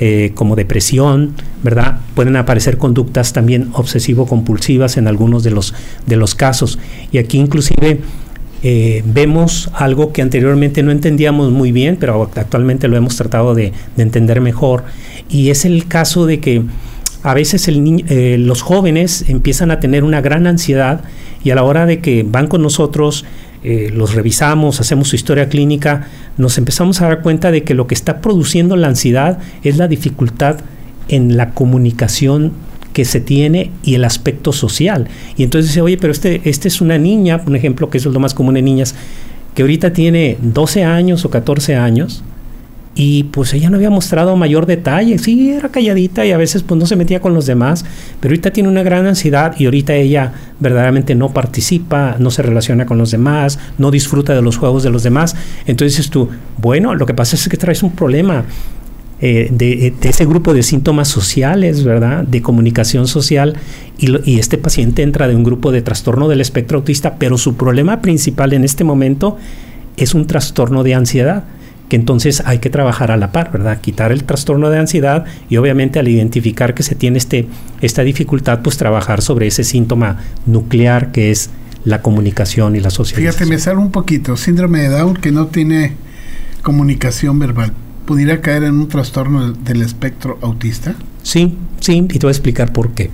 eh, 0.00 0.32
como 0.34 0.56
depresión, 0.56 1.34
¿verdad? 1.62 1.98
Pueden 2.14 2.36
aparecer 2.36 2.78
conductas 2.78 3.32
también 3.32 3.70
obsesivo-compulsivas 3.74 4.96
en 4.96 5.06
algunos 5.06 5.44
de 5.44 5.52
los, 5.52 5.72
de 6.06 6.16
los 6.16 6.34
casos. 6.34 6.78
Y 7.12 7.18
aquí 7.18 7.38
inclusive 7.38 8.00
eh, 8.66 9.02
vemos 9.04 9.70
algo 9.74 10.10
que 10.10 10.22
anteriormente 10.22 10.82
no 10.82 10.90
entendíamos 10.90 11.52
muy 11.52 11.70
bien, 11.70 11.98
pero 12.00 12.30
actualmente 12.34 12.88
lo 12.88 12.96
hemos 12.96 13.14
tratado 13.14 13.54
de, 13.54 13.74
entender 13.98 14.40
mejor. 14.40 14.84
Y 15.28 15.50
es 15.50 15.66
el 15.66 15.86
caso 15.86 16.24
de 16.24 16.40
que 16.40 16.62
a 17.22 17.34
veces 17.34 17.68
el 17.68 18.04
eh, 18.08 18.36
los 18.38 18.62
jóvenes 18.62 19.26
empiezan 19.28 19.70
a 19.70 19.80
tener 19.80 20.02
una 20.02 20.22
gran 20.22 20.46
ansiedad 20.46 21.04
y 21.44 21.50
a 21.50 21.54
la 21.54 21.62
hora 21.62 21.84
de 21.84 22.00
que 22.00 22.24
van 22.26 22.46
con 22.46 22.62
nosotros, 22.62 23.26
eh, 23.64 23.90
los 23.92 24.14
revisamos, 24.14 24.80
hacemos 24.80 25.08
su 25.08 25.16
historia 25.16 25.48
clínica, 25.48 26.08
nos 26.36 26.58
empezamos 26.58 27.00
a 27.00 27.06
dar 27.06 27.22
cuenta 27.22 27.50
de 27.50 27.64
que 27.64 27.72
lo 27.72 27.86
que 27.86 27.94
está 27.94 28.20
produciendo 28.20 28.76
la 28.76 28.88
ansiedad 28.88 29.38
es 29.62 29.78
la 29.78 29.88
dificultad 29.88 30.58
en 31.08 31.36
la 31.38 31.50
comunicación 31.52 32.52
que 32.92 33.04
se 33.04 33.20
tiene 33.20 33.70
y 33.82 33.94
el 33.94 34.04
aspecto 34.04 34.52
social. 34.52 35.08
Y 35.36 35.44
entonces 35.44 35.70
dice, 35.70 35.80
oye, 35.80 35.96
pero 35.96 36.12
este, 36.12 36.42
este 36.44 36.68
es 36.68 36.80
una 36.80 36.98
niña, 36.98 37.42
un 37.46 37.56
ejemplo 37.56 37.88
que 37.88 37.98
es 37.98 38.04
lo 38.04 38.20
más 38.20 38.34
común 38.34 38.56
en 38.56 38.66
niñas, 38.66 38.94
que 39.54 39.62
ahorita 39.62 39.92
tiene 39.92 40.36
12 40.42 40.84
años 40.84 41.24
o 41.24 41.30
14 41.30 41.76
años, 41.76 42.22
y 42.94 43.24
pues 43.24 43.52
ella 43.54 43.70
no 43.70 43.76
había 43.76 43.90
mostrado 43.90 44.36
mayor 44.36 44.66
detalle, 44.66 45.18
sí, 45.18 45.50
era 45.50 45.68
calladita 45.68 46.24
y 46.24 46.30
a 46.30 46.36
veces 46.36 46.62
pues 46.62 46.78
no 46.78 46.86
se 46.86 46.94
metía 46.94 47.20
con 47.20 47.34
los 47.34 47.46
demás, 47.46 47.84
pero 48.20 48.32
ahorita 48.32 48.52
tiene 48.52 48.68
una 48.68 48.84
gran 48.84 49.06
ansiedad 49.06 49.54
y 49.58 49.64
ahorita 49.64 49.94
ella 49.94 50.32
verdaderamente 50.60 51.16
no 51.16 51.30
participa, 51.30 52.16
no 52.20 52.30
se 52.30 52.42
relaciona 52.42 52.86
con 52.86 52.98
los 52.98 53.10
demás, 53.10 53.58
no 53.78 53.90
disfruta 53.90 54.34
de 54.34 54.42
los 54.42 54.58
juegos 54.58 54.84
de 54.84 54.90
los 54.90 55.02
demás. 55.02 55.34
Entonces 55.66 56.08
tú, 56.08 56.28
bueno, 56.58 56.94
lo 56.94 57.04
que 57.04 57.14
pasa 57.14 57.34
es 57.34 57.48
que 57.48 57.56
traes 57.56 57.82
un 57.82 57.92
problema. 57.92 58.44
Eh, 59.20 59.48
de, 59.50 59.94
ese 60.02 60.26
grupo 60.26 60.52
de 60.52 60.62
síntomas 60.62 61.08
sociales, 61.08 61.82
¿verdad? 61.82 62.24
De 62.24 62.42
comunicación 62.42 63.06
social 63.06 63.56
y 63.96 64.38
este 64.38 64.58
paciente 64.58 65.02
entra 65.02 65.28
de 65.28 65.36
un 65.36 65.44
grupo 65.44 65.72
de 65.72 65.80
trastorno 65.82 66.28
del 66.28 66.40
espectro 66.42 66.78
autista, 66.78 67.14
pero 67.16 67.38
su 67.38 67.56
problema 67.56 68.02
principal 68.02 68.52
en 68.52 68.64
este 68.64 68.84
momento 68.84 69.38
es 69.96 70.14
un 70.14 70.26
trastorno 70.26 70.82
de 70.82 70.94
ansiedad 70.94 71.44
que 71.88 71.96
entonces 71.96 72.42
hay 72.46 72.58
que 72.58 72.70
trabajar 72.70 73.10
a 73.10 73.16
la 73.16 73.32
par, 73.32 73.52
¿verdad? 73.52 73.80
Quitar 73.80 74.12
el 74.12 74.24
trastorno 74.24 74.70
de 74.70 74.78
ansiedad 74.78 75.24
y 75.48 75.56
obviamente 75.58 75.98
al 75.98 76.08
identificar 76.08 76.74
que 76.74 76.82
se 76.82 76.94
tiene 76.94 77.18
este, 77.18 77.46
esta 77.80 78.02
dificultad, 78.02 78.60
pues 78.62 78.76
trabajar 78.76 79.22
sobre 79.22 79.46
ese 79.46 79.64
síntoma 79.64 80.18
nuclear 80.46 81.12
que 81.12 81.30
es 81.30 81.50
la 81.84 82.00
comunicación 82.00 82.76
y 82.76 82.80
la 82.80 82.90
socialización. 82.90 83.32
Fíjate, 83.32 83.50
me 83.50 83.58
sale 83.58 83.78
un 83.78 83.90
poquito, 83.90 84.36
síndrome 84.36 84.80
de 84.80 84.88
Down 84.88 85.14
que 85.16 85.30
no 85.30 85.46
tiene 85.48 85.92
comunicación 86.62 87.38
verbal. 87.38 87.72
¿Pudiera 88.06 88.40
caer 88.40 88.64
en 88.64 88.74
un 88.74 88.88
trastorno 88.88 89.52
del 89.52 89.82
espectro 89.82 90.38
autista? 90.42 90.94
Sí, 91.22 91.56
sí, 91.80 92.06
y 92.10 92.18
te 92.18 92.20
voy 92.20 92.28
a 92.28 92.32
explicar 92.32 92.72
por 92.72 92.92
qué. 92.92 93.10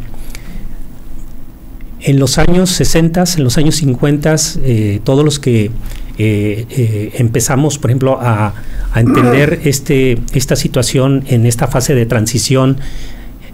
En 2.00 2.18
los 2.18 2.38
años 2.38 2.70
60, 2.70 3.24
en 3.36 3.44
los 3.44 3.58
años 3.58 3.76
50, 3.76 4.36
eh, 4.62 5.00
todos 5.04 5.24
los 5.24 5.38
que 5.38 5.70
empezamos, 7.14 7.78
por 7.78 7.90
ejemplo, 7.90 8.18
a, 8.20 8.54
entender 8.94 9.60
este, 9.64 10.18
esta 10.32 10.56
situación 10.56 11.22
en 11.28 11.46
esta 11.46 11.68
fase 11.68 11.94
de 11.94 12.06
transición 12.06 12.78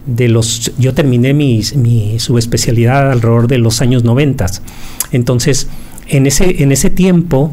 de 0.07 0.29
los 0.29 0.73
yo 0.79 0.95
terminé 0.95 1.35
mi, 1.35 1.62
mi 1.75 2.19
subespecialidad 2.19 3.11
alrededor 3.11 3.49
de 3.49 3.59
los 3.59 3.81
años 3.81 4.05
90. 4.05 4.47
Entonces, 5.12 5.69
en 6.09 6.27
ese, 6.27 6.62
en 6.62 6.73
ese 6.73 6.91
tiempo 6.91 7.53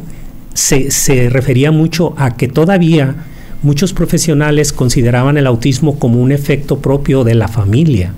se, 0.54 0.92
se 0.92 1.30
refería 1.30 1.72
mucho 1.72 2.14
a 2.18 2.36
que 2.36 2.48
todavía 2.48 3.16
muchos 3.64 3.94
profesionales 3.94 4.72
consideraban 4.72 5.38
el 5.38 5.48
autismo 5.48 5.98
como 5.98 6.22
un 6.22 6.32
efecto 6.32 6.80
propio 6.80 7.24
de 7.24 7.36
la 7.36 7.48
familia 7.48 8.14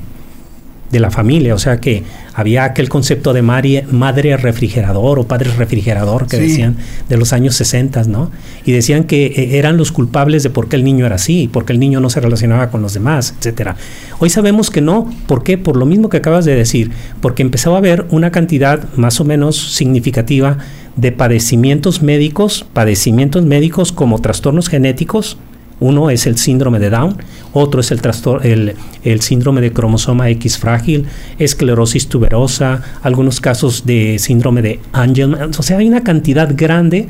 de 0.92 1.00
la 1.00 1.12
familia, 1.12 1.56
o 1.56 1.60
sea 1.60 1.80
que 1.80 2.04
había 2.34 2.64
aquel 2.64 2.90
concepto 2.90 3.34
de 3.34 3.42
madre 3.42 4.38
refrigerador 4.38 5.20
o 5.20 5.24
padre 5.24 5.52
refrigerador 5.58 6.28
que 6.28 6.38
decían 6.38 6.78
de 7.10 7.18
los 7.18 7.34
años 7.34 7.56
60, 7.56 8.04
¿no? 8.04 8.32
Y 8.66 8.72
decían 8.72 9.06
que 9.06 9.26
eh, 9.26 9.58
eran 9.58 9.78
los 9.78 9.92
culpables 9.92 10.44
de 10.44 10.50
por 10.50 10.68
qué 10.68 10.76
el 10.76 10.84
niño 10.84 11.06
era 11.06 11.16
así, 11.16 11.48
por 11.48 11.66
qué 11.66 11.74
el 11.74 11.80
niño 11.80 12.00
no 12.00 12.10
se 12.10 12.20
relacionaba 12.22 12.70
con 12.70 12.82
los 12.82 12.94
demás, 12.94 13.34
etcétera. 13.38 13.76
Hoy 14.20 14.30
sabemos 14.30 14.70
que 14.70 14.82
no, 14.82 15.12
¿por 15.28 15.44
qué? 15.44 15.58
Por 15.58 15.76
lo 15.76 15.86
mismo 15.86 16.10
que 16.10 16.18
acabas 16.18 16.46
de 16.46 16.56
decir, 16.56 16.92
porque 17.22 17.42
empezaba 17.42 17.76
a 17.76 17.80
haber 17.80 18.06
una 18.12 18.32
cantidad 18.32 18.84
más 18.96 19.20
o 19.20 19.26
menos 19.26 19.76
significativa 19.76 20.58
de 20.96 21.12
padecimientos 21.12 22.02
médicos, 22.02 22.66
padecimientos 22.74 23.44
médicos 23.44 23.92
como 23.92 24.20
trastornos 24.20 24.70
genéticos, 24.70 25.38
uno 25.80 26.10
es 26.10 26.26
el 26.26 26.38
síndrome 26.38 26.80
de 26.80 26.90
Down, 26.90 27.18
otro 27.54 27.82
es 27.82 27.92
el, 27.92 28.00
el, 28.44 28.76
el, 29.04 29.22
síndrome 29.22 29.62
de 29.62 29.74
cromosoma 29.74 30.30
X 30.30 30.58
frágil, 30.58 31.06
esclerosis 31.38 32.08
tuberosa, 32.08 32.82
algunos 33.04 33.42
casos 33.42 33.86
de 33.86 34.18
síndrome 34.20 34.62
de 34.62 34.80
Angelman. 34.94 35.52
O 35.58 35.64
sea, 35.64 35.78
hay 35.78 35.88
una 35.88 36.04
cantidad 36.04 36.50
grande 36.56 37.08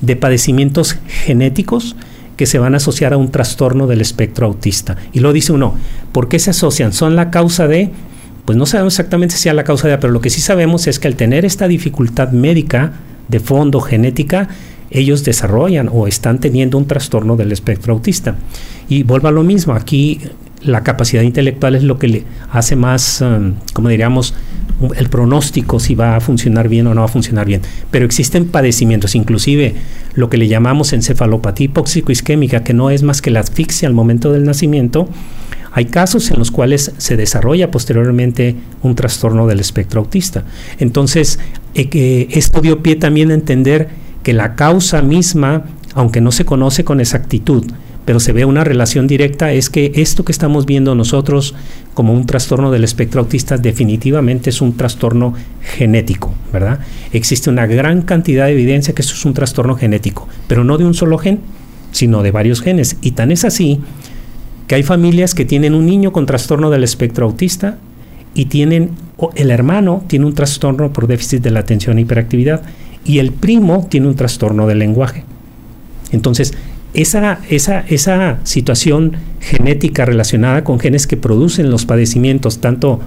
de 0.00 0.16
padecimientos 0.16 0.96
genéticos 1.06 1.96
que 2.36 2.46
se 2.46 2.58
van 2.58 2.74
a 2.74 2.78
asociar 2.78 3.12
a 3.12 3.16
un 3.16 3.30
trastorno 3.30 3.86
del 3.86 4.00
espectro 4.00 4.46
autista. 4.46 4.96
Y 5.12 5.20
lo 5.20 5.32
dice 5.32 5.52
uno, 5.52 5.74
¿por 6.12 6.28
qué 6.28 6.38
se 6.38 6.50
asocian? 6.50 6.92
¿Son 6.92 7.16
la 7.16 7.30
causa 7.30 7.68
de? 7.68 7.90
Pues 8.44 8.58
no 8.58 8.66
sabemos 8.66 8.94
exactamente 8.94 9.36
si 9.36 9.48
es 9.48 9.54
la 9.54 9.64
causa 9.64 9.88
de, 9.88 9.96
pero 9.98 10.12
lo 10.12 10.20
que 10.20 10.30
sí 10.30 10.40
sabemos 10.40 10.86
es 10.86 10.98
que 10.98 11.08
al 11.08 11.14
tener 11.14 11.44
esta 11.44 11.68
dificultad 11.68 12.32
médica 12.32 12.92
de 13.28 13.40
fondo 13.40 13.80
genética, 13.80 14.48
ellos 14.94 15.24
desarrollan 15.24 15.90
o 15.92 16.06
están 16.06 16.38
teniendo 16.38 16.78
un 16.78 16.86
trastorno 16.86 17.36
del 17.36 17.52
espectro 17.52 17.92
autista. 17.92 18.36
Y 18.88 19.02
vuelvo 19.02 19.28
a 19.28 19.32
lo 19.32 19.42
mismo, 19.42 19.74
aquí 19.74 20.20
la 20.62 20.82
capacidad 20.82 21.22
intelectual 21.22 21.74
es 21.74 21.82
lo 21.82 21.98
que 21.98 22.08
le 22.08 22.24
hace 22.50 22.76
más, 22.76 23.20
um, 23.20 23.54
como 23.74 23.88
diríamos, 23.88 24.34
el 24.96 25.08
pronóstico 25.08 25.78
si 25.78 25.94
va 25.94 26.16
a 26.16 26.20
funcionar 26.20 26.68
bien 26.68 26.86
o 26.86 26.94
no 26.94 27.02
va 27.02 27.06
a 27.06 27.10
funcionar 27.10 27.46
bien. 27.46 27.60
Pero 27.90 28.06
existen 28.06 28.46
padecimientos, 28.46 29.14
inclusive 29.14 29.74
lo 30.14 30.30
que 30.30 30.36
le 30.36 30.48
llamamos 30.48 30.92
encefalopatía 30.92 31.66
hipóxico-isquémica, 31.66 32.62
que 32.62 32.72
no 32.72 32.90
es 32.90 33.02
más 33.02 33.20
que 33.20 33.30
la 33.30 33.40
asfixia 33.40 33.88
al 33.88 33.94
momento 33.94 34.32
del 34.32 34.44
nacimiento. 34.44 35.08
Hay 35.72 35.86
casos 35.86 36.30
en 36.30 36.38
los 36.38 36.52
cuales 36.52 36.92
se 36.98 37.16
desarrolla 37.16 37.72
posteriormente 37.72 38.54
un 38.82 38.94
trastorno 38.94 39.48
del 39.48 39.58
espectro 39.58 40.00
autista. 40.00 40.44
Entonces, 40.78 41.40
eh, 41.74 42.28
esto 42.30 42.60
dio 42.60 42.80
pie 42.80 42.94
también 42.94 43.32
a 43.32 43.34
entender 43.34 44.03
que 44.24 44.32
la 44.32 44.56
causa 44.56 45.02
misma, 45.02 45.62
aunque 45.94 46.20
no 46.20 46.32
se 46.32 46.44
conoce 46.44 46.82
con 46.82 46.98
exactitud, 46.98 47.64
pero 48.04 48.20
se 48.20 48.32
ve 48.32 48.44
una 48.44 48.64
relación 48.64 49.06
directa, 49.06 49.52
es 49.52 49.70
que 49.70 49.92
esto 49.94 50.24
que 50.24 50.32
estamos 50.32 50.66
viendo 50.66 50.94
nosotros 50.94 51.54
como 51.94 52.12
un 52.12 52.26
trastorno 52.26 52.70
del 52.70 52.84
espectro 52.84 53.20
autista 53.20 53.56
definitivamente 53.56 54.50
es 54.50 54.60
un 54.60 54.76
trastorno 54.76 55.34
genético, 55.62 56.34
¿verdad? 56.52 56.80
Existe 57.12 57.48
una 57.48 57.66
gran 57.66 58.02
cantidad 58.02 58.46
de 58.46 58.52
evidencia 58.52 58.94
que 58.94 59.02
esto 59.02 59.14
es 59.14 59.24
un 59.24 59.32
trastorno 59.32 59.76
genético, 59.76 60.28
pero 60.48 60.64
no 60.64 60.76
de 60.76 60.84
un 60.84 60.94
solo 60.94 61.16
gen, 61.18 61.40
sino 61.92 62.22
de 62.22 62.30
varios 62.30 62.60
genes. 62.60 62.96
Y 63.00 63.12
tan 63.12 63.30
es 63.30 63.44
así 63.44 63.80
que 64.66 64.74
hay 64.74 64.82
familias 64.82 65.34
que 65.34 65.44
tienen 65.44 65.74
un 65.74 65.86
niño 65.86 66.12
con 66.12 66.26
trastorno 66.26 66.70
del 66.70 66.84
espectro 66.84 67.26
autista 67.26 67.78
y 68.34 68.46
tienen, 68.46 68.90
el 69.36 69.50
hermano 69.50 70.02
tiene 70.08 70.26
un 70.26 70.34
trastorno 70.34 70.92
por 70.92 71.06
déficit 71.06 71.42
de 71.42 71.50
la 71.52 71.60
atención 71.60 71.98
e 71.98 72.02
hiperactividad 72.02 72.62
y 73.04 73.18
el 73.18 73.32
primo 73.32 73.86
tiene 73.90 74.06
un 74.08 74.16
trastorno 74.16 74.66
del 74.66 74.78
lenguaje. 74.78 75.24
Entonces, 76.10 76.54
esa, 76.94 77.40
esa, 77.50 77.80
esa 77.80 78.38
situación 78.44 79.16
genética 79.40 80.04
relacionada 80.04 80.64
con 80.64 80.78
genes 80.78 81.06
que 81.06 81.16
producen 81.16 81.70
los 81.70 81.86
padecimientos, 81.86 82.60
tanto 82.60 83.00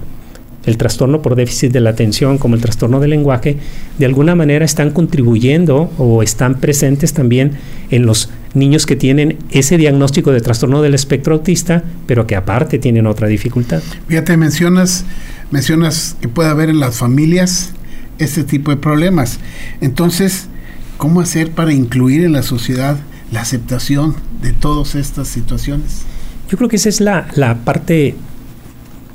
el 0.66 0.76
trastorno 0.76 1.22
por 1.22 1.34
déficit 1.34 1.72
de 1.72 1.80
la 1.80 1.90
atención 1.90 2.36
como 2.36 2.54
el 2.54 2.60
trastorno 2.60 3.00
del 3.00 3.10
lenguaje, 3.10 3.56
de 3.98 4.06
alguna 4.06 4.34
manera 4.34 4.64
están 4.64 4.90
contribuyendo 4.90 5.90
o 5.96 6.22
están 6.22 6.60
presentes 6.60 7.14
también 7.14 7.52
en 7.90 8.04
los 8.04 8.28
niños 8.54 8.84
que 8.84 8.96
tienen 8.96 9.38
ese 9.50 9.78
diagnóstico 9.78 10.30
de 10.32 10.40
trastorno 10.40 10.82
del 10.82 10.94
espectro 10.94 11.34
autista, 11.34 11.82
pero 12.06 12.26
que 12.26 12.36
aparte 12.36 12.78
tienen 12.78 13.06
otra 13.06 13.28
dificultad. 13.28 13.82
Fíjate, 14.08 14.36
mencionas, 14.36 15.04
mencionas 15.50 16.16
que 16.20 16.28
puede 16.28 16.50
haber 16.50 16.68
en 16.68 16.80
las 16.80 16.96
familias 16.96 17.72
este 18.18 18.44
tipo 18.44 18.70
de 18.70 18.76
problemas. 18.76 19.38
Entonces, 19.80 20.48
¿cómo 20.96 21.20
hacer 21.20 21.52
para 21.52 21.72
incluir 21.72 22.24
en 22.24 22.32
la 22.32 22.42
sociedad 22.42 22.98
la 23.30 23.40
aceptación 23.40 24.16
de 24.42 24.52
todas 24.52 24.94
estas 24.94 25.28
situaciones? 25.28 26.02
Yo 26.50 26.56
creo 26.56 26.68
que 26.68 26.76
esa 26.76 26.88
es 26.88 27.00
la, 27.00 27.28
la 27.34 27.56
parte, 27.58 28.14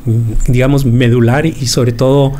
mm, 0.05 0.51
digamos, 0.51 0.85
medular 0.85 1.45
y 1.45 1.67
sobre 1.67 1.91
todo 1.91 2.33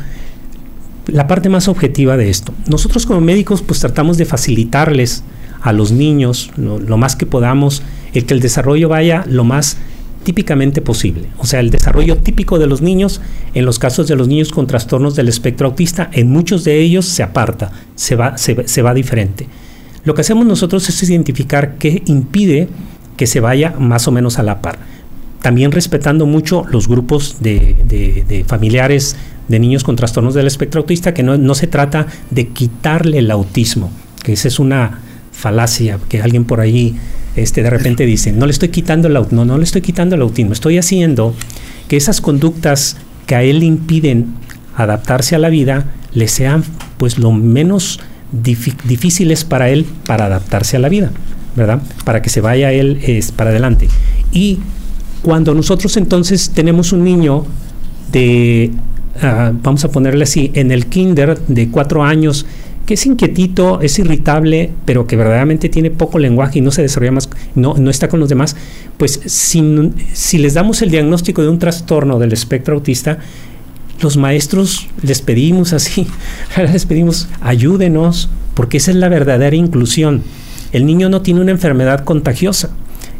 la 1.06 1.26
parte 1.26 1.48
más 1.48 1.68
objetiva 1.68 2.16
de 2.16 2.30
esto. 2.30 2.54
Nosotros 2.68 3.06
como 3.06 3.20
médicos 3.20 3.62
pues 3.62 3.80
tratamos 3.80 4.16
de 4.16 4.24
facilitarles 4.24 5.22
a 5.60 5.72
los 5.72 5.92
niños 5.92 6.50
lo 6.56 6.96
más 6.96 7.16
que 7.16 7.26
podamos 7.26 7.82
el 8.12 8.26
que 8.26 8.34
el 8.34 8.40
desarrollo 8.40 8.88
vaya 8.88 9.24
lo 9.28 9.44
más 9.44 9.76
típicamente 10.24 10.80
posible. 10.80 11.28
O 11.38 11.46
sea, 11.46 11.60
el 11.60 11.70
desarrollo 11.70 12.16
típico 12.16 12.58
de 12.58 12.66
los 12.66 12.82
niños, 12.82 13.20
en 13.54 13.64
los 13.64 13.78
casos 13.78 14.08
de 14.08 14.16
los 14.16 14.26
niños 14.26 14.50
con 14.50 14.66
trastornos 14.66 15.14
del 15.14 15.28
espectro 15.28 15.68
autista, 15.68 16.10
en 16.12 16.30
muchos 16.30 16.64
de 16.64 16.80
ellos 16.80 17.04
se 17.04 17.22
aparta, 17.22 17.70
se 17.94 18.16
va, 18.16 18.36
se, 18.36 18.82
va 18.82 18.94
diferente. 18.94 19.46
Lo 20.04 20.14
que 20.14 20.22
hacemos 20.22 20.46
nosotros 20.46 20.88
es 20.88 21.02
identificar 21.02 21.76
qué 21.78 22.02
impide 22.06 22.68
que 23.16 23.26
se 23.26 23.40
vaya 23.40 23.74
más 23.78 24.08
o 24.08 24.12
menos 24.12 24.38
a 24.38 24.42
la 24.42 24.60
par. 24.60 24.78
También 25.40 25.72
respetando 25.72 26.26
mucho 26.26 26.64
los 26.70 26.88
grupos 26.88 27.36
de, 27.40 28.44
familiares 28.48 29.16
de 29.46 29.58
niños 29.58 29.84
con 29.84 29.94
trastornos 29.94 30.34
del 30.34 30.46
espectro 30.46 30.80
autista, 30.80 31.14
que 31.14 31.22
no, 31.22 31.36
no 31.36 31.54
se 31.54 31.66
trata 31.66 32.06
de 32.30 32.48
quitarle 32.48 33.18
el 33.18 33.30
autismo, 33.30 33.92
que 34.22 34.32
esa 34.32 34.48
es 34.48 34.58
una 34.58 35.00
falacia 35.44 35.98
que 36.08 36.22
alguien 36.22 36.46
por 36.46 36.60
ahí 36.60 36.96
este, 37.36 37.62
de 37.62 37.68
repente 37.68 38.06
dice, 38.06 38.32
no 38.32 38.46
le 38.46 38.52
estoy 38.52 38.70
quitando 38.70 39.08
el 39.08 39.16
autismo, 39.16 39.44
no, 39.44 39.58
le 39.58 39.64
estoy 39.64 39.82
quitando 39.82 40.14
el 40.14 40.22
autismo, 40.22 40.54
estoy 40.54 40.78
haciendo 40.78 41.34
que 41.86 41.98
esas 41.98 42.22
conductas 42.22 42.96
que 43.26 43.34
a 43.34 43.42
él 43.42 43.58
le 43.58 43.66
impiden 43.66 44.28
adaptarse 44.74 45.34
a 45.34 45.38
la 45.38 45.50
vida 45.50 45.84
le 46.14 46.28
sean 46.28 46.64
pues 46.96 47.18
lo 47.18 47.30
menos 47.30 48.00
difíciles 48.32 49.44
para 49.44 49.68
él 49.68 49.84
para 50.06 50.24
adaptarse 50.24 50.78
a 50.78 50.80
la 50.80 50.88
vida, 50.88 51.10
¿verdad? 51.56 51.82
Para 52.06 52.22
que 52.22 52.30
se 52.30 52.40
vaya 52.40 52.72
él 52.72 53.00
es, 53.02 53.30
para 53.30 53.50
adelante. 53.50 53.88
Y 54.32 54.60
cuando 55.20 55.52
nosotros 55.52 55.98
entonces 55.98 56.52
tenemos 56.54 56.92
un 56.92 57.04
niño 57.04 57.44
de, 58.12 58.70
ah, 59.20 59.52
vamos 59.62 59.84
a 59.84 59.90
ponerle 59.90 60.24
así, 60.24 60.50
en 60.54 60.72
el 60.72 60.86
kinder 60.86 61.38
de 61.48 61.68
cuatro 61.68 62.02
años, 62.02 62.46
que 62.86 62.94
es 62.94 63.06
inquietito, 63.06 63.80
es 63.80 63.98
irritable, 63.98 64.70
pero 64.84 65.06
que 65.06 65.16
verdaderamente 65.16 65.68
tiene 65.68 65.90
poco 65.90 66.18
lenguaje 66.18 66.58
y 66.58 66.62
no 66.62 66.70
se 66.70 66.82
desarrolla 66.82 67.12
más, 67.12 67.30
no, 67.54 67.74
no 67.78 67.90
está 67.90 68.08
con 68.08 68.20
los 68.20 68.28
demás, 68.28 68.56
pues 68.98 69.20
si, 69.24 69.92
si 70.12 70.38
les 70.38 70.54
damos 70.54 70.82
el 70.82 70.90
diagnóstico 70.90 71.42
de 71.42 71.48
un 71.48 71.58
trastorno 71.58 72.18
del 72.18 72.32
espectro 72.32 72.74
autista, 72.74 73.18
los 74.00 74.16
maestros 74.16 74.88
les 75.02 75.22
pedimos 75.22 75.72
así, 75.72 76.06
les 76.56 76.84
pedimos 76.86 77.28
ayúdenos, 77.40 78.28
porque 78.54 78.76
esa 78.76 78.90
es 78.90 78.96
la 78.96 79.08
verdadera 79.08 79.56
inclusión. 79.56 80.22
El 80.72 80.86
niño 80.86 81.08
no 81.08 81.22
tiene 81.22 81.40
una 81.40 81.52
enfermedad 81.52 82.04
contagiosa, 82.04 82.70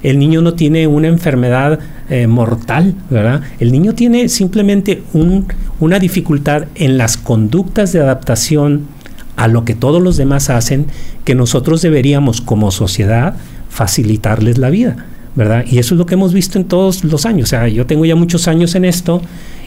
el 0.02 0.18
niño 0.18 0.42
no 0.42 0.54
tiene 0.54 0.86
una 0.86 1.08
enfermedad 1.08 1.78
eh, 2.10 2.26
mortal, 2.26 2.94
¿verdad? 3.08 3.42
El 3.58 3.72
niño 3.72 3.94
tiene 3.94 4.28
simplemente 4.28 5.02
un, 5.14 5.46
una 5.80 5.98
dificultad 5.98 6.64
en 6.74 6.98
las 6.98 7.16
conductas 7.16 7.92
de 7.92 8.00
adaptación 8.00 8.88
a 9.36 9.48
lo 9.48 9.64
que 9.64 9.74
todos 9.74 10.02
los 10.02 10.16
demás 10.16 10.50
hacen, 10.50 10.86
que 11.24 11.34
nosotros 11.34 11.82
deberíamos 11.82 12.40
como 12.40 12.70
sociedad 12.70 13.36
facilitarles 13.68 14.58
la 14.58 14.70
vida, 14.70 15.06
¿verdad? 15.34 15.64
Y 15.68 15.78
eso 15.78 15.94
es 15.94 15.98
lo 15.98 16.06
que 16.06 16.14
hemos 16.14 16.32
visto 16.32 16.58
en 16.58 16.64
todos 16.64 17.04
los 17.04 17.26
años. 17.26 17.48
O 17.48 17.50
sea, 17.50 17.68
yo 17.68 17.86
tengo 17.86 18.04
ya 18.04 18.14
muchos 18.14 18.46
años 18.46 18.74
en 18.74 18.84
esto 18.84 19.20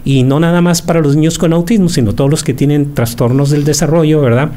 y 0.06 0.24
no 0.24 0.40
nada 0.40 0.62
más 0.62 0.82
para 0.82 1.02
los 1.02 1.16
niños 1.16 1.38
con 1.38 1.52
autismo, 1.54 1.90
sino 1.90 2.14
todos 2.14 2.30
los 2.30 2.44
que 2.44 2.54
tienen 2.54 2.94
trastornos 2.94 3.50
del 3.50 3.66
desarrollo, 3.66 4.22
¿verdad? 4.22 4.52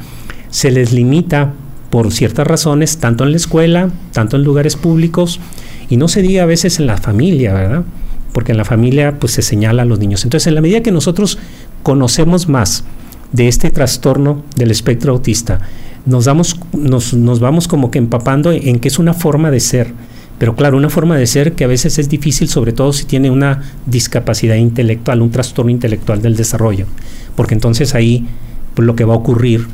Se 0.49 0.71
les 0.71 0.93
limita 0.93 1.51
por 1.89 2.13
ciertas 2.13 2.47
razones, 2.47 2.97
tanto 2.97 3.25
en 3.25 3.31
la 3.31 3.37
escuela, 3.37 3.89
tanto 4.13 4.37
en 4.37 4.43
lugares 4.43 4.77
públicos, 4.77 5.41
y 5.89 5.97
no 5.97 6.07
se 6.07 6.21
diga 6.21 6.43
a 6.43 6.45
veces 6.45 6.79
en 6.79 6.87
la 6.87 6.95
familia, 6.95 7.53
¿verdad? 7.53 7.83
Porque 8.31 8.53
en 8.53 8.57
la 8.57 8.63
familia 8.63 9.19
pues 9.19 9.33
se 9.33 9.41
señala 9.41 9.81
a 9.81 9.85
los 9.85 9.99
niños. 9.99 10.23
Entonces, 10.23 10.47
en 10.47 10.55
la 10.55 10.61
medida 10.61 10.81
que 10.81 10.93
nosotros 10.93 11.37
conocemos 11.83 12.47
más 12.47 12.85
de 13.31 13.47
este 13.47 13.69
trastorno 13.71 14.43
del 14.55 14.71
espectro 14.71 15.13
autista, 15.13 15.59
nos, 16.05 16.25
damos, 16.25 16.59
nos, 16.73 17.13
nos 17.13 17.39
vamos 17.39 17.67
como 17.67 17.91
que 17.91 17.99
empapando 17.99 18.51
en 18.51 18.79
que 18.79 18.87
es 18.87 18.99
una 18.99 19.13
forma 19.13 19.51
de 19.51 19.59
ser. 19.59 19.93
Pero 20.37 20.55
claro, 20.55 20.77
una 20.77 20.89
forma 20.89 21.17
de 21.17 21.27
ser 21.27 21.53
que 21.53 21.65
a 21.65 21.67
veces 21.67 21.99
es 21.99 22.09
difícil, 22.09 22.49
sobre 22.49 22.73
todo 22.73 22.93
si 22.93 23.05
tiene 23.05 23.29
una 23.29 23.61
discapacidad 23.85 24.55
intelectual, 24.55 25.21
un 25.21 25.29
trastorno 25.29 25.69
intelectual 25.69 26.21
del 26.21 26.35
desarrollo. 26.35 26.87
Porque 27.35 27.53
entonces 27.53 27.93
ahí 27.93 28.25
pues, 28.73 28.85
lo 28.85 28.95
que 28.95 29.05
va 29.05 29.13
a 29.13 29.17
ocurrir 29.17 29.67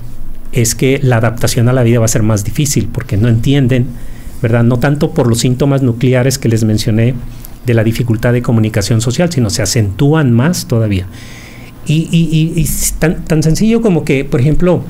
es 0.52 0.76
que 0.76 1.00
la 1.02 1.18
adaptación 1.18 1.70
a 1.70 1.74
la 1.74 1.84
vida 1.84 2.00
va 2.00 2.06
a 2.06 2.10
ser 2.10 2.24
más 2.24 2.44
difícil, 2.44 2.90
porque 2.92 3.16
no 3.16 3.30
entienden, 3.30 3.88
¿verdad? 4.42 4.64
No 4.64 4.78
tanto 4.78 5.12
por 5.12 5.28
los 5.28 5.40
síntomas 5.40 5.82
nucleares 5.82 6.38
que 6.38 6.50
les 6.50 6.66
mencioné 6.66 7.14
de 7.66 7.74
la 7.74 7.84
dificultad 7.84 8.34
de 8.34 8.42
comunicación 8.42 9.02
social, 9.02 9.32
sino 9.32 9.50
se 9.50 9.62
acentúan 9.62 10.34
más 10.34 10.68
todavía. 10.68 11.08
Y, 11.88 12.10
y, 12.12 12.70
tan, 13.00 13.24
tan 13.24 13.42
sencillo 13.42 13.82
como 13.82 14.04
que, 14.04 14.26
por 14.26 14.42
ejemplo, 14.42 14.84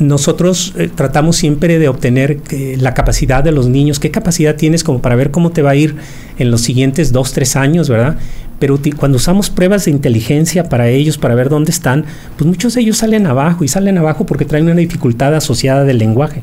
nosotros 0.00 0.74
eh, 0.76 0.90
tratamos 0.94 1.36
siempre 1.36 1.78
de 1.78 1.88
obtener 1.88 2.40
eh, 2.50 2.76
la 2.78 2.94
capacidad 2.94 3.42
de 3.42 3.52
los 3.52 3.68
niños, 3.68 3.98
qué 3.98 4.10
capacidad 4.10 4.56
tienes 4.56 4.84
como 4.84 5.00
para 5.00 5.14
ver 5.14 5.30
cómo 5.30 5.50
te 5.50 5.62
va 5.62 5.70
a 5.70 5.76
ir 5.76 5.96
en 6.38 6.50
los 6.50 6.62
siguientes 6.62 7.12
dos, 7.12 7.32
tres 7.32 7.56
años, 7.56 7.88
¿verdad? 7.88 8.16
Pero 8.58 8.78
cuando 8.98 9.16
usamos 9.16 9.48
pruebas 9.48 9.86
de 9.86 9.90
inteligencia 9.90 10.68
para 10.68 10.88
ellos, 10.88 11.16
para 11.16 11.34
ver 11.34 11.48
dónde 11.48 11.70
están, 11.70 12.04
pues 12.36 12.46
muchos 12.46 12.74
de 12.74 12.82
ellos 12.82 12.98
salen 12.98 13.26
abajo 13.26 13.64
y 13.64 13.68
salen 13.68 13.96
abajo 13.96 14.26
porque 14.26 14.44
traen 14.44 14.66
una 14.66 14.74
dificultad 14.74 15.34
asociada 15.34 15.84
del 15.84 15.98
lenguaje. 15.98 16.42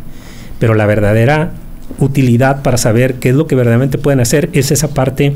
Pero 0.60 0.74
la 0.74 0.88
verdadera 0.88 1.52
utilidad 2.00 2.64
para 2.64 2.78
saber 2.78 3.16
qué 3.16 3.30
es 3.30 3.36
lo 3.36 3.46
que 3.46 3.56
verdaderamente 3.56 4.00
pueden 4.00 4.20
hacer 4.20 4.50
es 4.54 4.72
esa 4.72 4.90
parte 4.90 5.34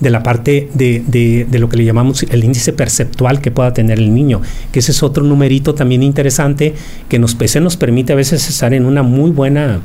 de 0.00 0.10
la 0.10 0.22
parte 0.22 0.68
de, 0.74 1.02
de, 1.06 1.58
lo 1.58 1.68
que 1.68 1.76
le 1.76 1.84
llamamos 1.84 2.22
el 2.22 2.44
índice 2.44 2.72
perceptual 2.72 3.40
que 3.40 3.50
pueda 3.50 3.72
tener 3.72 3.98
el 3.98 4.14
niño, 4.14 4.40
que 4.72 4.78
ese 4.78 4.92
es 4.92 5.02
otro 5.02 5.24
numerito 5.24 5.74
también 5.74 6.02
interesante 6.02 6.74
que 7.08 7.18
nos, 7.18 7.34
pues, 7.34 7.60
nos 7.60 7.76
permite 7.76 8.12
a 8.12 8.16
veces 8.16 8.48
estar 8.48 8.74
en 8.74 8.86
una 8.86 9.02
muy 9.02 9.30
buena, 9.30 9.80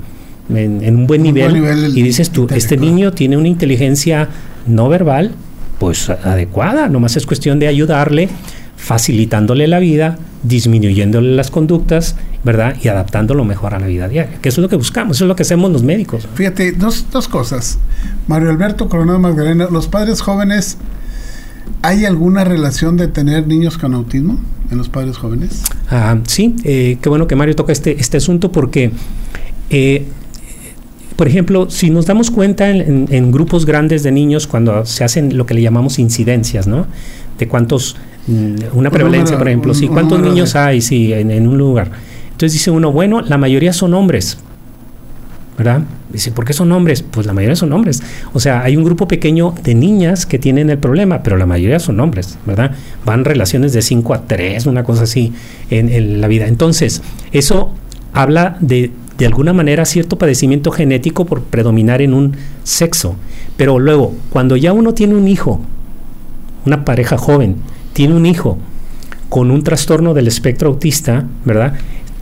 en, 0.54 0.96
un 0.96 1.08
buen 1.08 1.24
nivel, 1.24 1.98
y 1.98 2.02
dices 2.02 2.30
tú, 2.30 2.48
este 2.54 2.78
niño 2.78 3.12
tiene 3.12 3.38
una 3.38 3.48
inteligencia 3.48 4.30
no 4.68 4.90
verbal, 4.90 5.32
pues 5.80 6.10
adecuada, 6.10 6.88
nomás 6.90 7.18
es 7.18 7.26
cuestión 7.26 7.60
de 7.60 7.68
ayudarle 7.68 8.30
facilitándole 8.78 9.68
la 9.68 9.80
vida, 9.80 10.18
disminuyéndole 10.44 11.36
las 11.36 11.50
conductas, 11.50 12.16
¿verdad? 12.44 12.76
Y 12.82 12.90
adaptándolo 12.90 13.46
mejor 13.46 13.74
a 13.74 13.80
la 13.80 13.88
vida 13.88 14.08
diaria, 14.08 14.40
que 14.42 14.50
eso 14.50 14.62
es 14.62 14.64
lo 14.64 14.70
que 14.70 14.76
buscamos, 14.76 15.18
eso 15.18 15.26
es 15.26 15.30
lo 15.30 15.36
que 15.36 15.44
hacemos 15.44 15.72
los 15.72 15.84
médicos. 15.84 16.28
Fíjate, 16.36 16.74
dos, 16.74 17.06
dos 17.12 17.28
cosas. 17.28 17.80
Mario 18.28 18.50
Alberto 18.50 18.90
Coronado 18.90 19.20
Magdalena, 19.20 19.68
los 19.72 19.88
padres 19.88 20.22
jóvenes, 20.22 20.78
¿hay 21.82 22.06
alguna 22.06 22.44
relación 22.44 22.98
de 22.98 23.08
tener 23.08 23.48
niños 23.48 23.78
con 23.78 23.94
autismo 23.94 24.40
en 24.70 24.78
los 24.78 24.90
padres 24.90 25.18
jóvenes? 25.18 25.64
Ah, 25.90 26.18
sí, 26.28 26.56
eh, 26.64 26.98
qué 27.02 27.10
bueno 27.10 27.28
que 27.28 27.36
Mario 27.36 27.56
toca 27.56 27.72
este, 27.72 28.00
este 28.00 28.18
asunto 28.18 28.52
porque... 28.52 28.92
Eh, 29.70 30.06
por 31.16 31.28
ejemplo, 31.28 31.70
si 31.70 31.92
nos 31.92 32.08
damos 32.08 32.32
cuenta 32.32 32.72
en, 32.72 33.08
en, 33.12 33.32
grupos 33.32 33.68
grandes 33.68 34.02
de 34.02 34.12
niños 34.12 34.48
cuando 34.48 34.84
se 34.84 35.04
hacen 35.04 35.38
lo 35.38 35.46
que 35.46 35.54
le 35.54 35.62
llamamos 35.62 36.00
incidencias, 36.00 36.66
¿no? 36.66 36.88
De 37.38 37.48
cuántos 37.48 37.96
una 38.28 38.90
prevalencia, 38.90 39.38
por 39.38 39.48
ejemplo, 39.48 39.74
sí, 39.74 39.88
¿cuántos 39.88 40.20
niños 40.22 40.56
hay 40.56 40.82
sí, 40.82 41.14
en, 41.14 41.48
un 41.48 41.58
lugar? 41.58 41.92
Entonces 42.26 42.54
dice 42.54 42.72
uno, 42.72 42.92
bueno, 42.92 43.22
la 43.22 43.38
mayoría 43.38 43.74
son 43.74 43.94
hombres, 43.94 44.38
¿verdad? 45.58 45.82
Dice, 46.12 46.32
¿por 46.32 46.46
qué 46.46 46.54
son 46.54 46.72
hombres? 46.72 47.04
Pues 47.04 47.26
la 47.26 47.34
mayoría 47.34 47.56
son 47.56 47.74
hombres. 47.74 48.02
O 48.34 48.40
sea, 48.40 48.62
hay 48.62 48.78
un 48.78 48.84
grupo 48.84 49.08
pequeño 49.08 49.54
de 49.64 49.76
niñas 49.76 50.26
que 50.26 50.40
tienen 50.40 50.70
el 50.70 50.78
problema, 50.78 51.24
pero 51.24 51.38
la 51.38 51.46
mayoría 51.46 51.80
son 51.80 52.00
hombres, 52.00 52.38
¿verdad? 52.46 52.72
Van 53.06 53.26
relaciones 53.26 53.74
de 53.74 53.82
5 53.82 54.14
a 54.14 54.22
3, 54.28 54.68
una 54.68 54.84
cosa 54.84 55.04
así 55.04 55.34
en, 55.70 55.90
en, 55.90 56.22
la 56.22 56.28
vida. 56.28 56.48
Entonces, 56.48 57.02
eso 57.32 57.74
habla 58.14 58.58
de, 58.62 58.92
de 59.18 59.26
alguna 59.26 59.54
manera, 59.54 59.86
cierto 59.86 60.18
padecimiento 60.18 60.72
genético 60.72 61.26
por 61.26 61.44
predominar 61.44 62.02
en 62.02 62.14
un 62.14 62.36
sexo. 62.64 63.16
Pero 63.58 63.80
luego, 63.80 64.14
cuando 64.30 64.56
ya 64.56 64.74
uno 64.74 64.94
tiene 64.94 65.16
un 65.16 65.28
hijo, 65.28 65.62
una 66.66 66.86
pareja 66.86 67.18
joven, 67.18 67.58
tiene 67.94 68.16
un 68.16 68.26
hijo 68.26 68.58
con 69.30 69.50
un 69.50 69.64
trastorno 69.64 70.14
del 70.14 70.28
espectro 70.28 70.70
autista, 70.70 71.26
¿verdad? 71.46 71.74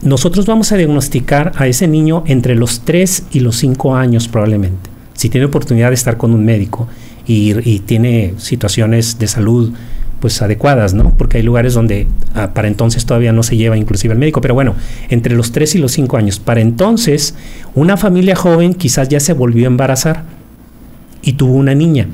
Nosotros 0.02 0.46
vamos 0.46 0.72
a 0.72 0.76
diagnosticar 0.76 1.52
a 1.56 1.66
ese 1.66 1.86
niño 1.86 2.24
entre 2.26 2.54
los 2.54 2.80
3 2.80 3.24
y 3.32 3.40
los 3.40 3.56
5 3.56 3.94
años 3.94 4.28
probablemente, 4.28 4.90
si 5.14 5.28
tiene 5.28 5.46
oportunidad 5.46 5.88
de 5.88 5.94
estar 5.94 6.16
con 6.16 6.32
un 6.32 6.44
médico 6.44 6.88
y, 7.26 7.80
tiene 7.80 8.34
situaciones 8.38 9.18
de 9.18 9.28
salud 9.28 9.72
pues 10.20 10.40
adecuadas, 10.40 10.94
¿no? 10.94 11.14
Porque 11.16 11.38
hay 11.38 11.42
lugares 11.42 11.74
donde 11.74 12.06
ah, 12.34 12.54
para 12.54 12.68
entonces 12.68 13.04
todavía 13.04 13.32
no 13.32 13.42
se 13.42 13.56
lleva 13.56 13.76
inclusive 13.76 14.12
al 14.12 14.18
médico, 14.18 14.40
pero 14.40 14.54
bueno, 14.54 14.74
entre 15.08 15.34
los 15.34 15.52
3 15.52 15.74
y 15.74 15.78
los 15.78 15.92
5 15.92 16.16
años. 16.16 16.38
Para 16.38 16.60
entonces, 16.60 17.34
una 17.74 17.96
familia 17.96 18.36
joven 18.36 18.74
quizás 18.74 19.08
ya 19.08 19.20
se 19.20 19.32
volvió 19.32 19.66
a 19.66 19.66
embarazar 19.66 20.24
y 21.22 21.34
tuvo 21.34 21.54
una 21.54 21.74
niña. 21.74 22.08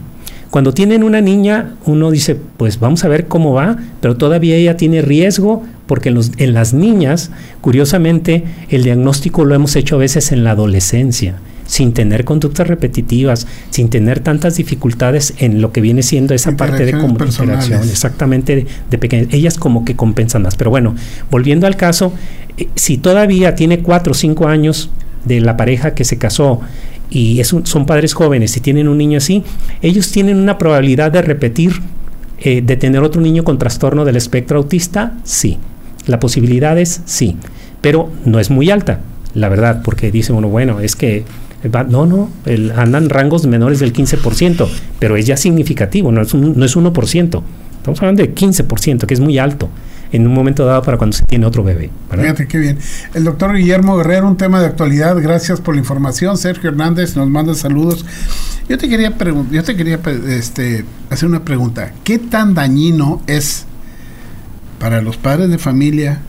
Cuando 0.51 0.73
tienen 0.73 1.03
una 1.03 1.21
niña, 1.21 1.75
uno 1.85 2.11
dice, 2.11 2.37
pues 2.57 2.81
vamos 2.81 3.05
a 3.05 3.09
ver 3.09 3.27
cómo 3.27 3.53
va, 3.53 3.77
pero 4.01 4.17
todavía 4.17 4.57
ella 4.57 4.77
tiene 4.77 5.03
riesgo 5.03 5.63
porque 5.87 6.09
en, 6.09 6.15
los, 6.15 6.33
en 6.39 6.55
las 6.55 6.73
niñas, 6.73 7.31
curiosamente, 7.61 8.45
el 8.71 8.83
diagnóstico 8.83 9.45
lo 9.45 9.55
hemos 9.55 9.77
hecho 9.77 9.97
a 9.97 9.99
veces 9.99 10.33
en 10.33 10.45
la 10.45 10.53
adolescencia, 10.53 11.37
sin 11.67 11.93
tener 11.93 12.25
conductas 12.25 12.67
repetitivas, 12.67 13.47
sin 13.71 13.91
tener 13.91 14.21
tantas 14.21 14.57
dificultades 14.57 15.35
en 15.39 15.61
lo 15.61 15.71
que 15.71 15.83
viene 15.83 16.03
siendo 16.03 16.35
esa 16.35 16.57
parte 16.57 16.87
de 16.87 16.93
comunicación, 16.93 17.83
exactamente 17.83 18.67
de, 18.89 18.99
pequeñas. 18.99 19.29
Ellas 19.33 19.59
como 19.59 19.85
que 19.85 19.97
compensan 19.97 20.43
más. 20.43 20.57
Pero 20.57 20.71
bueno, 20.71 20.95
volviendo 21.31 21.67
al 21.67 21.77
caso, 21.77 22.13
eh, 22.57 22.69
si 22.75 22.97
todavía 22.97 23.55
tiene 23.55 23.81
cuatro 23.81 24.13
o 24.13 24.15
cinco 24.15 24.49
años 24.49 24.91
de 25.27 25.41
la 25.43 25.59
pareja 25.59 25.95
que 25.95 26.05
se 26.05 26.17
casó 26.17 26.61
y 27.11 27.43
son 27.45 27.87
padres 27.87 28.15
jóvenes 28.15 28.57
y 28.57 28.61
tienen 28.61 28.89
un 28.89 28.99
niño 28.99 29.19
así, 29.19 29.43
ellos 29.83 30.11
tienen 30.11 30.37
una 30.39 30.59
probabilidad 30.59 31.11
de 31.11 31.23
repetir, 31.23 31.73
eh, 32.41 32.63
de 32.63 32.77
tener 32.77 33.03
otro 33.03 33.21
niño 33.21 33.45
con 33.45 33.59
trastorno 33.59 34.05
del 34.05 34.17
espectro 34.17 34.59
autista, 34.59 35.15
sí. 35.25 35.59
La 36.07 36.21
posibilidad 36.21 36.79
es 36.79 37.03
sí, 37.05 37.37
pero 37.81 38.11
no 38.25 38.41
es 38.41 38.51
muy 38.51 38.71
alta, 38.71 39.01
la 39.35 39.49
verdad, 39.49 39.83
porque 39.83 40.11
dice 40.11 40.33
uno, 40.33 40.49
bueno, 40.49 40.81
es 40.81 40.97
que 40.97 41.25
no, 41.89 42.07
no, 42.07 42.31
andan 42.77 43.11
rangos 43.11 43.47
menores 43.47 43.81
del 43.81 43.93
15%, 43.93 44.67
pero 44.99 45.17
es 45.17 45.27
ya 45.27 45.37
significativo, 45.37 46.13
no 46.13 46.23
es, 46.23 46.35
no 46.35 46.65
es 46.65 46.77
1%. 46.77 47.43
Estamos 47.77 48.01
hablando 48.01 48.23
de 48.23 48.35
15%, 48.35 49.07
que 49.07 49.15
es 49.15 49.21
muy 49.21 49.39
alto 49.39 49.69
en 50.13 50.27
un 50.27 50.35
momento 50.35 50.65
dado 50.65 50.83
para 50.83 50.97
cuando 50.97 51.17
se 51.17 51.25
tiene 51.25 51.47
otro 51.47 51.63
bebé. 51.63 51.91
Fíjate 52.11 52.47
qué 52.47 52.59
bien. 52.59 52.79
El 53.15 53.25
doctor 53.25 53.55
Guillermo 53.55 53.97
Guerrero, 53.97 54.27
un 54.27 54.37
tema 54.37 54.61
de 54.61 54.67
actualidad, 54.67 55.17
gracias 55.21 55.61
por 55.61 55.75
la 55.75 55.81
información. 55.81 56.37
Sergio 56.37 56.71
Hernández 56.71 57.17
nos 57.17 57.29
manda 57.29 57.55
saludos. 57.55 58.05
Yo 58.69 58.79
te 58.79 58.89
quería, 58.89 59.15
yo 59.51 59.63
te 59.63 59.77
quería 59.77 60.01
este, 60.29 60.85
hacer 61.11 61.29
una 61.29 61.45
pregunta. 61.45 61.93
¿Qué 62.05 62.19
tan 62.19 62.55
dañino 62.55 63.23
es 63.27 63.67
para 64.79 65.03
los 65.03 65.17
padres 65.17 65.51
de 65.51 65.59
familia 65.59 66.21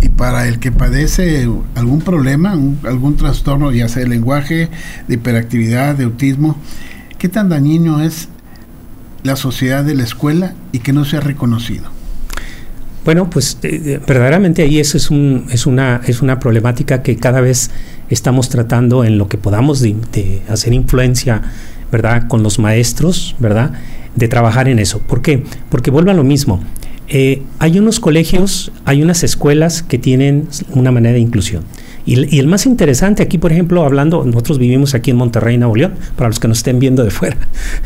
y 0.00 0.08
para 0.10 0.46
el 0.46 0.58
que 0.58 0.72
padece 0.72 1.48
algún 1.74 2.00
problema, 2.00 2.52
algún 2.52 3.16
trastorno, 3.16 3.72
ya 3.72 3.88
sea 3.88 4.02
de 4.02 4.08
lenguaje, 4.08 4.68
de 5.08 5.14
hiperactividad, 5.14 5.94
de 5.94 6.04
autismo, 6.04 6.56
qué 7.18 7.28
tan 7.28 7.48
dañino 7.48 8.00
es 8.00 8.28
la 9.22 9.36
sociedad 9.36 9.84
de 9.84 9.94
la 9.94 10.02
escuela 10.02 10.54
y 10.72 10.80
que 10.80 10.92
no 10.92 11.04
sea 11.04 11.20
reconocido? 11.20 11.93
Bueno, 13.04 13.28
pues 13.28 13.58
eh, 13.62 13.82
eh, 13.84 14.00
verdaderamente 14.06 14.62
ahí 14.62 14.78
eso 14.78 14.96
es, 14.96 15.10
un, 15.10 15.46
es, 15.50 15.66
una, 15.66 16.00
es 16.06 16.22
una 16.22 16.40
problemática 16.40 17.02
que 17.02 17.16
cada 17.16 17.40
vez 17.40 17.70
estamos 18.08 18.48
tratando 18.48 19.04
en 19.04 19.18
lo 19.18 19.28
que 19.28 19.36
podamos 19.36 19.80
de, 19.80 20.42
hacer 20.48 20.72
influencia, 20.72 21.42
¿verdad? 21.92 22.28
Con 22.28 22.42
los 22.42 22.58
maestros, 22.58 23.36
¿verdad? 23.38 23.72
De 24.16 24.28
trabajar 24.28 24.68
en 24.68 24.78
eso. 24.78 25.00
¿Por 25.00 25.20
qué? 25.20 25.44
Porque 25.68 25.90
vuelve 25.90 26.12
a 26.12 26.14
lo 26.14 26.24
mismo. 26.24 26.62
Eh, 27.08 27.42
hay 27.58 27.78
unos 27.78 28.00
colegios, 28.00 28.72
hay 28.86 29.02
unas 29.02 29.22
escuelas 29.22 29.82
que 29.82 29.98
tienen 29.98 30.48
una 30.70 30.90
manera 30.90 31.14
de 31.14 31.20
inclusión. 31.20 31.64
Y, 32.06 32.38
el 32.38 32.46
más 32.46 32.66
interesante 32.66 33.22
aquí, 33.22 33.38
por 33.38 33.52
ejemplo, 33.52 33.84
hablando, 33.84 34.24
nosotros 34.24 34.58
vivimos 34.58 34.94
aquí 34.94 35.10
en 35.10 35.16
Monterrey, 35.16 35.56
Nuevo 35.56 35.76
León, 35.76 35.94
para 36.16 36.28
los 36.28 36.38
que 36.38 36.48
nos 36.48 36.58
estén 36.58 36.78
viendo 36.78 37.04
de 37.04 37.10
fuera. 37.10 37.36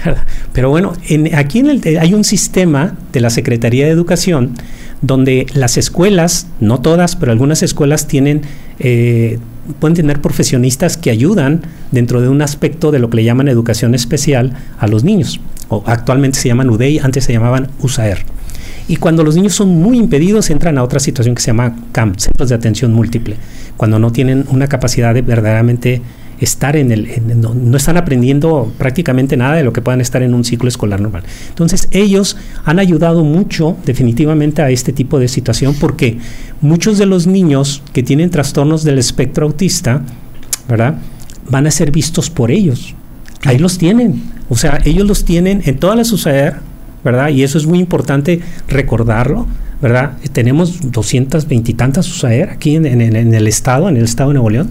Pero 0.53 0.71
bueno, 0.71 0.93
en, 1.09 1.35
aquí 1.35 1.61
en 1.61 1.71
el, 1.71 1.99
hay 1.99 2.15
un 2.15 2.25
sistema 2.25 2.95
de 3.13 3.21
la 3.21 3.31
Secretaría 3.31 3.87
de 3.87 3.93
Educación 3.93 4.55
donde 5.01 5.47
las 5.55 5.77
escuelas, 5.77 6.49
no 6.61 6.81
todas, 6.81 7.17
pero 7.17 7.31
algunas 7.31 7.63
escuelas 7.63 8.09
tienen, 8.09 8.43
eh, 8.81 9.39
pueden 9.79 9.95
tener 9.95 10.21
profesionistas 10.21 10.97
que 10.97 11.11
ayudan 11.11 11.63
dentro 11.93 12.21
de 12.21 12.29
un 12.29 12.43
aspecto 12.43 12.91
de 12.91 12.99
lo 12.99 13.09
que 13.11 13.19
le 13.19 13.25
llaman 13.25 13.49
educación 13.49 13.95
especial 13.95 14.55
a 14.79 14.89
los 14.89 15.05
niños. 15.05 15.41
O 15.69 15.85
actualmente 15.87 16.39
se 16.39 16.49
llaman 16.49 16.71
UDEI, 16.71 16.99
antes 16.99 17.25
se 17.25 17.33
llamaban 17.33 17.69
USAER. 17.81 18.25
Y 18.89 18.97
cuando 18.97 19.23
los 19.23 19.37
niños 19.37 19.55
son 19.55 19.69
muy 19.69 19.99
impedidos, 19.99 20.49
entran 20.51 20.79
a 20.79 20.83
otra 20.83 20.99
situación 20.99 21.35
que 21.35 21.43
se 21.43 21.49
llama 21.49 21.77
CAMP, 21.93 22.19
Centros 22.19 22.49
de 22.49 22.55
Atención 22.55 22.93
Múltiple, 22.93 23.37
cuando 23.77 23.99
no 23.99 24.11
tienen 24.11 24.47
una 24.49 24.67
capacidad 24.67 25.13
de 25.15 25.21
verdaderamente 25.23 26.01
estar 26.41 26.77
en 26.77 26.93
el, 26.93 27.09
no, 27.37 27.77
están 27.77 27.97
aprendiendo 27.97 28.73
prácticamente 28.79 29.37
nada 29.37 29.57
de 29.57 29.65
lo 29.65 29.73
que 29.73 29.83
puedan 29.83 30.01
estar 30.01 30.23
en 30.23 30.35
un 30.35 30.45
ciclo 30.45 30.69
escolar 30.69 31.01
normal. 31.01 31.25
Entonces 31.49 31.89
ellos 31.91 32.37
han 32.65 32.79
ayudado 32.79 33.25
mucho 33.25 33.77
definitivamente 33.85 34.63
a 34.63 34.71
este 34.71 34.93
tipo 34.93 35.19
de 35.19 35.29
situación 35.29 35.75
porque 35.79 36.19
muchos 36.61 36.99
de 36.99 37.07
los 37.07 37.27
niños 37.27 37.83
que 37.93 38.03
tienen 38.03 38.31
trastornos 38.31 38.85
del 38.85 38.99
espectro 38.99 39.47
autista, 39.47 40.03
¿verdad? 40.69 40.99
Van 41.51 41.67
a 41.67 41.71
ser 41.71 41.91
vistos 41.91 42.31
por 42.31 42.51
ellos. 42.51 42.95
Ahí 43.45 43.59
los 43.59 43.79
tienen. 43.79 44.23
O 44.49 44.57
sea, 44.57 44.81
ellos 44.85 45.07
los 45.07 45.25
tienen 45.25 45.63
en 45.65 45.79
toda 45.79 45.97
la 45.97 46.05
sociedad, 46.05 46.61
¿verdad? 47.05 47.29
Y 47.29 47.43
eso 47.43 47.59
es 47.59 47.67
muy 47.67 47.79
importante 47.79 48.41
recordarlo, 48.69 49.47
¿verdad? 49.81 50.13
Tenemos 50.33 50.91
220 50.91 51.71
y 51.71 51.75
tantas 51.75 52.09
USAER 52.09 52.51
aquí 52.51 52.77
en, 52.77 52.87
en, 52.87 53.35
el 53.35 53.47
estado, 53.47 53.89
en 53.89 53.97
el 53.97 54.05
estado 54.05 54.31
de 54.31 54.35
Nuevo 54.35 54.51
León 54.51 54.71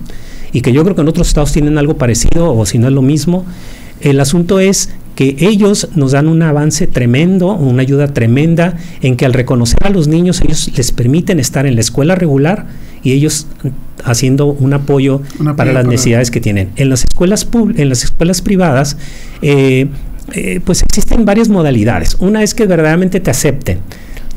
y 0.51 0.61
que 0.61 0.71
yo 0.71 0.84
creo 0.84 0.95
que 0.95 1.01
en 1.01 1.07
otros 1.07 1.28
estados 1.28 1.51
tienen 1.51 1.78
algo 1.78 1.97
parecido 1.97 2.53
o 2.53 2.65
si 2.65 2.78
no 2.78 2.88
es 2.88 2.93
lo 2.93 3.01
mismo. 3.01 3.45
El 4.01 4.19
asunto 4.19 4.59
es 4.59 4.89
que 5.15 5.36
ellos 5.39 5.89
nos 5.95 6.11
dan 6.11 6.28
un 6.28 6.43
avance 6.43 6.86
tremendo, 6.86 7.53
una 7.53 7.82
ayuda 7.82 8.13
tremenda 8.13 8.78
en 9.01 9.17
que 9.17 9.25
al 9.25 9.34
reconocer 9.34 9.80
a 9.84 9.89
los 9.89 10.07
niños 10.07 10.41
ellos 10.41 10.71
les 10.78 10.91
permiten 10.91 11.39
estar 11.39 11.65
en 11.65 11.73
la 11.73 11.82
escuela 11.82 12.13
regular 12.13 12.67
y 13.01 13.13
ellos 13.13 13.47
haciendo 14.03 14.45
un 14.45 14.73
apoyo, 14.73 15.21
para 15.55 15.73
las 15.73 15.86
necesidades 15.86 16.30
que 16.30 16.39
tienen. 16.39 16.69
En 16.75 16.89
las 16.89 17.03
escuelas 17.09 17.47
en 17.75 17.89
las 17.89 18.03
escuelas 18.03 18.41
privadas 18.41 18.97
eh, 19.41 19.88
eh, 20.34 20.61
pues 20.63 20.82
existen 20.84 21.25
varias 21.25 21.49
modalidades. 21.49 22.15
Una 22.19 22.43
es 22.43 22.53
que 22.53 22.65
verdaderamente 22.65 23.19
te 23.19 23.32
acepten. 23.32 23.80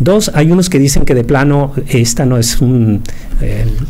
Dos, 0.00 0.30
hay 0.34 0.50
unos 0.50 0.70
que 0.70 0.78
dicen 0.78 1.04
que 1.04 1.14
de 1.14 1.24
plano 1.24 1.74
esta 1.88 2.24
no 2.24 2.38
es 2.38 2.62
un, 2.62 3.02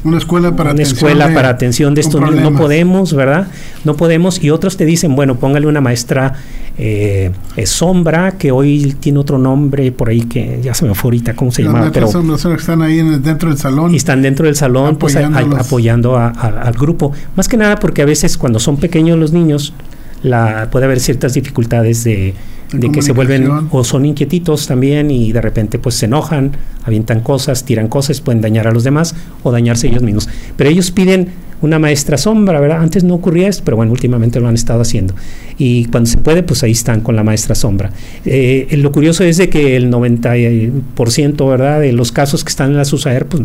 una 0.03 0.19
escuela 0.19 0.51
para 0.57 0.71
una 0.71 0.83
atención 0.83 0.97
escuela 0.97 1.29
de, 1.29 1.35
para 1.35 1.49
atención 1.51 1.95
de 1.95 2.01
estos 2.01 2.21
niños. 2.21 2.51
No 2.51 2.59
podemos, 2.59 3.15
¿verdad? 3.15 3.47
No 3.85 3.97
podemos. 3.97 4.43
Y 4.43 4.51
otros 4.51 4.77
te 4.77 4.87
dicen, 4.87 5.15
bueno, 5.15 5.37
póngale 5.37 5.69
una 5.69 5.81
maestra 5.81 6.35
eh, 6.79 7.31
sombra 7.65 8.33
que 8.33 8.51
hoy 8.51 8.97
tiene 8.99 9.21
otro 9.21 9.39
nombre 9.39 9.93
por 9.93 10.09
ahí 10.09 10.23
que 10.23 10.61
ya 10.63 10.75
se 10.75 10.85
me 10.85 10.95
fue 10.95 11.09
ahorita 11.09 11.35
cómo 11.35 11.53
se 11.53 11.63
llama. 11.63 11.91
Pero 11.93 12.09
que 12.11 12.55
están 12.55 12.83
ahí 12.83 12.97
dentro 13.21 13.49
del 13.49 13.59
salón. 13.59 13.95
Y 13.95 13.97
están 13.97 14.21
dentro 14.21 14.47
del 14.47 14.57
salón, 14.57 14.97
pues 14.97 15.15
apoyando 15.17 16.17
al 16.19 16.73
grupo. 16.73 17.13
Más 17.37 17.47
que 17.47 17.57
nada 17.57 17.77
porque 17.77 18.03
a 18.03 18.07
veces 18.07 18.37
cuando 18.37 18.59
son 18.59 18.79
pequeños 18.79 19.17
los 19.17 19.33
niños 19.33 19.75
la, 20.23 20.69
puede 20.71 20.87
haber 20.87 21.01
ciertas 21.01 21.35
dificultades 21.35 22.05
de 22.05 22.35
de 22.73 22.91
que 22.91 23.03
se 23.03 23.13
vuelven 23.13 23.49
o 23.71 23.85
son 23.85 24.05
inquietitos 24.07 24.67
también 24.67 25.11
y 25.11 25.33
de 25.33 25.41
repente 25.41 25.79
pues 25.79 25.97
se 25.97 26.07
enojan, 26.07 26.53
avientan 26.85 27.21
cosas, 27.21 27.65
tiran 27.65 27.89
cosas, 27.89 28.21
pueden 28.21 28.41
dañar 28.41 28.69
a 28.69 28.73
los 28.73 28.85
demás 28.85 29.15
o 29.43 29.51
dañarse 29.51 29.89
ellos 29.89 30.03
mismos. 30.03 30.29
Pero 30.57 30.71
ellos 30.71 30.91
piden 30.91 31.29
una 31.63 31.79
maestra 31.79 32.17
sombra, 32.17 32.59
¿verdad? 32.61 32.81
Antes 32.81 33.05
no 33.05 33.15
ocurría 33.15 33.49
esto, 33.49 33.63
pero 33.65 33.77
bueno, 33.77 33.93
últimamente 33.93 34.41
lo 34.41 34.49
han 34.49 34.55
estado 34.55 34.81
haciendo. 34.81 35.15
Y 35.59 35.87
cuando 35.87 36.09
se 36.09 36.17
puede, 36.17 36.43
pues 36.43 36.63
ahí 36.63 36.73
están 36.73 37.01
con 37.03 37.17
la 37.17 37.23
maestra 37.23 37.55
sombra. 37.55 37.91
Eh, 38.25 38.69
lo 38.79 38.93
curioso 38.93 39.25
es 39.25 39.37
de 39.37 39.51
que 39.51 39.77
el 39.77 39.91
90%, 39.91 41.49
¿verdad? 41.49 41.81
De 41.81 41.93
los 41.93 42.13
casos 42.13 42.45
que 42.45 42.49
están 42.49 42.71
en 42.71 42.77
la 42.77 42.85
SUSAER, 42.85 43.27
pues 43.27 43.43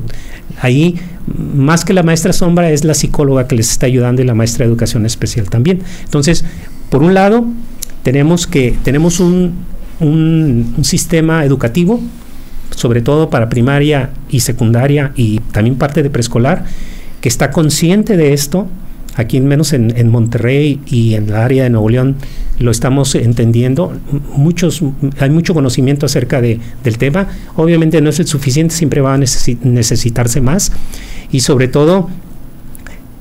ahí 0.62 0.96
más 1.56 1.84
que 1.84 1.94
la 1.94 2.04
maestra 2.04 2.32
sombra 2.32 2.72
es 2.72 2.86
la 2.86 2.94
psicóloga 2.94 3.48
que 3.48 3.56
les 3.56 3.72
está 3.72 3.88
ayudando 3.88 4.22
y 4.22 4.26
la 4.26 4.36
maestra 4.36 4.66
de 4.66 4.72
educación 4.72 5.06
especial 5.06 5.50
también. 5.50 5.82
Entonces, 6.06 6.46
por 6.90 7.04
un 7.04 7.14
lado, 7.14 7.46
tenemos 8.06 8.46
que 8.46 8.78
tenemos 8.84 9.20
un, 9.20 9.66
un, 10.00 10.76
sistema 10.84 11.44
educativo, 11.44 12.00
sobre 12.70 13.02
todo 13.02 13.32
para 13.32 13.50
primaria 13.50 14.12
y 14.30 14.42
secundaria 14.42 15.12
y 15.16 15.40
también 15.52 15.76
parte 15.76 16.04
de 16.04 16.12
preescolar, 16.12 16.66
que 17.20 17.28
está 17.28 17.50
consciente 17.50 18.16
de 18.16 18.34
esto. 18.34 18.68
Aquí 19.16 19.42
menos 19.42 19.74
en, 19.74 19.98
en, 19.98 20.10
Monterrey 20.10 20.82
y 20.86 21.16
en 21.16 21.30
el 21.30 21.36
área 21.36 21.64
de 21.64 21.72
Nuevo 21.72 21.90
León 21.90 22.18
lo 22.60 22.70
estamos 22.70 23.16
entendiendo. 23.16 23.94
Muchos, 24.36 24.84
hay 25.18 25.32
mucho 25.32 25.56
conocimiento 25.56 26.06
acerca 26.06 26.42
de, 26.42 26.60
del 26.84 27.00
tema. 27.00 27.28
Obviamente 27.56 28.02
no 28.02 28.12
es 28.12 28.20
el 28.20 28.28
suficiente, 28.28 28.76
siempre 28.76 29.02
va 29.02 29.16
a 29.16 29.18
necesitarse 29.18 30.42
más. 30.42 30.74
Y 31.32 31.40
sobre 31.40 31.70
todo 31.70 32.10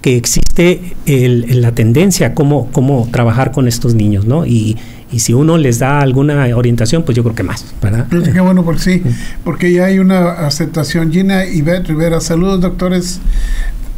que 0.04 0.18
existe 0.18 0.94
la 1.06 1.72
tendencia 1.72 2.26
a 2.26 2.34
cómo, 2.34 2.68
cómo 2.72 3.08
trabajar 3.10 3.52
con 3.52 3.68
estos 3.68 3.94
niños, 3.94 4.26
¿no? 4.26 4.44
Y, 4.44 4.76
y 5.10 5.20
si 5.20 5.32
uno 5.32 5.56
les 5.56 5.78
da 5.78 6.00
alguna 6.00 6.54
orientación, 6.54 7.04
pues 7.04 7.16
yo 7.16 7.22
creo 7.22 7.34
que 7.34 7.42
más, 7.42 7.74
¿verdad? 7.80 8.06
Qué 8.10 8.38
bueno, 8.40 8.66
porque 8.66 8.82
sí, 8.82 9.02
porque 9.44 9.72
ya 9.72 9.86
hay 9.86 10.00
una 10.00 10.46
aceptación. 10.46 11.10
Gina 11.10 11.46
Ivette 11.46 11.86
Rivera, 11.86 12.20
saludos 12.20 12.60
doctores. 12.60 13.20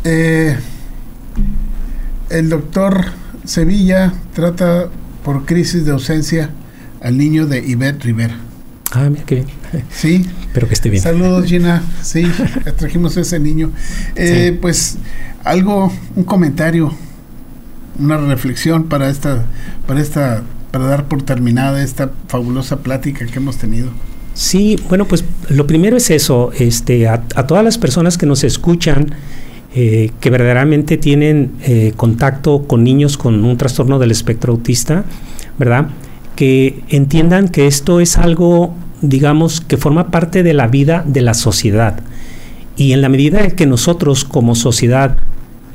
Eh, 0.05 0.57
el 2.31 2.51
doctor 2.51 3.07
Sevilla 3.45 4.13
trata 4.33 4.87
por 5.25 5.45
crisis 5.45 5.87
de 5.87 5.91
ausencia 5.91 6.51
al 7.03 7.19
niño 7.19 7.49
de 7.49 7.67
Ivette 7.67 8.05
Rivera. 8.05 8.37
Ah, 8.93 9.09
mira 9.11 9.25
qué 9.25 9.35
bien. 9.35 9.49
Sí. 9.91 10.27
Espero 10.47 10.69
que 10.69 10.75
esté 10.75 10.91
bien. 10.91 11.03
Saludos, 11.03 11.47
Gina. 11.47 11.83
Sí, 12.03 12.25
trajimos 12.77 13.17
a 13.17 13.21
ese 13.21 13.39
niño. 13.39 13.71
Eh, 14.15 14.57
pues 14.61 14.99
algo, 15.45 15.93
un 16.15 16.25
comentario, 16.25 16.93
una 17.99 18.17
reflexión 18.17 18.85
para 18.85 19.09
esta, 19.09 19.45
para 19.87 20.01
esta, 20.01 20.43
para 20.71 20.87
dar 20.87 21.05
por 21.07 21.23
terminada 21.23 21.83
esta 21.83 22.11
fabulosa 22.29 22.79
plática 22.79 23.27
que 23.27 23.39
hemos 23.39 23.57
tenido. 23.57 23.91
Sí, 24.37 24.79
bueno, 24.91 25.07
pues 25.07 25.25
lo 25.49 25.67
primero 25.67 25.97
es 25.97 26.11
eso, 26.11 26.51
este, 26.59 27.09
a, 27.09 27.23
todas 27.23 27.65
las 27.65 27.79
personas 27.79 28.19
que 28.19 28.27
nos 28.27 28.45
escuchan, 28.45 29.15
eh, 29.75 30.11
que 30.21 30.29
verdaderamente 30.29 30.99
tienen 30.99 31.53
eh, 31.63 31.95
contacto 31.97 32.65
con 32.65 32.85
niños 32.85 33.17
con 33.17 33.43
un 33.45 33.57
trastorno 33.57 33.99
del 33.99 34.11
espectro 34.11 34.53
autista, 34.53 35.05
¿verdad? 35.59 35.89
Que 36.35 36.83
entiendan 36.91 37.49
que 37.49 37.67
esto 37.67 37.99
es 37.99 38.19
algo, 38.19 38.75
digamos, 39.03 39.61
que 39.61 39.77
forma 39.77 40.11
parte 40.11 40.43
de 40.43 40.55
la 40.55 40.67
vida 40.67 41.05
de 41.07 41.23
la 41.23 41.35
sociedad. 41.35 42.01
Y 42.77 42.93
en 42.93 43.01
la 43.03 43.09
medida 43.09 43.49
que 43.51 43.67
nosotros 43.67 44.25
como 44.25 44.55
sociedad 44.55 45.17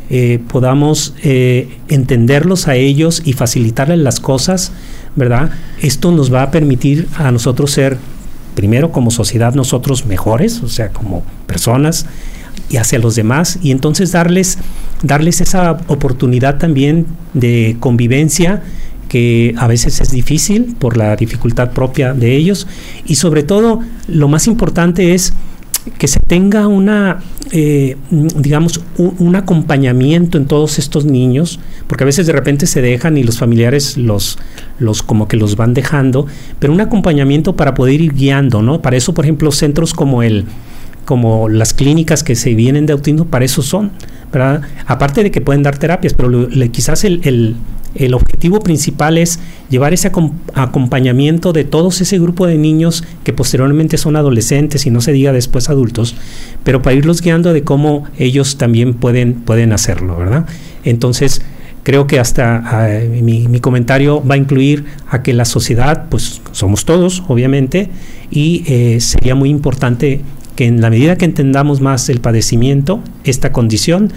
eh, 0.09 0.39
podamos 0.49 1.13
eh, 1.23 1.69
entenderlos 1.87 2.67
a 2.67 2.75
ellos 2.75 3.21
y 3.25 3.33
facilitarles 3.33 3.99
las 3.99 4.19
cosas, 4.19 4.71
¿verdad? 5.15 5.51
Esto 5.81 6.11
nos 6.11 6.33
va 6.33 6.43
a 6.43 6.51
permitir 6.51 7.07
a 7.17 7.31
nosotros 7.31 7.71
ser, 7.71 7.97
primero 8.53 8.91
como 8.91 9.09
sociedad, 9.09 9.53
nosotros 9.53 10.05
mejores, 10.05 10.61
o 10.63 10.67
sea, 10.67 10.89
como 10.89 11.23
personas, 11.47 12.07
y 12.69 12.77
hacia 12.77 12.99
los 12.99 13.15
demás, 13.15 13.59
y 13.61 13.71
entonces 13.71 14.11
darles, 14.11 14.57
darles 15.01 15.41
esa 15.41 15.77
oportunidad 15.87 16.57
también 16.57 17.05
de 17.33 17.77
convivencia 17.79 18.63
que 19.11 19.53
a 19.57 19.67
veces 19.67 19.99
es 19.99 20.09
difícil 20.09 20.73
por 20.79 20.95
la 20.95 21.17
dificultad 21.17 21.71
propia 21.71 22.13
de 22.13 22.33
ellos, 22.33 22.65
y 23.05 23.15
sobre 23.15 23.43
todo 23.43 23.81
lo 24.07 24.29
más 24.29 24.47
importante 24.47 25.13
es 25.13 25.33
que 25.97 26.07
se 26.07 26.21
tenga 26.21 26.67
una, 26.67 27.19
eh, 27.51 27.97
digamos, 28.09 28.79
un, 28.97 29.35
acompañamiento 29.35 30.37
en 30.37 30.45
todos 30.45 30.79
estos 30.79 31.03
niños, 31.03 31.59
porque 31.87 32.05
a 32.05 32.05
veces 32.05 32.25
de 32.25 32.31
repente 32.31 32.67
se 32.67 32.81
dejan 32.81 33.17
y 33.17 33.23
los 33.23 33.37
familiares 33.37 33.97
los, 33.97 34.39
los 34.79 35.03
como 35.03 35.27
que 35.27 35.35
los 35.35 35.57
van 35.57 35.73
dejando, 35.73 36.25
pero 36.59 36.71
un 36.71 36.79
acompañamiento 36.79 37.57
para 37.57 37.73
poder 37.73 37.99
ir 37.99 38.13
guiando, 38.13 38.61
¿no? 38.61 38.81
Para 38.81 38.95
eso, 38.95 39.13
por 39.13 39.25
ejemplo, 39.25 39.51
centros 39.51 39.93
como 39.93 40.23
el, 40.23 40.45
como 41.03 41.49
las 41.49 41.73
clínicas 41.73 42.23
que 42.23 42.35
se 42.37 42.55
vienen 42.55 42.85
de 42.85 42.93
autismo, 42.93 43.25
para 43.25 43.43
eso 43.43 43.61
son, 43.61 43.91
¿verdad? 44.31 44.61
Aparte 44.85 45.21
de 45.21 45.31
que 45.31 45.41
pueden 45.41 45.63
dar 45.63 45.77
terapias, 45.77 46.13
pero 46.13 46.47
quizás 46.71 47.03
el, 47.03 47.19
el, 47.25 47.57
el 47.95 48.13
objetivo 48.13 48.59
principal 48.59 49.17
es 49.17 49.39
llevar 49.69 49.93
ese 49.93 50.11
acompañamiento 50.53 51.53
de 51.53 51.63
todos 51.63 52.01
ese 52.01 52.19
grupo 52.19 52.47
de 52.47 52.57
niños 52.57 53.03
que 53.23 53.33
posteriormente 53.33 53.97
son 53.97 54.15
adolescentes 54.15 54.85
y 54.85 54.91
no 54.91 55.01
se 55.01 55.11
diga 55.11 55.31
después 55.33 55.69
adultos, 55.69 56.15
pero 56.63 56.81
para 56.81 56.95
irlos 56.95 57.21
guiando 57.21 57.53
de 57.53 57.63
cómo 57.63 58.05
ellos 58.17 58.57
también 58.57 58.93
pueden, 58.93 59.33
pueden 59.33 59.73
hacerlo, 59.73 60.17
¿verdad? 60.17 60.45
Entonces, 60.83 61.41
creo 61.83 62.07
que 62.07 62.19
hasta 62.19 62.57
ah, 62.65 62.99
mi, 63.09 63.59
comentario 63.59 64.23
va 64.25 64.35
a 64.35 64.37
incluir 64.37 64.85
a 65.09 65.23
que 65.23 65.33
la 65.33 65.45
sociedad, 65.45 66.05
pues 66.09 66.41
somos 66.51 66.85
todos, 66.85 67.23
obviamente, 67.27 67.89
y 68.29 68.63
eh, 68.67 68.99
sería 69.01 69.35
muy 69.35 69.49
importante 69.49 70.21
que 70.55 70.65
en 70.65 70.81
la 70.81 70.89
medida 70.89 71.17
que 71.17 71.25
entendamos 71.25 71.81
más 71.81 72.09
el 72.09 72.21
padecimiento, 72.21 73.01
esta 73.23 73.51
condición, 73.51 74.11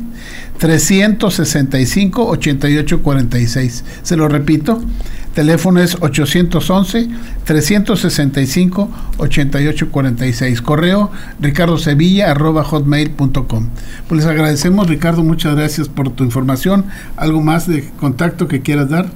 365 0.63 2.25
8846. 2.25 3.83
Se 4.01 4.15
lo 4.15 4.29
repito, 4.29 4.81
teléfono 5.33 5.81
es 5.81 5.97
811 5.99 7.09
365 7.43 8.89
8846. 9.17 10.61
Correo 10.61 11.11
ricardo 11.41 11.77
sevilla 11.77 12.31
arroba 12.31 12.63
hotmail.com. 12.63 13.67
Pues 14.07 14.21
les 14.21 14.25
agradecemos 14.25 14.87
Ricardo, 14.87 15.21
muchas 15.21 15.57
gracias 15.57 15.89
por 15.89 16.11
tu 16.11 16.23
información. 16.23 16.85
¿Algo 17.17 17.41
más 17.41 17.67
de 17.67 17.89
contacto 17.99 18.47
que 18.47 18.61
quieras 18.61 18.89
dar? 18.89 19.07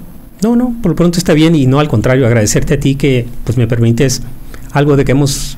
No, 0.43 0.57
no, 0.57 0.75
por 0.81 0.91
lo 0.91 0.95
pronto 0.97 1.17
está 1.17 1.33
bien 1.33 1.55
y 1.55 1.65
no 1.65 1.79
al 1.79 1.87
contrario, 1.87 2.27
agradecerte 2.27 2.73
a 2.73 2.79
ti 2.81 2.95
que 2.95 3.25
pues 3.45 3.57
me 3.57 3.67
permites 3.67 4.21
algo 4.73 4.97
de 4.97 5.05
que 5.05 5.13
hemos 5.13 5.56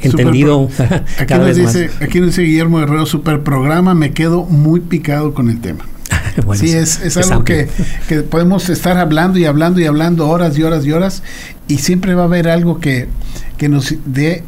entendido 0.00 0.68
aquí 0.78 1.26
cada 1.26 1.46
nos 1.46 1.56
vez 1.56 1.56
dice, 1.56 1.88
más. 1.88 2.02
Aquí 2.02 2.20
nos 2.20 2.30
dice 2.30 2.42
Guillermo 2.42 2.80
Herrero, 2.80 3.06
super 3.06 3.42
programa, 3.42 3.94
me 3.94 4.12
quedo 4.12 4.44
muy 4.44 4.80
picado 4.80 5.34
con 5.34 5.50
el 5.50 5.60
tema. 5.60 5.84
bueno, 6.44 6.60
sí, 6.60 6.70
es, 6.70 7.00
es, 7.02 7.16
algo 7.16 7.44
que, 7.44 7.68
que, 8.08 8.20
podemos 8.20 8.68
estar 8.68 8.96
hablando 8.98 9.38
y 9.38 9.44
hablando 9.44 9.80
y 9.80 9.86
hablando 9.86 10.28
horas 10.28 10.56
y 10.58 10.62
horas 10.62 10.84
y 10.84 10.92
horas 10.92 11.22
y 11.68 11.78
siempre 11.78 12.14
va 12.14 12.22
a 12.22 12.26
haber 12.26 12.48
algo 12.48 12.78
que, 12.78 13.08
que 13.56 13.68
nos 13.68 13.94
dé 14.04 14.44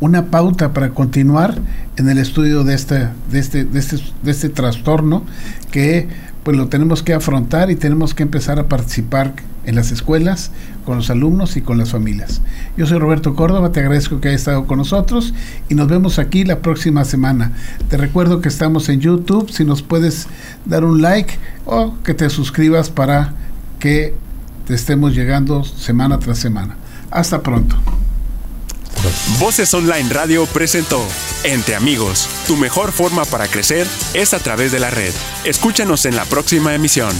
una 0.00 0.26
pauta 0.26 0.72
para 0.72 0.90
continuar 0.90 1.58
en 1.96 2.08
el 2.08 2.18
estudio 2.18 2.64
de 2.64 2.74
este, 2.74 3.08
de 3.30 3.38
este, 3.38 3.64
de 3.64 3.78
este, 3.78 3.98
de 4.22 4.30
este 4.30 4.48
trastorno 4.48 5.24
que 5.70 6.08
pues 6.42 6.56
lo 6.56 6.68
tenemos 6.68 7.02
que 7.02 7.14
afrontar 7.14 7.70
y 7.70 7.76
tenemos 7.76 8.14
que 8.14 8.22
empezar 8.22 8.58
a 8.58 8.68
participar 8.68 9.34
en 9.66 9.74
las 9.74 9.92
escuelas, 9.92 10.50
con 10.84 10.96
los 10.96 11.10
alumnos 11.10 11.56
y 11.56 11.60
con 11.60 11.76
las 11.76 11.90
familias. 11.90 12.40
Yo 12.76 12.86
soy 12.86 12.98
Roberto 12.98 13.34
Córdoba, 13.34 13.72
te 13.72 13.80
agradezco 13.80 14.20
que 14.20 14.28
hayas 14.28 14.40
estado 14.40 14.66
con 14.66 14.78
nosotros 14.78 15.34
y 15.68 15.74
nos 15.74 15.88
vemos 15.88 16.18
aquí 16.18 16.44
la 16.44 16.60
próxima 16.60 17.04
semana. 17.04 17.52
Te 17.90 17.96
recuerdo 17.96 18.40
que 18.40 18.48
estamos 18.48 18.88
en 18.88 19.00
YouTube, 19.00 19.50
si 19.50 19.64
nos 19.64 19.82
puedes 19.82 20.28
dar 20.64 20.84
un 20.84 21.02
like 21.02 21.34
o 21.64 21.94
que 22.02 22.14
te 22.14 22.30
suscribas 22.30 22.90
para 22.90 23.34
que 23.78 24.14
te 24.66 24.74
estemos 24.74 25.14
llegando 25.14 25.64
semana 25.64 26.18
tras 26.18 26.38
semana. 26.38 26.76
Hasta 27.10 27.42
pronto. 27.42 27.76
Voces 29.38 29.72
Online 29.74 30.08
Radio 30.10 30.46
presentó 30.46 31.00
Entre 31.44 31.76
Amigos. 31.76 32.28
Tu 32.46 32.56
mejor 32.56 32.92
forma 32.92 33.24
para 33.24 33.46
crecer 33.46 33.86
es 34.14 34.34
a 34.34 34.38
través 34.38 34.72
de 34.72 34.80
la 34.80 34.90
red. 34.90 35.12
Escúchanos 35.44 36.06
en 36.06 36.16
la 36.16 36.24
próxima 36.24 36.74
emisión. 36.74 37.14